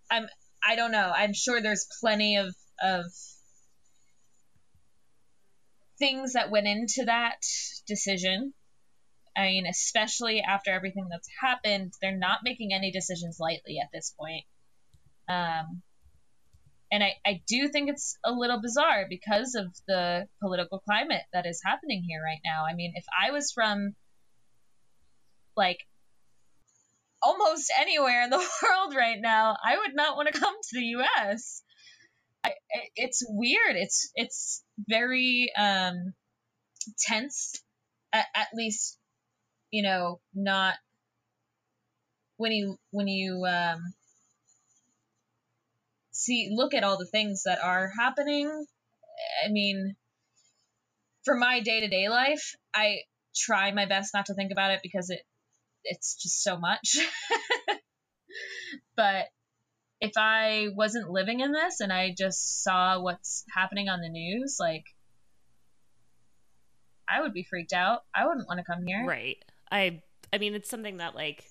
I'm 0.10 0.28
I 0.68 0.76
don't 0.76 0.92
know. 0.92 1.12
I'm 1.16 1.34
sure 1.34 1.62
there's 1.62 1.88
plenty 2.00 2.38
of 2.38 2.56
of 2.82 3.06
things 6.00 6.34
that 6.34 6.52
went 6.52 6.68
into 6.68 7.06
that 7.06 7.38
decision. 7.88 8.54
I 9.38 9.48
mean, 9.48 9.66
especially 9.66 10.42
after 10.42 10.72
everything 10.72 11.08
that's 11.10 11.28
happened, 11.42 11.94
they're 12.02 12.18
not 12.18 12.40
making 12.44 12.74
any 12.74 12.92
decisions 12.92 13.38
lightly 13.40 13.80
at 13.82 13.90
this 13.94 14.14
point. 14.18 14.46
Um, 15.28 15.82
and 16.92 17.04
I, 17.04 17.16
I 17.26 17.42
do 17.48 17.68
think 17.68 17.90
it's 17.90 18.18
a 18.24 18.32
little 18.32 18.62
bizarre 18.62 19.06
because 19.10 19.56
of 19.56 19.76
the 19.88 20.28
political 20.42 20.80
climate 20.80 21.24
that 21.34 21.46
is 21.46 21.62
happening 21.66 22.04
here 22.08 22.22
right 22.24 22.40
now. 22.46 22.66
I 22.66 22.74
mean, 22.76 22.94
if 22.96 23.06
I 23.22 23.32
was 23.32 23.52
from 23.52 23.96
like 25.58 25.80
almost 27.26 27.72
anywhere 27.80 28.24
in 28.24 28.30
the 28.30 28.38
world 28.64 28.96
right 28.96 29.20
now, 29.20 29.58
I 29.64 29.78
would 29.78 29.96
not 29.96 30.16
want 30.16 30.32
to 30.32 30.40
come 30.40 30.56
to 30.56 30.80
the 30.80 30.86
US. 30.98 31.64
I, 32.46 32.52
it's 32.96 33.24
weird. 33.28 33.76
It's 33.76 34.12
it's 34.16 34.64
very 34.88 35.52
um, 35.58 36.14
tense, 37.00 37.62
at, 38.14 38.26
at 38.36 38.48
least 38.54 39.00
you 39.72 39.82
know, 39.84 40.20
not 40.34 40.76
when 42.38 42.52
you 42.52 42.78
when 42.92 43.08
you 43.08 43.44
um, 43.46 43.94
see 46.12 46.50
look 46.54 46.74
at 46.74 46.84
all 46.84 46.98
the 46.98 47.06
things 47.06 47.44
that 47.44 47.60
are 47.64 47.92
happening. 47.98 48.66
I 49.44 49.50
mean, 49.50 49.96
for 51.24 51.36
my 51.36 51.62
day 51.62 51.82
to 51.82 51.88
day 51.88 52.10
life, 52.10 52.56
I 52.74 53.00
try 53.36 53.72
my 53.72 53.86
best 53.86 54.14
not 54.14 54.28
to 54.28 54.34
think 54.34 54.52
about 54.52 54.72
it 54.72 54.82
because 54.84 55.10
it 55.10 55.22
it's 55.86 56.16
just 56.16 56.44
so 56.44 56.58
much. 56.58 56.98
but 58.98 59.26
if 60.02 60.12
I 60.18 60.68
wasn't 60.76 61.10
living 61.10 61.40
in 61.40 61.52
this 61.52 61.80
and 61.80 61.94
I 61.94 62.14
just 62.18 62.64
saw 62.64 63.00
what's 63.00 63.46
happening 63.54 63.88
on 63.88 64.02
the 64.02 64.10
news, 64.10 64.58
like 64.60 64.84
I 67.10 67.22
would 67.22 67.34
be 67.34 67.44
freaked 67.44 67.74
out. 67.74 68.02
I 68.14 68.28
wouldn't 68.28 68.48
want 68.48 68.60
to 68.60 68.66
come 68.66 68.86
here. 68.86 69.06
Right. 69.06 69.38
I 69.72 70.02
I 70.34 70.38
mean 70.38 70.54
it's 70.54 70.70
something 70.70 70.98
that 70.98 71.16
like 71.16 71.46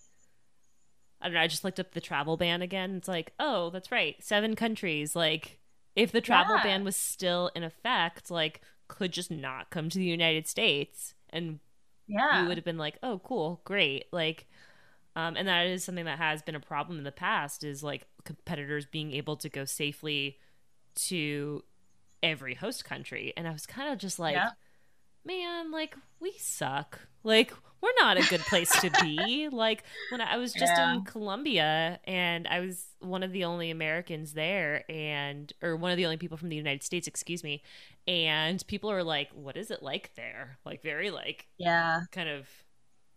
I 1.20 1.28
don't 1.28 1.34
know, 1.34 1.40
I 1.40 1.46
just 1.46 1.64
looked 1.64 1.80
up 1.80 1.92
the 1.92 2.00
travel 2.00 2.36
ban 2.36 2.60
again. 2.60 2.96
It's 2.96 3.08
like, 3.08 3.32
oh, 3.40 3.70
that's 3.70 3.90
right. 3.90 4.16
Seven 4.22 4.56
countries 4.56 5.16
like 5.16 5.58
if 5.96 6.12
the 6.12 6.20
travel 6.20 6.56
yeah. 6.56 6.62
ban 6.62 6.84
was 6.84 6.96
still 6.96 7.50
in 7.54 7.62
effect, 7.62 8.30
like 8.30 8.60
could 8.88 9.12
just 9.12 9.30
not 9.30 9.70
come 9.70 9.88
to 9.88 9.98
the 9.98 10.04
United 10.04 10.46
States 10.46 11.14
and 11.30 11.60
yeah. 12.06 12.42
we 12.42 12.48
would 12.48 12.56
have 12.56 12.64
been 12.64 12.78
like, 12.78 12.98
"Oh, 13.02 13.20
cool. 13.24 13.60
Great." 13.64 14.06
Like 14.12 14.46
um, 15.16 15.36
and 15.36 15.46
that 15.46 15.66
is 15.66 15.84
something 15.84 16.06
that 16.06 16.18
has 16.18 16.42
been 16.42 16.56
a 16.56 16.60
problem 16.60 16.98
in 16.98 17.04
the 17.04 17.12
past 17.12 17.62
is 17.62 17.84
like 17.84 18.06
competitors 18.24 18.84
being 18.86 19.12
able 19.12 19.36
to 19.36 19.48
go 19.48 19.64
safely 19.64 20.38
to 20.96 21.62
every 22.22 22.54
host 22.54 22.84
country. 22.84 23.32
And 23.36 23.46
I 23.46 23.52
was 23.52 23.64
kind 23.64 23.92
of 23.92 23.98
just 23.98 24.18
like, 24.18 24.34
yeah. 24.34 24.50
Man, 25.24 25.70
like 25.70 25.96
we 26.20 26.32
suck. 26.38 27.00
Like 27.22 27.52
we're 27.80 27.92
not 27.98 28.16
a 28.16 28.28
good 28.28 28.40
place 28.40 28.70
to 28.80 28.90
be. 29.02 29.48
like 29.52 29.84
when 30.10 30.20
I 30.20 30.36
was 30.36 30.52
just 30.52 30.72
yeah. 30.76 30.94
in 30.94 31.04
Colombia 31.04 32.00
and 32.04 32.48
I 32.48 32.60
was 32.60 32.86
one 33.00 33.22
of 33.22 33.32
the 33.32 33.44
only 33.44 33.70
Americans 33.70 34.32
there 34.32 34.84
and 34.90 35.52
or 35.62 35.76
one 35.76 35.90
of 35.90 35.96
the 35.96 36.06
only 36.06 36.16
people 36.16 36.36
from 36.36 36.48
the 36.48 36.56
United 36.56 36.82
States, 36.82 37.06
excuse 37.06 37.44
me. 37.44 37.62
And 38.06 38.64
people 38.66 38.90
are 38.90 39.02
like, 39.02 39.30
"What 39.32 39.56
is 39.56 39.70
it 39.70 39.82
like 39.82 40.14
there?" 40.16 40.58
Like 40.64 40.82
very 40.82 41.10
like 41.10 41.46
yeah, 41.58 42.02
kind 42.12 42.28
of 42.28 42.46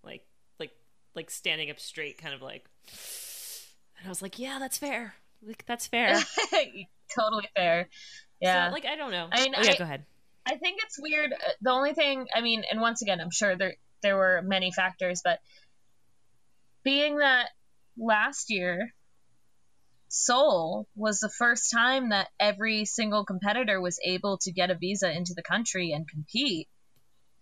like 0.03 0.25
like 0.59 0.71
like 1.15 1.29
standing 1.29 1.69
up 1.69 1.79
straight, 1.79 2.17
kind 2.17 2.33
of 2.33 2.41
like. 2.41 2.65
And 3.99 4.05
I 4.05 4.09
was 4.09 4.21
like, 4.21 4.39
"Yeah, 4.39 4.59
that's 4.59 4.77
fair. 4.77 5.15
Like 5.45 5.65
that's 5.65 5.87
fair. 5.87 6.17
totally 7.17 7.49
fair." 7.55 7.89
Yeah. 8.39 8.67
So, 8.67 8.73
like 8.73 8.85
I 8.85 8.95
don't 8.95 9.11
know. 9.11 9.27
I 9.31 9.43
mean, 9.43 9.53
oh, 9.57 9.61
yeah, 9.61 9.71
I, 9.71 9.77
go 9.77 9.83
ahead. 9.83 10.05
I 10.47 10.55
think 10.55 10.79
it's 10.81 10.99
weird. 10.99 11.33
Uh, 11.33 11.51
the 11.61 11.71
only 11.71 11.93
thing, 11.93 12.27
I 12.33 12.41
mean, 12.41 12.63
and 12.71 12.79
once 12.79 13.01
again, 13.01 13.19
I'm 13.19 13.31
sure 13.31 13.55
there 13.55 13.75
there 14.01 14.15
were 14.15 14.41
many 14.43 14.71
factors, 14.71 15.21
but 15.23 15.39
being 16.83 17.17
that 17.17 17.49
last 17.97 18.49
year 18.49 18.93
Seoul 20.07 20.87
was 20.95 21.19
the 21.19 21.29
first 21.29 21.69
time 21.71 22.09
that 22.09 22.29
every 22.39 22.85
single 22.85 23.25
competitor 23.25 23.81
was 23.81 23.99
able 24.05 24.37
to 24.39 24.53
get 24.53 24.71
a 24.71 24.75
visa 24.75 25.11
into 25.11 25.33
the 25.33 25.43
country 25.43 25.91
and 25.91 26.07
compete. 26.07 26.69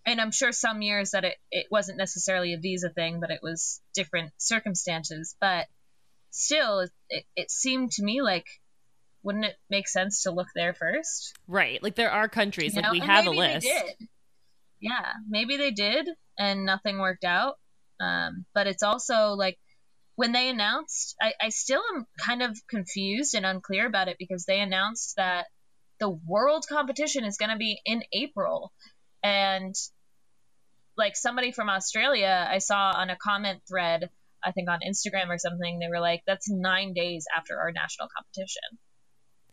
And 0.06 0.20
I'm 0.20 0.32
sure 0.32 0.51
some 0.51 0.82
years 0.82 1.12
that 1.12 1.26
it, 1.26 1.38
it 1.51 1.68
wasn't 1.70 1.99
necessarily 1.99 2.53
a 2.53 2.60
visa 2.60 2.89
thing, 2.89 3.20
but 3.20 3.30
it 3.30 3.41
was 3.43 3.82
different 3.93 4.34
circumstances. 4.38 5.36
But 5.39 5.68
still, 6.32 6.88
it, 7.10 7.26
it 7.36 7.51
seemed 7.51 7.91
to 7.93 8.03
me 8.03 8.22
like 8.22 8.47
wouldn't 9.26 9.46
it 9.46 9.56
make 9.70 9.88
sense 9.88 10.24
to 10.24 10.32
look 10.32 10.48
there 10.56 10.76
first? 10.76 11.34
Right. 11.48 11.82
Like 11.82 11.96
there 11.96 12.12
are 12.12 12.30
countries, 12.30 12.76
you 12.76 12.82
like 12.82 12.86
know? 12.86 12.92
we 12.92 13.02
and 13.02 13.10
have 13.10 13.26
a 13.26 13.32
list. 13.32 13.68
Yeah, 14.80 15.14
maybe 15.28 15.58
they 15.58 15.72
did 15.72 16.08
and 16.38 16.64
nothing 16.64 17.00
worked 17.00 17.24
out. 17.24 17.56
Um, 18.00 18.46
but 18.54 18.68
it's 18.68 18.84
also 18.84 19.32
like 19.32 19.58
when 20.16 20.32
they 20.32 20.50
announced, 20.50 21.16
I, 21.20 21.34
I 21.42 21.50
still 21.50 21.82
am 21.96 22.06
kind 22.24 22.44
of 22.44 22.56
confused 22.70 23.34
and 23.34 23.46
unclear 23.46 23.88
about 23.88 24.10
it 24.10 24.18
because 24.20 24.46
they 24.46 24.60
announced 24.60 25.16
that 25.18 25.48
the 26.00 26.10
world 26.10 26.66
competition 26.70 27.26
is 27.26 27.38
going 27.38 27.52
to 27.52 27.58
be 27.58 27.82
in 27.84 28.04
April. 28.14 28.72
And 29.24 29.74
like 30.98 31.16
somebody 31.16 31.52
from 31.52 31.70
Australia, 31.70 32.48
I 32.48 32.60
saw 32.60 32.92
on 32.96 33.10
a 33.10 33.18
comment 33.18 33.62
thread, 33.68 34.10
I 34.44 34.52
think 34.52 34.70
on 34.70 34.80
Instagram 34.88 35.30
or 35.30 35.40
something, 35.40 35.80
they 35.80 35.88
were 35.88 36.00
like, 36.00 36.22
that's 36.28 36.48
nine 36.48 36.94
days 36.94 37.26
after 37.36 37.58
our 37.58 37.72
national 37.72 38.08
competition. 38.16 38.78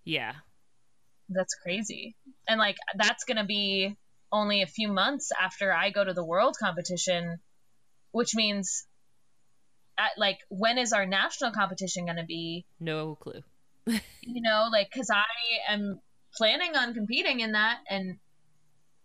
Yeah. 0.05 0.33
That's 1.29 1.55
crazy. 1.55 2.17
And 2.49 2.59
like 2.59 2.77
that's 2.97 3.25
going 3.25 3.39
to 3.39 3.45
be 3.45 3.97
only 4.31 4.63
a 4.63 4.67
few 4.67 4.89
months 4.89 5.31
after 5.39 5.73
I 5.73 5.91
go 5.91 6.05
to 6.05 6.13
the 6.13 6.25
world 6.25 6.57
competition, 6.59 7.39
which 8.11 8.35
means 8.35 8.87
at, 9.99 10.13
like 10.17 10.39
when 10.49 10.79
is 10.79 10.93
our 10.93 11.07
national 11.07 11.53
competition 11.53 12.07
going 12.07 12.17
to 12.17 12.25
be? 12.25 12.65
No 12.81 13.15
clue. 13.15 13.43
you 13.87 14.43
know, 14.43 14.69
like 14.73 14.91
cuz 14.93 15.11
I 15.11 15.25
am 15.69 16.01
planning 16.35 16.77
on 16.77 16.95
competing 16.95 17.41
in 17.41 17.53
that 17.53 17.79
and 17.89 18.19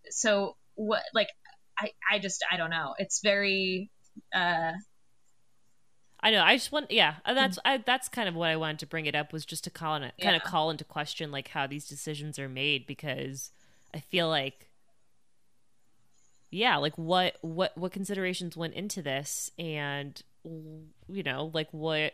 so 0.09 0.55
what 0.75 1.03
like 1.13 1.29
I 1.77 1.91
I 2.11 2.19
just 2.19 2.43
I 2.51 2.57
don't 2.57 2.69
know. 2.69 2.95
It's 2.97 3.21
very 3.21 3.91
uh 4.33 4.71
I 6.19 6.31
know. 6.31 6.43
I 6.43 6.55
just 6.55 6.71
want, 6.71 6.91
yeah. 6.91 7.15
Uh, 7.25 7.31
hmm. 7.31 7.35
That's 7.35 7.59
I, 7.63 7.77
that's 7.77 8.09
kind 8.09 8.27
of 8.27 8.35
what 8.35 8.49
I 8.49 8.55
wanted 8.55 8.79
to 8.79 8.87
bring 8.87 9.05
it 9.05 9.15
up 9.15 9.31
was 9.31 9.45
just 9.45 9.63
to 9.65 9.69
call 9.69 9.95
in, 9.95 10.11
kind 10.21 10.35
of 10.35 10.43
call 10.43 10.69
into 10.69 10.83
question 10.83 11.31
like 11.31 11.49
how 11.49 11.67
these 11.67 11.87
decisions 11.87 12.39
are 12.39 12.49
made 12.49 12.87
because 12.87 13.51
I 13.93 13.99
feel 13.99 14.27
like, 14.27 14.69
yeah, 16.49 16.77
like 16.77 16.97
what 16.97 17.37
what 17.41 17.77
what 17.77 17.91
considerations 17.91 18.57
went 18.57 18.73
into 18.73 19.01
this, 19.01 19.51
and 19.59 20.21
you 20.43 21.23
know, 21.23 21.51
like 21.53 21.69
what 21.71 22.13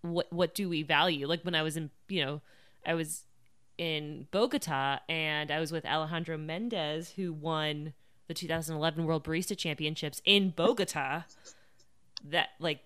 what 0.00 0.32
what 0.32 0.54
do 0.54 0.68
we 0.68 0.82
value? 0.82 1.26
Like 1.26 1.42
when 1.42 1.54
I 1.54 1.62
was 1.62 1.76
in, 1.76 1.90
you 2.08 2.24
know, 2.24 2.40
I 2.86 2.94
was 2.94 3.24
in 3.76 4.28
Bogota 4.30 5.00
and 5.08 5.50
I 5.50 5.58
was 5.58 5.72
with 5.72 5.84
Alejandro 5.84 6.38
Mendez 6.38 7.10
who 7.16 7.32
won 7.32 7.92
the 8.28 8.34
2011 8.34 9.04
World 9.04 9.24
Barista 9.24 9.56
Championships 9.56 10.22
in 10.24 10.50
Bogota. 10.50 11.24
That 12.26 12.50
like 12.58 12.80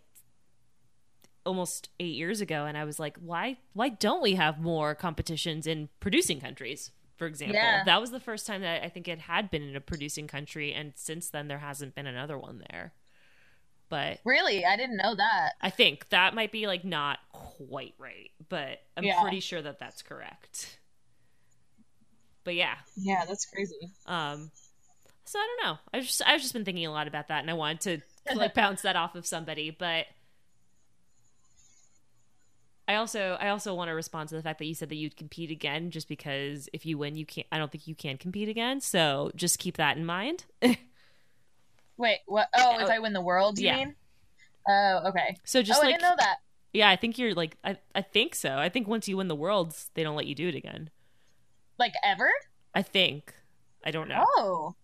almost 1.48 1.88
eight 1.98 2.14
years 2.14 2.40
ago 2.40 2.66
and 2.66 2.76
i 2.78 2.84
was 2.84 3.00
like 3.00 3.16
why 3.18 3.56
why 3.72 3.88
don't 3.88 4.22
we 4.22 4.34
have 4.34 4.60
more 4.60 4.94
competitions 4.94 5.66
in 5.66 5.88
producing 5.98 6.38
countries 6.40 6.90
for 7.16 7.26
example 7.26 7.54
Yeah. 7.56 7.82
that 7.84 8.00
was 8.00 8.10
the 8.10 8.20
first 8.20 8.46
time 8.46 8.60
that 8.60 8.84
i 8.84 8.88
think 8.90 9.08
it 9.08 9.18
had 9.18 9.50
been 9.50 9.62
in 9.62 9.74
a 9.74 9.80
producing 9.80 10.26
country 10.28 10.72
and 10.74 10.92
since 10.94 11.30
then 11.30 11.48
there 11.48 11.58
hasn't 11.58 11.94
been 11.94 12.06
another 12.06 12.38
one 12.38 12.62
there 12.70 12.92
but 13.88 14.18
really 14.26 14.66
I 14.66 14.76
didn't 14.76 14.98
know 14.98 15.14
that. 15.14 15.52
i 15.62 15.70
think 15.70 16.10
that 16.10 16.34
might 16.34 16.52
be 16.52 16.66
like 16.66 16.84
not 16.84 17.18
quite 17.32 17.94
right 17.98 18.30
but 18.50 18.80
i'm 18.96 19.04
Yeah. 19.04 19.20
pretty 19.22 19.40
sure 19.40 19.62
that 19.62 19.78
that's 19.78 20.02
correct 20.02 20.78
but 22.44 22.54
yeah 22.54 22.74
Yeah, 22.96 23.24
that's 23.26 23.46
crazy. 23.46 23.90
um 24.06 24.50
so 25.24 25.38
i 25.38 25.46
don't 25.60 25.66
know 25.70 25.78
i 25.94 26.00
just 26.00 26.22
i've 26.26 26.40
just 26.40 26.52
been 26.52 26.64
thinking 26.66 26.86
a 26.86 26.90
lot 26.92 27.08
about 27.08 27.28
that 27.28 27.40
and 27.40 27.50
i 27.50 27.54
wanted 27.54 28.02
to 28.26 28.34
like 28.36 28.52
bounce 28.54 28.82
that 28.82 28.96
off 28.96 29.14
of 29.14 29.26
somebody 29.26 29.70
but 29.70 30.04
I 32.88 32.94
also 32.94 33.36
I 33.38 33.50
also 33.50 33.74
want 33.74 33.88
to 33.88 33.92
respond 33.92 34.30
to 34.30 34.34
the 34.34 34.42
fact 34.42 34.58
that 34.58 34.64
you 34.64 34.74
said 34.74 34.88
that 34.88 34.96
you'd 34.96 35.14
compete 35.16 35.50
again 35.50 35.90
just 35.90 36.08
because 36.08 36.68
if 36.72 36.86
you 36.86 36.96
win 36.98 37.14
you 37.16 37.26
can't 37.26 37.46
I 37.52 37.58
don't 37.58 37.70
think 37.70 37.86
you 37.86 37.94
can 37.94 38.16
compete 38.16 38.48
again. 38.48 38.80
So 38.80 39.30
just 39.36 39.58
keep 39.58 39.76
that 39.76 39.96
in 39.98 40.06
mind. 40.06 40.46
Wait, 41.98 42.18
what? 42.26 42.48
Oh, 42.56 42.78
if 42.80 42.88
Oh, 42.88 42.92
I 42.92 42.98
win 42.98 43.12
the 43.12 43.20
world, 43.20 43.58
you 43.58 43.66
yeah. 43.66 43.76
mean? 43.76 43.94
Oh, 44.68 45.02
okay. 45.08 45.36
So 45.44 45.62
just 45.62 45.80
oh, 45.80 45.82
I 45.82 45.86
like 45.90 45.98
didn't 45.98 46.10
know 46.10 46.16
that. 46.18 46.36
yeah, 46.72 46.88
I 46.88 46.96
think 46.96 47.18
you're 47.18 47.34
like 47.34 47.56
I 47.62 47.76
I 47.94 48.02
think 48.02 48.34
so. 48.34 48.56
I 48.56 48.68
think 48.70 48.88
once 48.88 49.06
you 49.06 49.16
win 49.18 49.28
the 49.28 49.34
worlds, 49.34 49.90
they 49.94 50.02
don't 50.02 50.16
let 50.16 50.26
you 50.26 50.34
do 50.34 50.48
it 50.48 50.54
again. 50.54 50.90
Like 51.78 51.92
ever? 52.04 52.30
I 52.74 52.82
think. 52.82 53.34
I 53.84 53.90
don't 53.90 54.08
know. 54.08 54.24
Oh, 54.38 54.74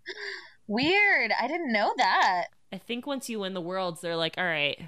weird. 0.67 1.33
I 1.41 1.49
didn't 1.49 1.73
know 1.73 1.93
that. 1.97 2.47
I 2.73 2.79
think 2.79 3.07
once 3.07 3.29
you 3.29 3.41
win 3.41 3.55
the 3.55 3.61
worlds, 3.61 4.01
they're 4.01 4.17
like, 4.17 4.35
"All 4.39 4.45
right. 4.45 4.81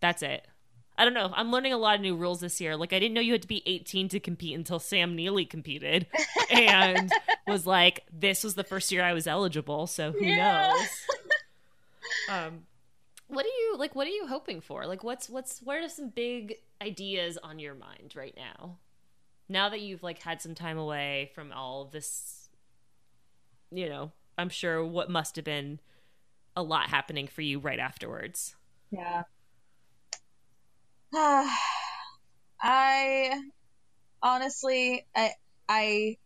That's 0.00 0.22
it." 0.22 0.46
I 0.98 1.04
don't 1.04 1.14
know. 1.14 1.30
I'm 1.32 1.50
learning 1.52 1.72
a 1.72 1.78
lot 1.78 1.94
of 1.94 2.00
new 2.00 2.16
rules 2.16 2.40
this 2.40 2.60
year. 2.60 2.76
Like 2.76 2.92
I 2.92 2.98
didn't 2.98 3.14
know 3.14 3.20
you 3.20 3.32
had 3.32 3.42
to 3.42 3.48
be 3.48 3.62
18 3.66 4.08
to 4.10 4.20
compete 4.20 4.54
until 4.56 4.80
Sam 4.80 5.14
Neely 5.14 5.46
competed 5.46 6.06
and 6.50 7.10
was 7.46 7.66
like, 7.66 8.04
"This 8.12 8.42
was 8.42 8.56
the 8.56 8.64
first 8.64 8.90
year 8.90 9.04
I 9.04 9.12
was 9.12 9.26
eligible, 9.28 9.86
so 9.86 10.10
who 10.12 10.26
Yeah. 10.26 10.68
knows?" 10.76 10.88
um 12.28 12.62
what 13.28 13.44
are 13.44 13.48
you 13.48 13.76
like 13.78 13.94
what 13.94 14.06
are 14.06 14.10
you 14.10 14.26
hoping 14.26 14.60
for? 14.60 14.86
Like 14.86 15.04
what's 15.04 15.28
what's 15.30 15.60
what 15.62 15.76
are 15.76 15.88
some 15.88 16.08
big 16.08 16.56
ideas 16.82 17.38
on 17.42 17.58
your 17.58 17.74
mind 17.74 18.14
right 18.16 18.34
now? 18.36 18.78
Now 19.48 19.68
that 19.68 19.80
you've 19.80 20.02
like 20.02 20.18
had 20.20 20.42
some 20.42 20.54
time 20.54 20.78
away 20.78 21.30
from 21.34 21.52
all 21.52 21.84
this 21.84 22.48
you 23.70 23.88
know, 23.88 24.10
I'm 24.36 24.48
sure 24.48 24.84
what 24.84 25.10
must 25.10 25.36
have 25.36 25.44
been 25.44 25.78
a 26.56 26.62
lot 26.62 26.88
happening 26.88 27.28
for 27.28 27.42
you 27.42 27.58
right 27.60 27.78
afterwards. 27.78 28.56
Yeah. 28.90 29.22
I 32.60 33.40
honestly, 34.22 35.06
I 35.16 35.32
I 35.66 36.16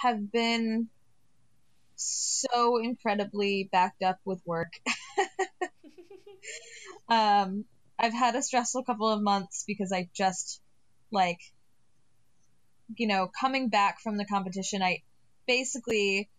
have 0.00 0.32
been 0.32 0.88
so 1.96 2.78
incredibly 2.78 3.68
backed 3.70 4.02
up 4.02 4.18
with 4.24 4.40
work. 4.46 4.72
um, 7.08 7.66
I've 7.98 8.14
had 8.14 8.34
a 8.34 8.42
stressful 8.42 8.84
couple 8.84 9.08
of 9.08 9.22
months 9.22 9.64
because 9.66 9.92
I 9.92 10.08
just 10.14 10.60
like, 11.12 11.40
you 12.96 13.06
know, 13.06 13.30
coming 13.38 13.68
back 13.68 14.00
from 14.02 14.16
the 14.16 14.24
competition, 14.24 14.82
I 14.82 15.02
basically 15.46 16.30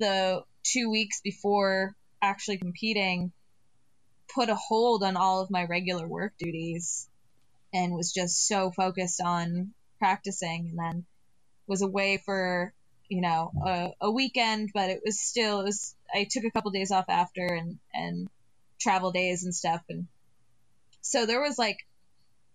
the 0.00 0.42
two 0.64 0.90
weeks 0.90 1.20
before 1.22 1.94
actually 2.20 2.58
competing 2.58 3.32
put 4.34 4.48
a 4.48 4.54
hold 4.54 5.02
on 5.02 5.16
all 5.16 5.40
of 5.40 5.50
my 5.50 5.64
regular 5.64 6.06
work 6.06 6.32
duties 6.38 7.08
and 7.72 7.94
was 7.94 8.12
just 8.12 8.46
so 8.46 8.70
focused 8.70 9.20
on 9.20 9.72
practicing 9.98 10.68
and 10.70 10.78
then 10.78 11.04
was 11.66 11.82
away 11.82 12.22
for 12.24 12.72
you 13.08 13.20
know 13.20 13.50
a, 13.66 13.90
a 14.00 14.10
weekend 14.10 14.70
but 14.72 14.90
it 14.90 15.00
was 15.04 15.20
still 15.20 15.60
it 15.60 15.64
was 15.64 15.94
i 16.14 16.26
took 16.30 16.44
a 16.44 16.50
couple 16.50 16.70
days 16.70 16.90
off 16.90 17.06
after 17.08 17.46
and 17.46 17.78
and 17.92 18.28
travel 18.84 19.10
days 19.10 19.44
and 19.44 19.54
stuff. 19.54 19.82
And 19.88 20.06
so 21.00 21.26
there 21.26 21.40
was 21.40 21.58
like 21.58 21.78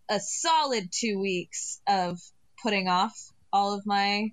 a 0.10 0.20
solid 0.20 0.90
two 0.92 1.20
weeks 1.20 1.82
of 1.88 2.20
putting 2.62 2.88
off 2.88 3.14
all 3.52 3.74
of 3.74 3.86
my 3.86 4.32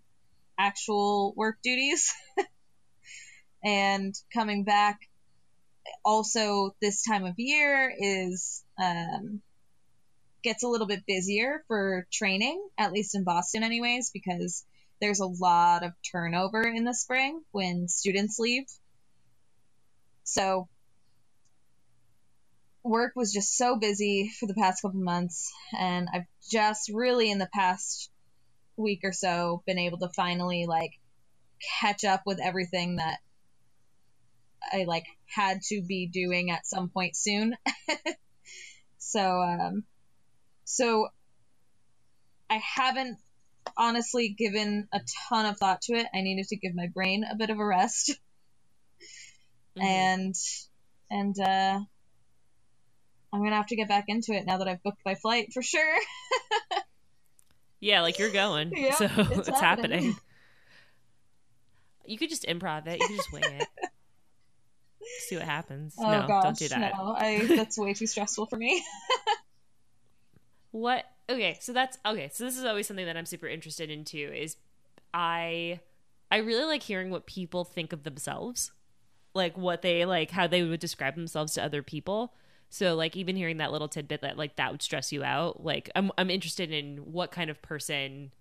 actual 0.59 1.33
work 1.37 1.57
duties 1.63 2.13
and 3.65 4.15
coming 4.33 4.65
back 4.65 5.01
also 6.05 6.75
this 6.81 7.03
time 7.03 7.25
of 7.25 7.35
year 7.39 7.93
is 7.99 8.65
um, 8.83 9.41
gets 10.43 10.63
a 10.63 10.69
little 10.69 10.87
bit 10.87 11.05
busier 11.07 11.65
for 11.67 12.07
training 12.13 12.65
at 12.79 12.93
least 12.93 13.15
in 13.15 13.25
boston 13.25 13.63
anyways 13.63 14.11
because 14.11 14.65
there's 15.01 15.21
a 15.21 15.27
lot 15.27 15.83
of 15.83 15.93
turnover 16.11 16.63
in 16.63 16.85
the 16.85 16.95
spring 16.95 17.43
when 17.51 17.89
students 17.89 18.39
leave. 18.39 18.65
So 20.25 20.69
work 22.83 23.13
was 23.15 23.33
just 23.33 23.57
so 23.57 23.77
busy 23.77 24.31
for 24.39 24.47
the 24.47 24.55
past 24.55 24.81
couple 24.81 25.01
months 25.01 25.53
and 25.77 26.07
i've 26.15 26.27
just 26.49 26.89
really 26.89 27.33
in 27.33 27.39
the 27.39 27.49
past 27.53 28.13
week 28.77 29.01
or 29.03 29.13
so 29.13 29.61
been 29.67 29.79
able 29.79 29.99
to 29.99 30.09
finally 30.15 30.67
like 30.67 30.93
catch 31.81 32.05
up 32.05 32.23
with 32.27 32.39
everything 32.41 32.97
that 32.97 33.19
I 34.73 34.85
like 34.85 35.07
had 35.27 35.63
to 35.69 35.83
be 35.83 36.07
doing 36.07 36.51
at 36.51 36.67
some 36.67 36.89
point 36.89 37.17
soon. 37.17 37.57
so 38.99 39.21
um 39.41 39.85
so 40.65 41.09
I 42.51 42.61
haven't 42.75 43.19
honestly 43.77 44.29
given 44.29 44.89
a 44.93 45.01
ton 45.29 45.47
of 45.47 45.59
thought 45.59 45.83
to 45.83 45.95
it. 45.95 46.07
I 46.15 46.21
needed 46.23 46.49
to 46.49 46.57
give 46.57 46.75
my 46.75 46.87
brain 46.87 47.25
a 47.31 47.37
bit 47.37 47.51
of 47.51 47.59
a 47.59 47.65
rest 47.65 48.19
Mhm. 49.77 49.83
and 49.85 50.35
and 51.11 51.39
uh 51.39 51.81
I'm 53.33 53.43
gonna 53.43 53.57
have 53.57 53.67
to 53.67 53.77
get 53.77 53.89
back 53.89 54.05
into 54.09 54.33
it 54.33 54.47
now 54.47 54.59
that 54.59 54.69
I've 54.69 54.83
booked 54.83 55.03
my 55.05 55.15
flight 55.15 55.53
for 55.53 55.61
sure. 55.63 55.97
yeah, 57.81 58.01
like 58.01 58.19
you're 58.19 58.31
going, 58.33 58.71
so 58.93 59.05
it's 59.05 59.11
it's, 59.49 59.61
happening. 59.61 59.91
happening. 59.91 60.17
You 62.07 62.17
could 62.17 62.31
just 62.31 62.45
improv 62.47 62.87
it. 62.87 63.01
You 63.01 63.07
could 63.07 63.17
just 63.17 63.33
wing 63.33 63.43
it. 63.45 63.69
See 65.21 65.37
what 65.37 65.45
happens. 65.45 65.95
Oh 65.99 66.11
no, 66.11 66.27
gosh, 66.27 66.43
don't 66.45 66.59
do 66.59 66.69
that. 66.69 66.93
no, 66.97 67.15
I 67.17 67.47
that's 67.47 67.79
way 67.79 67.95
too 67.95 68.07
stressful 68.07 68.47
for 68.47 68.57
me. 68.57 68.85
What? 70.77 71.07
Okay, 71.31 71.57
so 71.59 71.73
that's 71.73 71.97
okay. 72.05 72.29
So 72.31 72.45
this 72.45 72.59
is 72.59 72.65
always 72.65 72.87
something 72.87 73.07
that 73.07 73.17
I'm 73.17 73.25
super 73.25 73.47
interested 73.47 73.91
in 73.91 74.05
too. 74.05 74.31
Is 74.35 74.57
I 75.15 75.81
I 76.31 76.39
really 76.39 76.65
like 76.65 76.83
hearing 76.83 77.09
what 77.09 77.25
people 77.25 77.65
think 77.65 77.95
of 77.95 78.03
themselves, 78.03 78.73
like 79.33 79.57
what 79.57 79.81
they 79.81 80.05
like, 80.05 80.31
how 80.31 80.47
they 80.47 80.63
would 80.63 80.81
describe 80.81 81.17
themselves 81.17 81.55
to 81.55 81.65
other 81.65 81.83
people. 81.83 82.35
So 82.69 82.95
like 82.95 83.17
even 83.17 83.37
hearing 83.37 83.57
that 83.57 83.73
little 83.73 83.89
tidbit 83.89 84.21
that 84.21 84.37
like 84.37 84.57
that 84.57 84.71
would 84.71 84.83
stress 84.83 85.13
you 85.13 85.25
out. 85.25 85.65
Like 85.65 85.89
I'm 85.97 86.13
I'm 86.19 86.29
interested 86.29 86.71
in 86.71 86.99
what 86.99 87.31
kind 87.31 87.49
of 87.49 87.63
person 87.63 88.33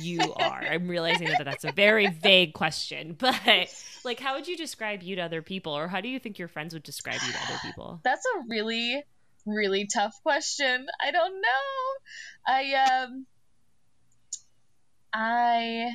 you 0.00 0.20
are. 0.34 0.60
I'm 0.60 0.88
realizing 0.88 1.28
that 1.28 1.44
that's 1.44 1.64
a 1.64 1.72
very 1.72 2.08
vague 2.08 2.52
question, 2.52 3.14
but 3.18 3.36
like 4.04 4.20
how 4.20 4.34
would 4.34 4.48
you 4.48 4.56
describe 4.56 5.02
you 5.02 5.16
to 5.16 5.22
other 5.22 5.42
people, 5.42 5.76
or 5.76 5.88
how 5.88 6.00
do 6.00 6.08
you 6.08 6.18
think 6.18 6.38
your 6.38 6.48
friends 6.48 6.74
would 6.74 6.82
describe 6.82 7.20
you 7.26 7.32
to 7.32 7.38
other 7.48 7.58
people? 7.62 8.00
That's 8.04 8.24
a 8.26 8.44
really, 8.48 9.02
really 9.44 9.86
tough 9.92 10.14
question. 10.22 10.86
I 11.04 11.10
don't 11.10 11.34
know. 11.34 12.46
I 12.46 12.74
um 12.74 13.26
I 15.12 15.92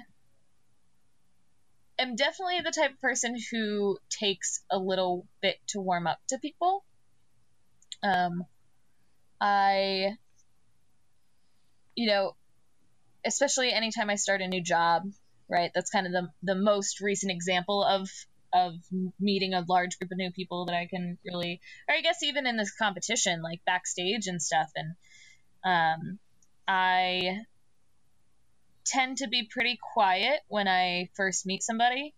am 2.00 2.16
definitely 2.16 2.62
the 2.62 2.72
type 2.72 2.92
of 2.92 3.00
person 3.00 3.36
who 3.52 3.98
takes 4.10 4.64
a 4.72 4.80
little 4.80 5.28
bit 5.42 5.58
to 5.68 5.80
warm 5.80 6.08
up 6.08 6.20
to 6.30 6.40
people. 6.40 6.84
Um, 8.04 8.46
I, 9.40 10.18
you 11.96 12.08
know, 12.08 12.36
especially 13.26 13.72
anytime 13.72 14.10
I 14.10 14.16
start 14.16 14.42
a 14.42 14.48
new 14.48 14.62
job, 14.62 15.04
right? 15.50 15.72
That's 15.74 15.90
kind 15.90 16.08
of 16.08 16.14
the 16.14 16.30
the 16.44 16.56
most 16.56 17.02
recent 17.02 17.32
example 17.32 17.84
of 17.84 18.10
of 18.54 18.74
meeting 19.20 19.54
a 19.54 19.66
large 19.68 19.98
group 19.98 20.12
of 20.12 20.18
new 20.18 20.32
people 20.32 20.66
that 20.66 20.76
I 20.76 20.88
can 20.88 21.18
really, 21.26 21.62
or 21.88 21.96
I 21.96 22.02
guess 22.02 22.24
even 22.24 22.46
in 22.46 22.58
this 22.58 22.76
competition, 22.76 23.42
like 23.42 23.62
backstage 23.66 24.28
and 24.28 24.42
stuff. 24.42 24.70
And 24.76 24.96
um, 25.64 26.20
I 26.68 27.40
tend 28.86 29.18
to 29.18 29.28
be 29.28 29.48
pretty 29.50 29.80
quiet 29.94 30.42
when 30.48 30.68
I 30.68 31.10
first 31.16 31.46
meet 31.46 31.64
somebody. 31.64 32.14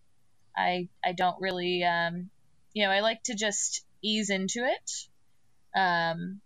I 0.56 0.88
I 1.04 1.12
don't 1.12 1.36
really, 1.40 1.84
um, 1.84 2.30
you 2.72 2.84
know, 2.84 2.90
I 2.90 3.00
like 3.00 3.22
to 3.24 3.34
just 3.34 3.84
ease 4.02 4.30
into 4.30 4.64
it. 4.64 5.78
Um, 5.78 6.40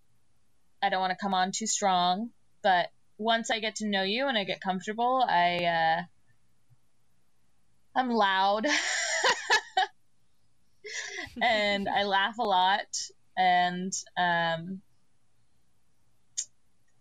I 0.83 0.89
don't 0.91 1.01
want 1.01 1.11
to 1.11 1.19
come 1.21 1.35
on 1.35 1.51
too 1.53 1.67
strong, 1.67 2.31
but 2.63 2.89
once 3.19 3.51
I 3.51 3.59
get 3.59 3.77
to 3.77 3.89
know 3.89 4.03
you 4.03 4.29
and 4.29 4.39
I 4.39 4.45
get 4.45 4.61
comfortable, 4.61 5.25
I 5.29 5.65
uh, 5.65 6.03
I'm 7.95 8.11
loud. 8.11 8.67
and 11.43 11.89
I 11.89 12.05
laugh 12.05 12.39
a 12.39 12.45
lot, 12.45 12.87
and 13.37 13.93
um, 14.17 14.81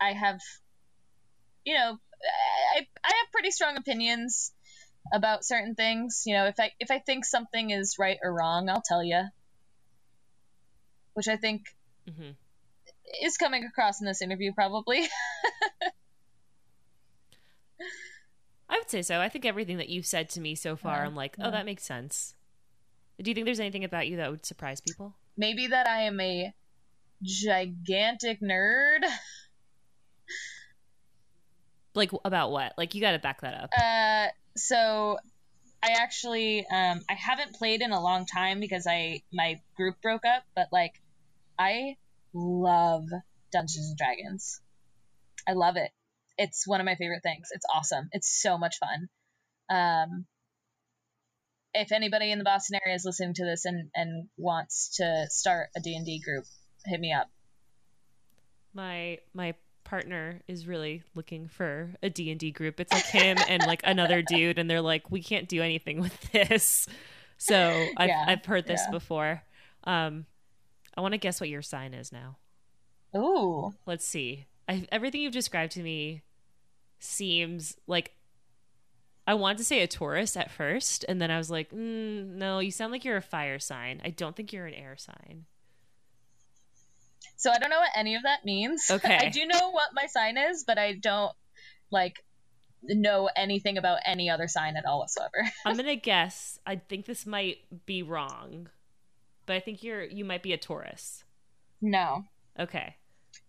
I 0.01 0.13
have, 0.13 0.39
you 1.63 1.75
know, 1.75 1.99
I 2.75 2.87
I 3.03 3.07
have 3.07 3.31
pretty 3.31 3.51
strong 3.51 3.77
opinions 3.77 4.51
about 5.13 5.45
certain 5.45 5.75
things. 5.75 6.23
You 6.25 6.35
know, 6.35 6.47
if 6.47 6.59
I 6.59 6.71
if 6.79 6.89
I 6.89 6.99
think 6.99 7.25
something 7.25 7.69
is 7.69 7.97
right 7.99 8.17
or 8.23 8.33
wrong, 8.33 8.69
I'll 8.69 8.83
tell 8.83 9.03
you, 9.03 9.23
which 11.13 11.27
I 11.27 11.37
think 11.37 11.61
mm-hmm. 12.09 12.31
is 13.23 13.37
coming 13.37 13.65
across 13.65 14.01
in 14.01 14.07
this 14.07 14.21
interview 14.21 14.53
probably. 14.53 15.07
I 18.69 18.77
would 18.77 18.89
say 18.89 19.01
so. 19.01 19.19
I 19.19 19.29
think 19.29 19.45
everything 19.45 19.77
that 19.77 19.89
you've 19.89 20.05
said 20.05 20.29
to 20.31 20.41
me 20.41 20.55
so 20.55 20.75
far, 20.75 20.97
yeah, 20.97 21.05
I'm 21.05 21.15
like, 21.15 21.35
oh, 21.39 21.45
yeah. 21.45 21.51
that 21.51 21.65
makes 21.65 21.83
sense. 21.83 22.35
Do 23.21 23.31
you 23.31 23.35
think 23.35 23.45
there's 23.45 23.59
anything 23.59 23.83
about 23.83 24.07
you 24.07 24.17
that 24.17 24.29
would 24.29 24.45
surprise 24.45 24.81
people? 24.81 25.15
Maybe 25.37 25.67
that 25.67 25.87
I 25.87 26.03
am 26.03 26.19
a 26.19 26.53
gigantic 27.23 28.41
nerd. 28.41 29.01
like 31.95 32.11
about 32.23 32.51
what? 32.51 32.73
Like 32.77 32.93
you 32.93 33.01
got 33.01 33.11
to 33.11 33.19
back 33.19 33.41
that 33.41 33.53
up. 33.53 33.69
Uh, 33.75 34.27
so 34.55 35.17
I 35.83 35.91
actually 35.99 36.65
um 36.67 37.01
I 37.09 37.13
haven't 37.13 37.55
played 37.55 37.81
in 37.81 37.91
a 37.91 38.01
long 38.01 38.25
time 38.25 38.59
because 38.59 38.87
I 38.87 39.21
my 39.33 39.61
group 39.75 40.01
broke 40.01 40.25
up, 40.25 40.43
but 40.55 40.67
like 40.71 41.01
I 41.57 41.97
love 42.33 43.05
Dungeons 43.51 43.89
and 43.89 43.97
Dragons. 43.97 44.61
I 45.47 45.53
love 45.53 45.77
it. 45.77 45.91
It's 46.37 46.67
one 46.67 46.79
of 46.79 46.85
my 46.85 46.95
favorite 46.95 47.23
things. 47.23 47.49
It's 47.51 47.65
awesome. 47.73 48.09
It's 48.11 48.41
so 48.41 48.57
much 48.57 48.77
fun. 48.79 49.09
Um, 49.69 50.25
if 51.73 51.91
anybody 51.91 52.31
in 52.31 52.39
the 52.39 52.43
Boston 52.43 52.79
area 52.83 52.95
is 52.95 53.05
listening 53.05 53.33
to 53.35 53.45
this 53.45 53.65
and, 53.65 53.89
and 53.93 54.27
wants 54.37 54.97
to 54.97 55.27
start 55.29 55.69
a 55.75 55.79
D&D 55.79 56.21
group, 56.23 56.45
hit 56.85 56.99
me 56.99 57.13
up. 57.13 57.29
My 58.73 59.19
my 59.33 59.55
partner 59.83 60.41
is 60.47 60.67
really 60.67 61.03
looking 61.15 61.47
for 61.47 61.93
a 62.03 62.09
D&D 62.09 62.51
group. 62.51 62.79
It's 62.79 62.91
like 62.91 63.05
him 63.05 63.37
and 63.47 63.65
like 63.65 63.81
another 63.85 64.21
dude 64.27 64.59
and 64.59 64.69
they're 64.69 64.81
like 64.81 65.09
we 65.09 65.21
can't 65.21 65.47
do 65.47 65.61
anything 65.61 66.01
with 66.01 66.31
this. 66.31 66.87
So 67.37 67.87
I've 67.95 68.09
yeah, 68.09 68.25
I've 68.27 68.45
heard 68.45 68.67
this 68.67 68.81
yeah. 68.85 68.91
before. 68.91 69.43
Um 69.83 70.25
I 70.95 71.01
want 71.01 71.13
to 71.13 71.19
guess 71.19 71.39
what 71.39 71.49
your 71.49 71.61
sign 71.61 71.93
is 71.93 72.11
now. 72.11 72.37
Ooh. 73.15 73.73
Let's 73.85 74.05
see. 74.05 74.47
I, 74.67 74.85
everything 74.91 75.21
you've 75.21 75.31
described 75.31 75.73
to 75.73 75.83
me 75.83 76.23
seems 76.99 77.75
like 77.87 78.13
I 79.27 79.33
wanted 79.33 79.57
to 79.57 79.65
say 79.65 79.81
a 79.81 79.87
Taurus 79.87 80.37
at 80.37 80.51
first, 80.51 81.03
and 81.07 81.21
then 81.21 81.29
I 81.29 81.37
was 81.37 81.51
like, 81.51 81.71
mm, 81.71 82.35
no, 82.35 82.59
you 82.59 82.71
sound 82.71 82.93
like 82.93 83.03
you're 83.03 83.17
a 83.17 83.21
fire 83.21 83.59
sign. 83.59 84.01
I 84.05 84.09
don't 84.09 84.35
think 84.35 84.53
you're 84.53 84.65
an 84.65 84.73
air 84.73 84.95
sign. 84.97 85.45
So 87.35 87.51
I 87.51 87.59
don't 87.59 87.69
know 87.69 87.79
what 87.79 87.91
any 87.95 88.15
of 88.15 88.23
that 88.23 88.45
means. 88.45 88.85
Okay. 88.91 89.17
I 89.17 89.29
do 89.29 89.45
know 89.45 89.71
what 89.71 89.89
my 89.93 90.07
sign 90.07 90.37
is, 90.37 90.63
but 90.65 90.77
I 90.77 90.93
don't 90.93 91.33
like 91.91 92.23
know 92.83 93.29
anything 93.35 93.77
about 93.77 93.99
any 94.05 94.29
other 94.29 94.47
sign 94.47 94.77
at 94.77 94.85
all 94.85 94.99
whatsoever. 94.99 95.49
I'm 95.65 95.75
gonna 95.75 95.95
guess. 95.95 96.59
I 96.65 96.77
think 96.77 97.05
this 97.05 97.25
might 97.25 97.57
be 97.85 98.03
wrong, 98.03 98.69
but 99.45 99.55
I 99.55 99.59
think 99.59 99.83
you're 99.83 100.03
you 100.03 100.23
might 100.25 100.41
be 100.41 100.53
a 100.53 100.57
Taurus. 100.57 101.23
No. 101.81 102.23
Okay. 102.57 102.95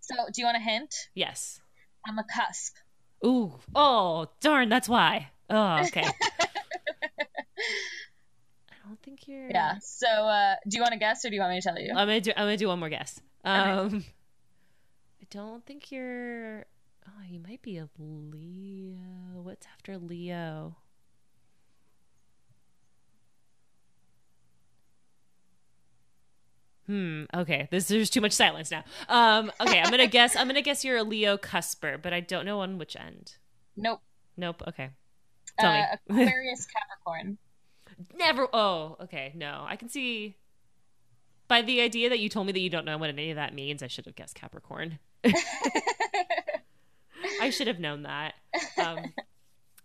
So 0.01 0.15
do 0.33 0.41
you 0.41 0.45
want 0.45 0.57
a 0.57 0.61
hint? 0.61 0.95
Yes. 1.15 1.61
I'm 2.07 2.19
a 2.19 2.25
cusp. 2.25 2.75
Ooh. 3.25 3.55
Oh, 3.75 4.27
darn, 4.41 4.69
that's 4.69 4.89
why. 4.89 5.31
Oh, 5.51 5.83
okay. 5.87 6.05
I 8.71 8.75
don't 8.87 9.01
think 9.03 9.27
you're. 9.27 9.51
Yeah. 9.51 9.79
So, 9.81 10.07
uh, 10.07 10.55
do 10.69 10.77
you 10.77 10.83
want 10.83 10.93
to 10.93 10.99
guess, 10.99 11.25
or 11.25 11.29
do 11.29 11.35
you 11.35 11.41
want 11.41 11.53
me 11.53 11.61
to 11.61 11.69
tell 11.69 11.79
you? 11.79 11.91
I'm 11.91 12.07
gonna 12.07 12.21
do. 12.21 12.33
I'm 12.37 12.45
gonna 12.45 12.57
do 12.57 12.69
one 12.69 12.79
more 12.79 12.89
guess. 12.89 13.21
Um, 13.45 13.69
okay. 13.69 13.97
I 15.23 15.27
don't 15.31 15.64
think 15.66 15.91
you're. 15.91 16.64
Oh, 17.07 17.23
you 17.27 17.41
might 17.41 17.62
be 17.62 17.79
a 17.79 17.89
Leo. 17.99 18.99
What's 19.43 19.66
after 19.66 19.99
Leo? 19.99 20.77
Hmm. 26.89 27.24
Okay. 27.34 27.68
This 27.70 27.86
there's 27.89 28.11
too 28.11 28.22
much 28.22 28.32
silence 28.32 28.70
now. 28.70 28.82
Um. 29.09 29.53
Okay. 29.61 29.80
I'm 29.80 29.91
gonna 29.91 30.07
guess. 30.09 30.34
I'm 30.34 30.47
gonna 30.47 30.62
guess 30.62 30.84
you're 30.84 30.97
a 30.97 31.05
Leo 31.05 31.36
cusper, 31.36 31.99
but 32.01 32.12
I 32.12 32.20
don't 32.20 32.47
know 32.47 32.61
on 32.61 32.78
which 32.78 32.97
end. 32.97 33.34
Nope. 33.76 34.01
Nope. 34.36 34.62
Okay. 34.66 34.91
Tell 35.59 35.70
uh, 35.70 35.97
me. 36.09 36.22
Aquarius 36.24 36.66
Capricorn. 36.66 37.39
Never. 38.16 38.49
Oh, 38.53 38.97
okay. 39.03 39.32
No, 39.34 39.64
I 39.68 39.76
can 39.76 39.89
see. 39.89 40.36
By 41.47 41.62
the 41.62 41.80
idea 41.80 42.09
that 42.11 42.18
you 42.18 42.28
told 42.28 42.47
me 42.47 42.53
that 42.53 42.61
you 42.61 42.70
don't 42.70 42.84
know 42.84 42.99
what 42.99 43.09
any 43.09 43.30
of 43.30 43.36
that 43.36 43.55
means, 43.55 43.82
I 43.82 43.86
should 43.86 44.05
have 44.07 44.16
guessed 44.16 44.34
Capricorn. 44.34 44.99
I 47.41 47.51
should 47.51 47.68
have 47.68 47.80
known 47.80 48.03
that. 48.03 48.34
Um, 48.76 49.14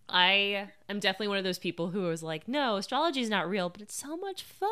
I 0.09 0.69
am 0.89 0.99
definitely 0.99 1.29
one 1.29 1.37
of 1.37 1.43
those 1.43 1.59
people 1.59 1.89
who 1.89 2.01
was 2.03 2.21
like, 2.21 2.47
no, 2.47 2.75
astrology 2.75 3.21
is 3.21 3.29
not 3.29 3.49
real, 3.49 3.69
but 3.69 3.81
it's 3.81 3.95
so 3.95 4.17
much 4.17 4.43
fun. 4.43 4.69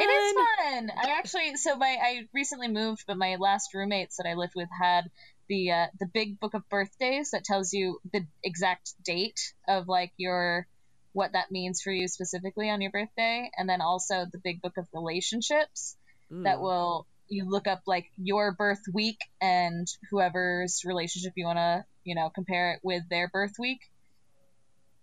It 0.00 0.10
is 0.10 0.32
fun. 0.34 0.90
I 0.96 1.10
actually, 1.18 1.56
so 1.56 1.76
my, 1.76 1.96
I 2.02 2.28
recently 2.34 2.68
moved, 2.68 3.04
but 3.06 3.16
my 3.16 3.36
last 3.38 3.72
roommates 3.74 4.16
that 4.16 4.26
I 4.28 4.34
lived 4.34 4.54
with 4.54 4.68
had 4.78 5.10
the 5.48 5.70
uh, 5.70 5.86
the 6.00 6.06
big 6.06 6.40
book 6.40 6.54
of 6.54 6.68
birthdays 6.68 7.32
that 7.32 7.44
tells 7.44 7.72
you 7.72 8.00
the 8.12 8.26
exact 8.42 8.94
date 9.04 9.52
of 9.68 9.88
like 9.88 10.12
your 10.16 10.66
what 11.12 11.32
that 11.32 11.50
means 11.50 11.82
for 11.82 11.90
you 11.90 12.08
specifically 12.08 12.70
on 12.70 12.80
your 12.80 12.90
birthday, 12.90 13.50
and 13.56 13.68
then 13.68 13.80
also 13.80 14.24
the 14.30 14.40
big 14.42 14.62
book 14.62 14.78
of 14.78 14.86
relationships 14.94 15.96
Ooh. 16.32 16.42
that 16.44 16.60
will 16.60 17.06
you 17.28 17.48
look 17.48 17.66
up 17.66 17.82
like 17.86 18.06
your 18.16 18.52
birth 18.52 18.82
week 18.92 19.18
and 19.40 19.86
whoever's 20.10 20.82
relationship 20.84 21.32
you 21.36 21.44
want 21.44 21.58
to 21.58 21.84
you 22.04 22.14
know 22.14 22.30
compare 22.34 22.72
it 22.72 22.80
with 22.82 23.02
their 23.10 23.28
birth 23.28 23.54
week, 23.58 23.80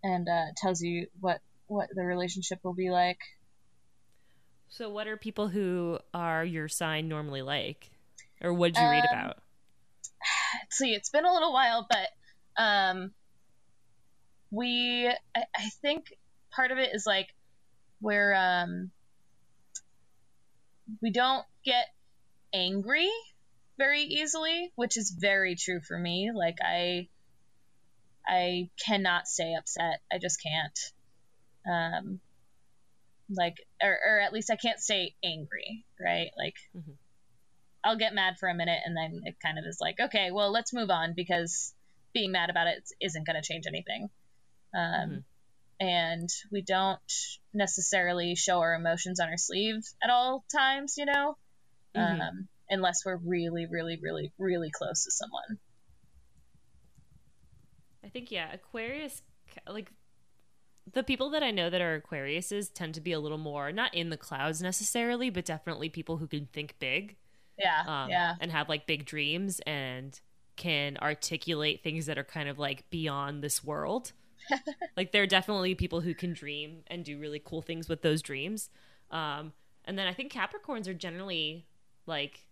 and 0.04 0.28
uh, 0.28 0.46
tells 0.58 0.82
you 0.82 1.08
what 1.20 1.42
what 1.68 1.90
the 1.94 2.04
relationship 2.04 2.60
will 2.64 2.74
be 2.74 2.90
like. 2.90 3.20
So, 4.70 4.90
what 4.90 5.08
are 5.08 5.18
people 5.18 5.48
who 5.48 6.00
are 6.14 6.46
your 6.46 6.68
sign 6.68 7.08
normally 7.08 7.42
like, 7.42 7.90
or 8.42 8.54
what 8.54 8.74
did 8.74 8.80
you 8.80 8.86
um, 8.86 8.92
read 8.92 9.06
about? 9.12 9.38
see, 10.70 10.94
it's 10.94 11.10
been 11.10 11.26
a 11.26 11.34
little 11.34 11.54
while, 11.54 11.88
but 11.90 12.62
um, 12.62 13.12
we, 14.52 15.08
I, 15.08 15.44
I 15.56 15.70
think 15.82 16.14
part 16.52 16.72
of 16.72 16.78
it 16.78 16.94
is 16.94 17.06
like 17.06 17.28
where 18.00 18.34
um, 18.36 18.92
we 21.02 21.12
don't 21.12 21.46
get 21.66 21.88
angry 22.54 23.10
very 23.78 24.02
easily, 24.02 24.72
which 24.76 24.98
is 24.98 25.16
very 25.18 25.56
true 25.56 25.80
for 25.82 25.98
me. 25.98 26.32
Like 26.34 26.58
I, 26.62 27.08
I 28.30 28.70
cannot 28.86 29.28
stay 29.28 29.56
upset. 29.58 30.02
I 30.12 30.20
just 30.20 30.42
can't. 30.42 30.80
Um, 31.70 32.20
like, 33.30 33.56
or, 33.82 33.98
or 34.08 34.20
at 34.20 34.34
least 34.34 34.52
I 34.52 34.56
can't 34.56 34.80
stay 34.80 35.16
angry, 35.24 35.86
right? 36.00 36.30
Like, 36.38 36.56
mm-hmm. 36.78 36.92
I'll 37.84 37.98
get 37.98 38.14
mad 38.14 38.36
for 38.40 38.48
a 38.48 38.54
minute 38.54 38.80
and 38.86 38.96
then 38.96 39.22
it 39.26 39.38
kind 39.44 39.58
of 39.58 39.66
is 39.68 39.80
like, 39.82 39.96
okay, 40.00 40.30
well, 40.32 40.52
let's 40.52 40.74
move 40.74 40.90
on 40.90 41.14
because 41.16 41.74
being 42.14 42.32
mad 42.32 42.50
about 42.50 42.68
it 42.68 42.84
isn't 43.02 43.26
going 43.26 43.42
to 43.42 43.48
change 43.48 43.66
anything. 43.68 44.10
Um, 44.76 44.82
mm-hmm. 44.82 45.18
And 45.82 46.30
we 46.52 46.62
don't 46.62 47.00
necessarily 47.54 48.36
show 48.36 48.60
our 48.60 48.76
emotions 48.76 49.20
on 49.20 49.30
our 49.30 49.38
sleeve 49.38 49.82
at 50.04 50.10
all 50.10 50.44
times, 50.52 50.96
you 50.98 51.06
know, 51.06 51.38
mm-hmm. 51.96 52.22
um, 52.22 52.48
unless 52.70 53.06
we're 53.06 53.16
really, 53.16 53.66
really, 53.66 53.98
really, 54.02 54.34
really 54.38 54.72
close 54.72 55.06
to 55.06 55.12
someone. 55.12 55.58
I 58.10 58.12
think, 58.12 58.32
yeah, 58.32 58.52
Aquarius 58.52 59.22
like 59.68 59.92
the 60.92 61.04
people 61.04 61.30
that 61.32 61.44
I 61.44 61.52
know 61.52 61.70
that 61.70 61.82
are 61.82 62.02
Aquariuses 62.02 62.74
tend 62.74 62.96
to 62.96 63.02
be 63.02 63.12
a 63.12 63.20
little 63.20 63.38
more 63.38 63.72
not 63.72 63.94
in 63.94 64.10
the 64.10 64.18
clouds 64.18 64.62
necessarily, 64.62 65.30
but 65.30 65.46
definitely 65.46 65.90
people 65.90 66.18
who 66.18 66.28
can 66.28 66.48
think 66.48 66.76
big. 66.80 67.16
Yeah, 67.58 67.84
um, 67.86 68.10
yeah, 68.10 68.36
and 68.40 68.52
have 68.52 68.70
like 68.70 68.88
big 68.88 69.06
dreams 69.06 69.60
and 69.68 70.20
can 70.56 70.98
articulate 71.02 71.84
things 71.84 72.08
that 72.08 72.18
are 72.18 72.24
kind 72.24 72.50
of 72.50 72.58
like 72.58 72.90
beyond 72.90 73.44
this 73.44 73.64
world. 73.64 74.14
like 74.98 75.12
there 75.12 75.22
are 75.22 75.28
definitely 75.28 75.76
people 75.76 76.02
who 76.02 76.14
can 76.16 76.34
dream 76.34 76.80
and 76.88 77.06
do 77.06 77.20
really 77.20 77.42
cool 77.44 77.62
things 77.62 77.88
with 77.88 78.02
those 78.02 78.22
dreams. 78.22 78.70
Um, 79.12 79.54
and 79.86 79.98
then 80.00 80.08
I 80.08 80.14
think 80.14 80.32
Capricorns 80.34 80.88
are 80.88 80.94
generally 80.94 81.68
like 82.08 82.46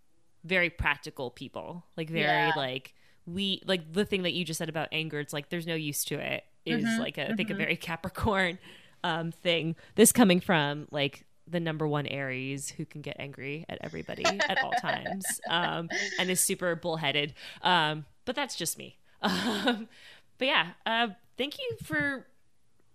very 0.44 0.70
practical 0.70 1.32
people, 1.32 1.86
like 1.96 2.10
very 2.10 2.24
Yeah. 2.48 2.54
like 2.56 2.94
we 3.28 3.62
like 3.66 3.94
the 3.94 4.06
thing 4.06 4.24
that 4.24 4.34
you 4.34 4.46
just 4.46 4.58
said 4.58 4.70
about 4.70 4.88
anger. 4.92 5.20
It's 5.20 5.34
like 5.34 5.50
there's 5.50 5.68
no 5.68 5.76
use 5.76 6.04
to 6.06 6.16
it. 6.16 6.44
Is 6.66 6.86
Mhm, 6.86 7.00
like 7.00 7.18
I 7.18 7.34
think 7.36 7.50
a 7.50 7.54
very 7.54 7.76
Capricorn 7.90 8.58
um, 9.04 9.32
thing. 9.32 9.76
This 9.96 10.12
coming 10.12 10.40
from 10.40 10.88
like 10.92 11.26
the 11.50 11.60
number 11.60 11.88
one 11.88 12.08
Aries 12.08 12.70
who 12.70 12.86
can 12.86 13.02
get 13.02 13.16
angry 13.20 13.66
at 13.70 13.78
everybody 13.82 14.26
at 14.26 14.62
all 14.64 14.72
times 14.82 15.24
um, 15.50 15.90
and 16.20 16.30
is 16.30 16.42
super 16.42 16.76
bullheaded. 16.76 17.34
Um, 17.62 18.06
but 18.26 18.36
that's 18.36 18.56
just 18.56 18.78
me. 18.78 18.98
Um, 19.22 19.88
but 20.38 20.46
yeah, 20.48 20.68
uh, 20.86 21.08
thank 21.38 21.58
you 21.58 21.78
for. 21.84 22.28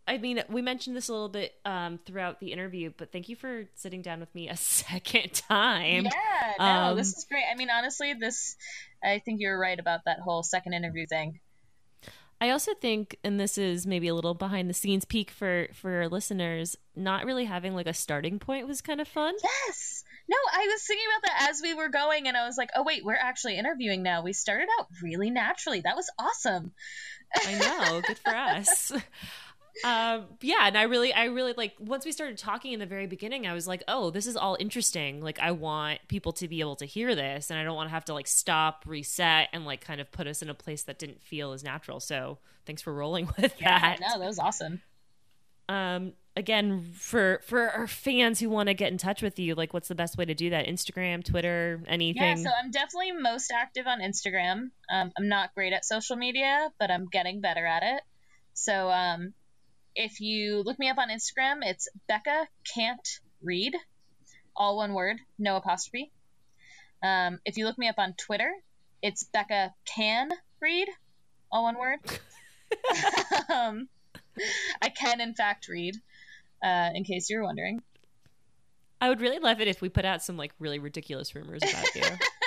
I 0.06 0.18
mean, 0.18 0.42
we 0.48 0.62
mentioned 0.62 0.96
this 0.96 1.08
a 1.08 1.12
little 1.12 1.28
bit 1.28 1.54
um, 1.64 2.00
throughout 2.04 2.40
the 2.40 2.52
interview, 2.52 2.92
but 2.96 3.12
thank 3.12 3.28
you 3.28 3.36
for 3.36 3.64
sitting 3.74 4.02
down 4.02 4.20
with 4.20 4.34
me 4.34 4.48
a 4.48 4.56
second 4.58 5.32
time. 5.32 6.04
yeah. 6.04 6.52
No, 6.58 6.64
um, 6.64 6.96
this 6.96 7.16
is 7.16 7.24
great. 7.28 7.44
I 7.50 7.54
mean, 7.56 7.70
honestly, 7.70 8.14
this. 8.14 8.56
I 9.02 9.18
think 9.18 9.40
you're 9.40 9.58
right 9.58 9.78
about 9.78 10.00
that 10.06 10.20
whole 10.20 10.42
second 10.42 10.74
interview 10.74 11.06
thing. 11.06 11.40
I 12.40 12.50
also 12.50 12.74
think, 12.74 13.16
and 13.22 13.38
this 13.38 13.56
is 13.56 13.86
maybe 13.86 14.08
a 14.08 14.14
little 14.14 14.34
behind 14.34 14.68
the 14.68 14.74
scenes 14.74 15.04
peek 15.04 15.30
for 15.30 15.68
for 15.74 16.08
listeners, 16.08 16.76
not 16.96 17.24
really 17.24 17.44
having 17.44 17.74
like 17.74 17.86
a 17.86 17.94
starting 17.94 18.40
point 18.40 18.66
was 18.66 18.80
kind 18.80 19.00
of 19.00 19.06
fun. 19.06 19.34
Yes. 19.42 20.02
No, 20.28 20.36
I 20.52 20.66
was 20.66 20.82
thinking 20.84 21.06
about 21.12 21.28
that 21.28 21.50
as 21.50 21.60
we 21.62 21.74
were 21.74 21.88
going, 21.88 22.26
and 22.26 22.36
I 22.36 22.46
was 22.46 22.56
like, 22.56 22.70
oh, 22.74 22.82
wait, 22.82 23.04
we're 23.04 23.14
actually 23.14 23.58
interviewing 23.58 24.02
now. 24.02 24.22
We 24.22 24.32
started 24.32 24.68
out 24.78 24.86
really 25.02 25.30
naturally. 25.30 25.80
That 25.80 25.96
was 25.96 26.10
awesome. 26.18 26.72
I 27.34 27.54
know, 27.58 28.00
good 28.00 28.18
for 28.18 28.34
us. 28.34 28.92
Um, 29.84 30.26
yeah, 30.40 30.66
and 30.66 30.76
I 30.76 30.82
really, 30.82 31.12
I 31.12 31.24
really 31.24 31.54
like 31.56 31.74
once 31.78 32.04
we 32.04 32.12
started 32.12 32.38
talking 32.38 32.72
in 32.72 32.80
the 32.80 32.86
very 32.86 33.06
beginning, 33.06 33.46
I 33.46 33.54
was 33.54 33.66
like, 33.66 33.82
oh, 33.88 34.10
this 34.10 34.26
is 34.26 34.36
all 34.36 34.56
interesting. 34.60 35.20
Like, 35.22 35.38
I 35.38 35.52
want 35.52 36.00
people 36.08 36.32
to 36.34 36.48
be 36.48 36.60
able 36.60 36.76
to 36.76 36.84
hear 36.84 37.14
this, 37.14 37.50
and 37.50 37.58
I 37.58 37.64
don't 37.64 37.74
want 37.74 37.88
to 37.88 37.94
have 37.94 38.04
to 38.06 38.14
like 38.14 38.26
stop, 38.26 38.84
reset, 38.86 39.48
and 39.52 39.64
like 39.64 39.80
kind 39.80 40.00
of 40.00 40.10
put 40.12 40.26
us 40.26 40.42
in 40.42 40.50
a 40.50 40.54
place 40.54 40.82
that 40.84 40.98
didn't 40.98 41.22
feel 41.22 41.52
as 41.52 41.64
natural. 41.64 42.00
So, 42.00 42.38
thanks 42.66 42.82
for 42.82 42.92
rolling 42.92 43.26
with 43.40 43.56
that. 43.58 43.98
No, 44.00 44.18
that 44.18 44.26
was 44.26 44.38
awesome. 44.38 44.82
um 45.68 46.12
again 46.36 46.82
for 46.94 47.40
for 47.44 47.70
our 47.70 47.86
fans 47.86 48.40
who 48.40 48.48
want 48.48 48.66
to 48.66 48.74
get 48.74 48.90
in 48.90 48.98
touch 48.98 49.22
with 49.22 49.38
you 49.38 49.54
like 49.54 49.72
what's 49.74 49.88
the 49.88 49.94
best 49.94 50.16
way 50.16 50.24
to 50.24 50.34
do 50.34 50.50
that 50.50 50.66
instagram 50.66 51.22
twitter 51.22 51.80
anything 51.86 52.22
Yeah, 52.22 52.34
so 52.34 52.48
I'm 52.50 52.70
definitely 52.70 53.12
most 53.12 53.52
active 53.52 53.86
on 53.86 54.00
Instagram. 54.00 54.70
Um, 54.90 55.12
I'm 55.16 55.28
not 55.28 55.54
great 55.54 55.72
at 55.72 55.84
social 55.84 56.16
media, 56.16 56.70
but 56.80 56.90
I'm 56.90 57.06
getting 57.06 57.40
better 57.40 57.64
at 57.66 57.82
it. 57.82 58.02
So 58.54 58.90
um, 58.90 59.34
if 59.94 60.20
you 60.20 60.62
look 60.62 60.78
me 60.78 60.88
up 60.88 60.98
on 60.98 61.08
Instagram, 61.08 61.58
it's 61.62 61.88
Becca 62.08 62.48
Can't 62.74 63.08
Read, 63.42 63.74
all 64.56 64.76
one 64.76 64.94
word, 64.94 65.18
no 65.38 65.56
apostrophe. 65.56 66.12
Um, 67.02 67.40
if 67.44 67.56
you 67.56 67.64
look 67.64 67.78
me 67.78 67.88
up 67.88 67.98
on 67.98 68.14
Twitter, 68.14 68.52
it's 69.02 69.24
Becca 69.24 69.74
Can 69.84 70.30
Read, 70.60 70.88
all 71.50 71.64
one 71.64 71.78
word. 71.78 71.98
um, 73.50 73.88
I 74.80 74.88
can, 74.88 75.20
in 75.20 75.34
fact, 75.34 75.68
read, 75.68 75.96
uh, 76.64 76.90
in 76.94 77.04
case 77.04 77.28
you're 77.28 77.42
wondering. 77.42 77.82
i 79.00 79.08
would 79.08 79.20
really 79.20 79.38
love 79.38 79.60
it 79.60 79.68
if 79.68 79.80
we 79.82 79.88
put 79.88 80.04
out 80.04 80.22
some 80.22 80.36
like 80.36 80.52
really 80.58 80.78
ridiculous 80.78 81.34
rumors 81.34 81.62
about 81.62 81.94
you 81.94 82.02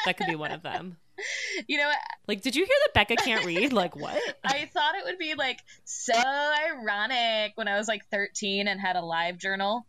that 0.06 0.18
could 0.18 0.28
be 0.28 0.36
one 0.36 0.52
of 0.52 0.64
them 0.64 0.98
You 1.68 1.78
know, 1.78 1.92
like 2.28 2.42
did 2.42 2.56
you 2.56 2.66
hear 2.66 2.76
that 2.86 2.94
becca 2.94 3.16
can't 3.16 3.46
read 3.46 3.72
like 3.72 3.96
what 3.96 4.22
I 4.44 4.70
thought 4.74 4.96
it 4.96 5.06
would 5.06 5.18
be 5.18 5.34
like 5.36 5.60
so 5.86 6.14
ironic 6.14 7.54
when 7.56 7.68
I 7.68 7.78
was 7.78 7.88
like 7.88 8.02
13 8.12 8.68
and 8.68 8.80
had 8.80 8.96
a 8.96 9.02
live 9.02 9.38
journal. 9.38 9.86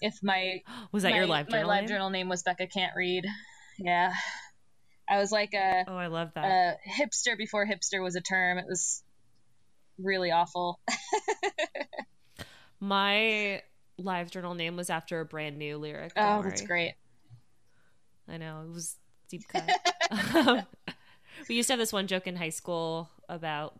If 0.00 0.18
my 0.22 0.62
was 0.92 1.04
that 1.04 1.10
my, 1.10 1.16
your 1.16 1.26
live 1.26 1.48
journal? 1.48 1.68
my 1.68 1.74
live 1.74 1.82
name? 1.82 1.88
journal 1.88 2.10
name 2.10 2.28
was 2.28 2.42
Becca 2.42 2.66
Can't 2.66 2.94
Read. 2.96 3.26
Yeah, 3.78 4.12
I 5.08 5.18
was 5.18 5.32
like 5.32 5.54
a, 5.54 5.84
oh 5.86 5.96
i 5.96 6.08
love 6.08 6.32
that 6.34 6.44
a 6.44 6.76
hipster 6.90 7.38
before 7.38 7.66
hipster 7.66 8.02
was 8.02 8.16
a 8.16 8.20
term. 8.20 8.58
It 8.58 8.66
was 8.68 9.02
really 9.98 10.30
awful. 10.30 10.80
my 12.80 13.62
live 13.98 14.30
journal 14.30 14.54
name 14.54 14.76
was 14.76 14.90
after 14.90 15.20
a 15.20 15.24
brand 15.24 15.58
new 15.58 15.78
lyric 15.78 16.12
oh, 16.16 16.42
that's 16.42 16.62
great. 16.62 16.94
I 18.28 18.36
know 18.36 18.62
it 18.64 18.72
was 18.72 18.96
deep 19.30 19.48
cut. 19.48 19.70
Um, 20.34 20.62
we 21.48 21.54
used 21.54 21.68
to 21.68 21.74
have 21.74 21.78
this 21.78 21.92
one 21.92 22.08
joke 22.08 22.26
in 22.26 22.34
high 22.34 22.48
school 22.50 23.08
about 23.28 23.78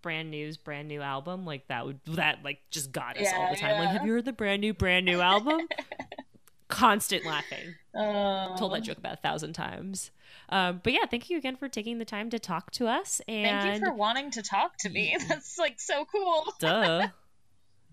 brand 0.00 0.30
new's 0.30 0.56
brand 0.56 0.86
new 0.86 1.00
album. 1.00 1.44
Like 1.44 1.66
that 1.68 1.84
would 1.86 1.98
that 2.06 2.44
like 2.44 2.60
just 2.70 2.92
got 2.92 3.16
us 3.18 3.26
all 3.34 3.50
the 3.50 3.56
time. 3.56 3.78
Like, 3.78 3.88
have 3.90 4.06
you 4.06 4.12
heard 4.12 4.24
the 4.24 4.32
brand 4.32 4.60
new 4.60 4.74
brand 4.74 5.06
new 5.06 5.20
album? 5.20 5.66
Constant 6.68 7.26
laughing. 7.26 7.74
Oh, 7.94 8.54
Told 8.56 8.72
that 8.72 8.82
joke 8.82 8.98
about 8.98 9.14
a 9.14 9.20
thousand 9.20 9.52
times. 9.52 10.10
Um, 10.48 10.80
but 10.82 10.92
yeah, 10.92 11.04
thank 11.10 11.28
you 11.28 11.36
again 11.36 11.56
for 11.56 11.68
taking 11.68 11.98
the 11.98 12.04
time 12.04 12.30
to 12.30 12.38
talk 12.38 12.70
to 12.72 12.86
us. 12.86 13.20
And 13.28 13.60
Thank 13.60 13.80
you 13.80 13.86
for 13.88 13.94
wanting 13.94 14.30
to 14.32 14.42
talk 14.42 14.76
to 14.78 14.88
me. 14.88 15.16
That's 15.28 15.58
like 15.58 15.80
so 15.80 16.04
cool. 16.04 16.46
duh, 16.60 17.08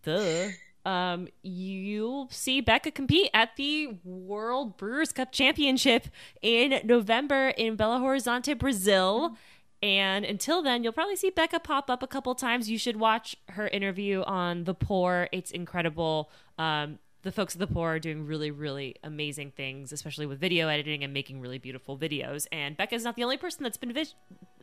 duh. 0.04 0.48
Um, 0.90 1.28
you'll 1.44 2.30
see 2.32 2.62
Becca 2.62 2.90
compete 2.90 3.30
at 3.32 3.56
the 3.58 4.00
World 4.04 4.76
Brewers 4.76 5.12
Cup 5.12 5.32
Championship 5.32 6.08
in 6.42 6.82
November 6.84 7.50
in 7.50 7.78
Belo 7.78 8.02
Horizonte, 8.02 8.58
Brazil. 8.58 9.38
And 9.84 10.26
until 10.26 10.64
then, 10.64 10.84
you'll 10.84 10.92
probably 10.92 11.16
see 11.16 11.30
Becca 11.30 11.60
pop 11.60 11.92
up 11.92 12.02
a 12.02 12.08
couple 12.08 12.34
times. 12.34 12.72
You 12.72 12.80
should 12.80 12.98
watch 12.98 13.36
her 13.50 13.68
interview 13.68 14.24
on 14.24 14.64
The 14.64 14.74
Poor. 14.74 15.30
It's 15.32 15.52
incredible. 15.52 16.32
Um, 16.58 16.98
the 17.22 17.32
folks 17.32 17.54
at 17.54 17.60
The 17.60 17.68
Poor 17.68 17.90
are 17.90 18.00
doing 18.00 18.26
really, 18.26 18.50
really 18.50 18.96
amazing 19.04 19.52
things, 19.52 19.92
especially 19.92 20.26
with 20.26 20.40
video 20.40 20.70
editing 20.70 21.04
and 21.04 21.14
making 21.14 21.40
really 21.40 21.60
beautiful 21.60 22.00
videos. 22.00 22.48
And 22.52 22.76
Becca's 22.76 23.04
not 23.04 23.16
the 23.16 23.24
only 23.24 23.38
person 23.38 23.62
that's 23.62 23.78
been 23.78 23.94
vis- 23.94 24.16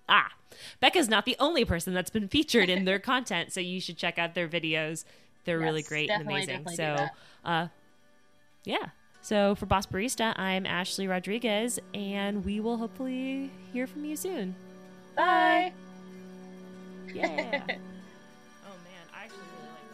ah 0.09 0.31
becca's 0.79 1.09
not 1.09 1.25
the 1.25 1.35
only 1.41 1.65
person 1.65 1.93
that's 1.93 2.11
been 2.11 2.29
featured 2.29 2.71
in 2.71 2.85
their 2.85 2.99
content 3.13 3.53
so 3.53 3.59
you 3.59 3.81
should 3.81 3.97
check 3.97 4.19
out 4.19 4.35
their 4.35 4.47
videos 4.47 5.05
they're 5.47 5.59
really 5.59 5.81
Yes, 5.81 5.89
great 5.89 6.11
and 6.11 6.23
amazing. 6.23 6.47
definitely 6.65 6.77
so 6.77 6.83
do 6.97 6.97
that. 6.97 7.11
uh 7.45 7.69
yeah. 8.65 8.87
So 9.23 9.55
for 9.55 9.67
boss 9.67 9.87
barista 9.87 10.39
i'm 10.39 10.67
ashley 10.67 11.07
rodriguez 11.09 11.79
and 11.95 12.45
we 12.45 12.61
will 12.61 12.77
hopefully 12.77 13.51
hear 13.73 13.87
from 13.87 14.05
you 14.05 14.17
soon. 14.17 14.55
Bye. 15.17 15.73
yeah. 17.15 17.63
Oh 18.69 18.75
man 18.85 19.07
i 19.15 19.25
actually 19.25 19.39
really 19.39 19.69
like 19.69 19.89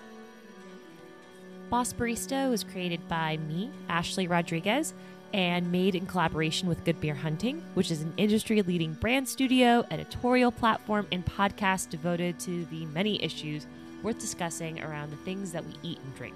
that. 1.63 1.71
Boss 1.71 1.93
barista 1.93 2.51
was 2.51 2.65
created 2.65 3.07
by 3.09 3.37
me 3.49 3.71
ashley 3.89 4.27
rodriguez 4.27 4.93
and 5.35 5.73
made 5.73 5.95
in 5.95 6.05
collaboration 6.05 6.69
with 6.69 6.85
Good 6.85 7.01
Beer 7.01 7.15
Hunting, 7.15 7.63
which 7.73 7.91
is 7.91 8.03
an 8.03 8.13
industry 8.19 8.61
leading 8.61 8.93
brand 8.93 9.27
studio, 9.27 9.83
editorial 9.91 10.53
platform, 10.53 11.07
and 11.11 11.25
podcast 11.25 11.89
devoted 11.89 12.39
to 12.41 12.67
the 12.67 12.85
many 12.87 13.23
issues 13.25 13.67
worth 14.03 14.19
discussing 14.19 14.83
around 14.83 15.11
the 15.11 15.17
things 15.17 15.53
that 15.53 15.65
we 15.65 15.73
eat 15.83 15.99
and 15.99 16.15
drink. 16.17 16.35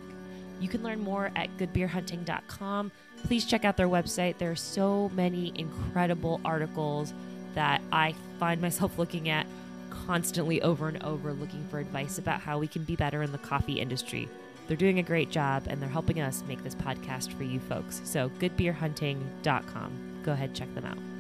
You 0.61 0.69
can 0.69 0.83
learn 0.83 1.01
more 1.01 1.31
at 1.37 1.55
goodbeerhunting.com. 1.59 2.93
Please 3.25 3.45
check 3.45 3.65
out 3.65 3.77
their 3.77 3.89
website. 3.89 4.39
There 4.39 4.51
are 4.51 4.57
so 4.57 5.11
many 5.15 5.53
incredible 5.55 6.41
articles 6.45 7.13
that 7.55 7.81
I 7.93 8.15
find 8.39 8.61
myself 8.61 8.99
looking 8.99 9.29
at 9.29 9.47
constantly 9.91 10.63
over 10.63 10.89
and 10.89 11.03
over, 11.03 11.33
looking 11.33 11.67
for 11.69 11.79
advice 11.79 12.19
about 12.19 12.41
how 12.41 12.59
we 12.59 12.69
can 12.69 12.85
be 12.85 12.97
better 12.97 13.23
in 13.23 13.33
the 13.33 13.39
coffee 13.39 13.81
industry. 13.81 14.29
They're 14.69 14.77
doing 14.77 14.99
a 14.99 15.03
great 15.03 15.31
job 15.31 15.65
and 15.69 15.81
they're 15.81 15.89
helping 15.89 16.21
us 16.21 16.43
make 16.49 16.63
this 16.63 16.75
podcast 16.75 17.33
for 17.37 17.45
you 17.45 17.61
folks. 17.61 18.01
So, 18.05 18.31
goodbeerhunting.com. 18.41 20.23
Go 20.25 20.33
ahead, 20.33 20.55
check 20.55 20.75
them 20.75 20.85
out. 20.85 21.16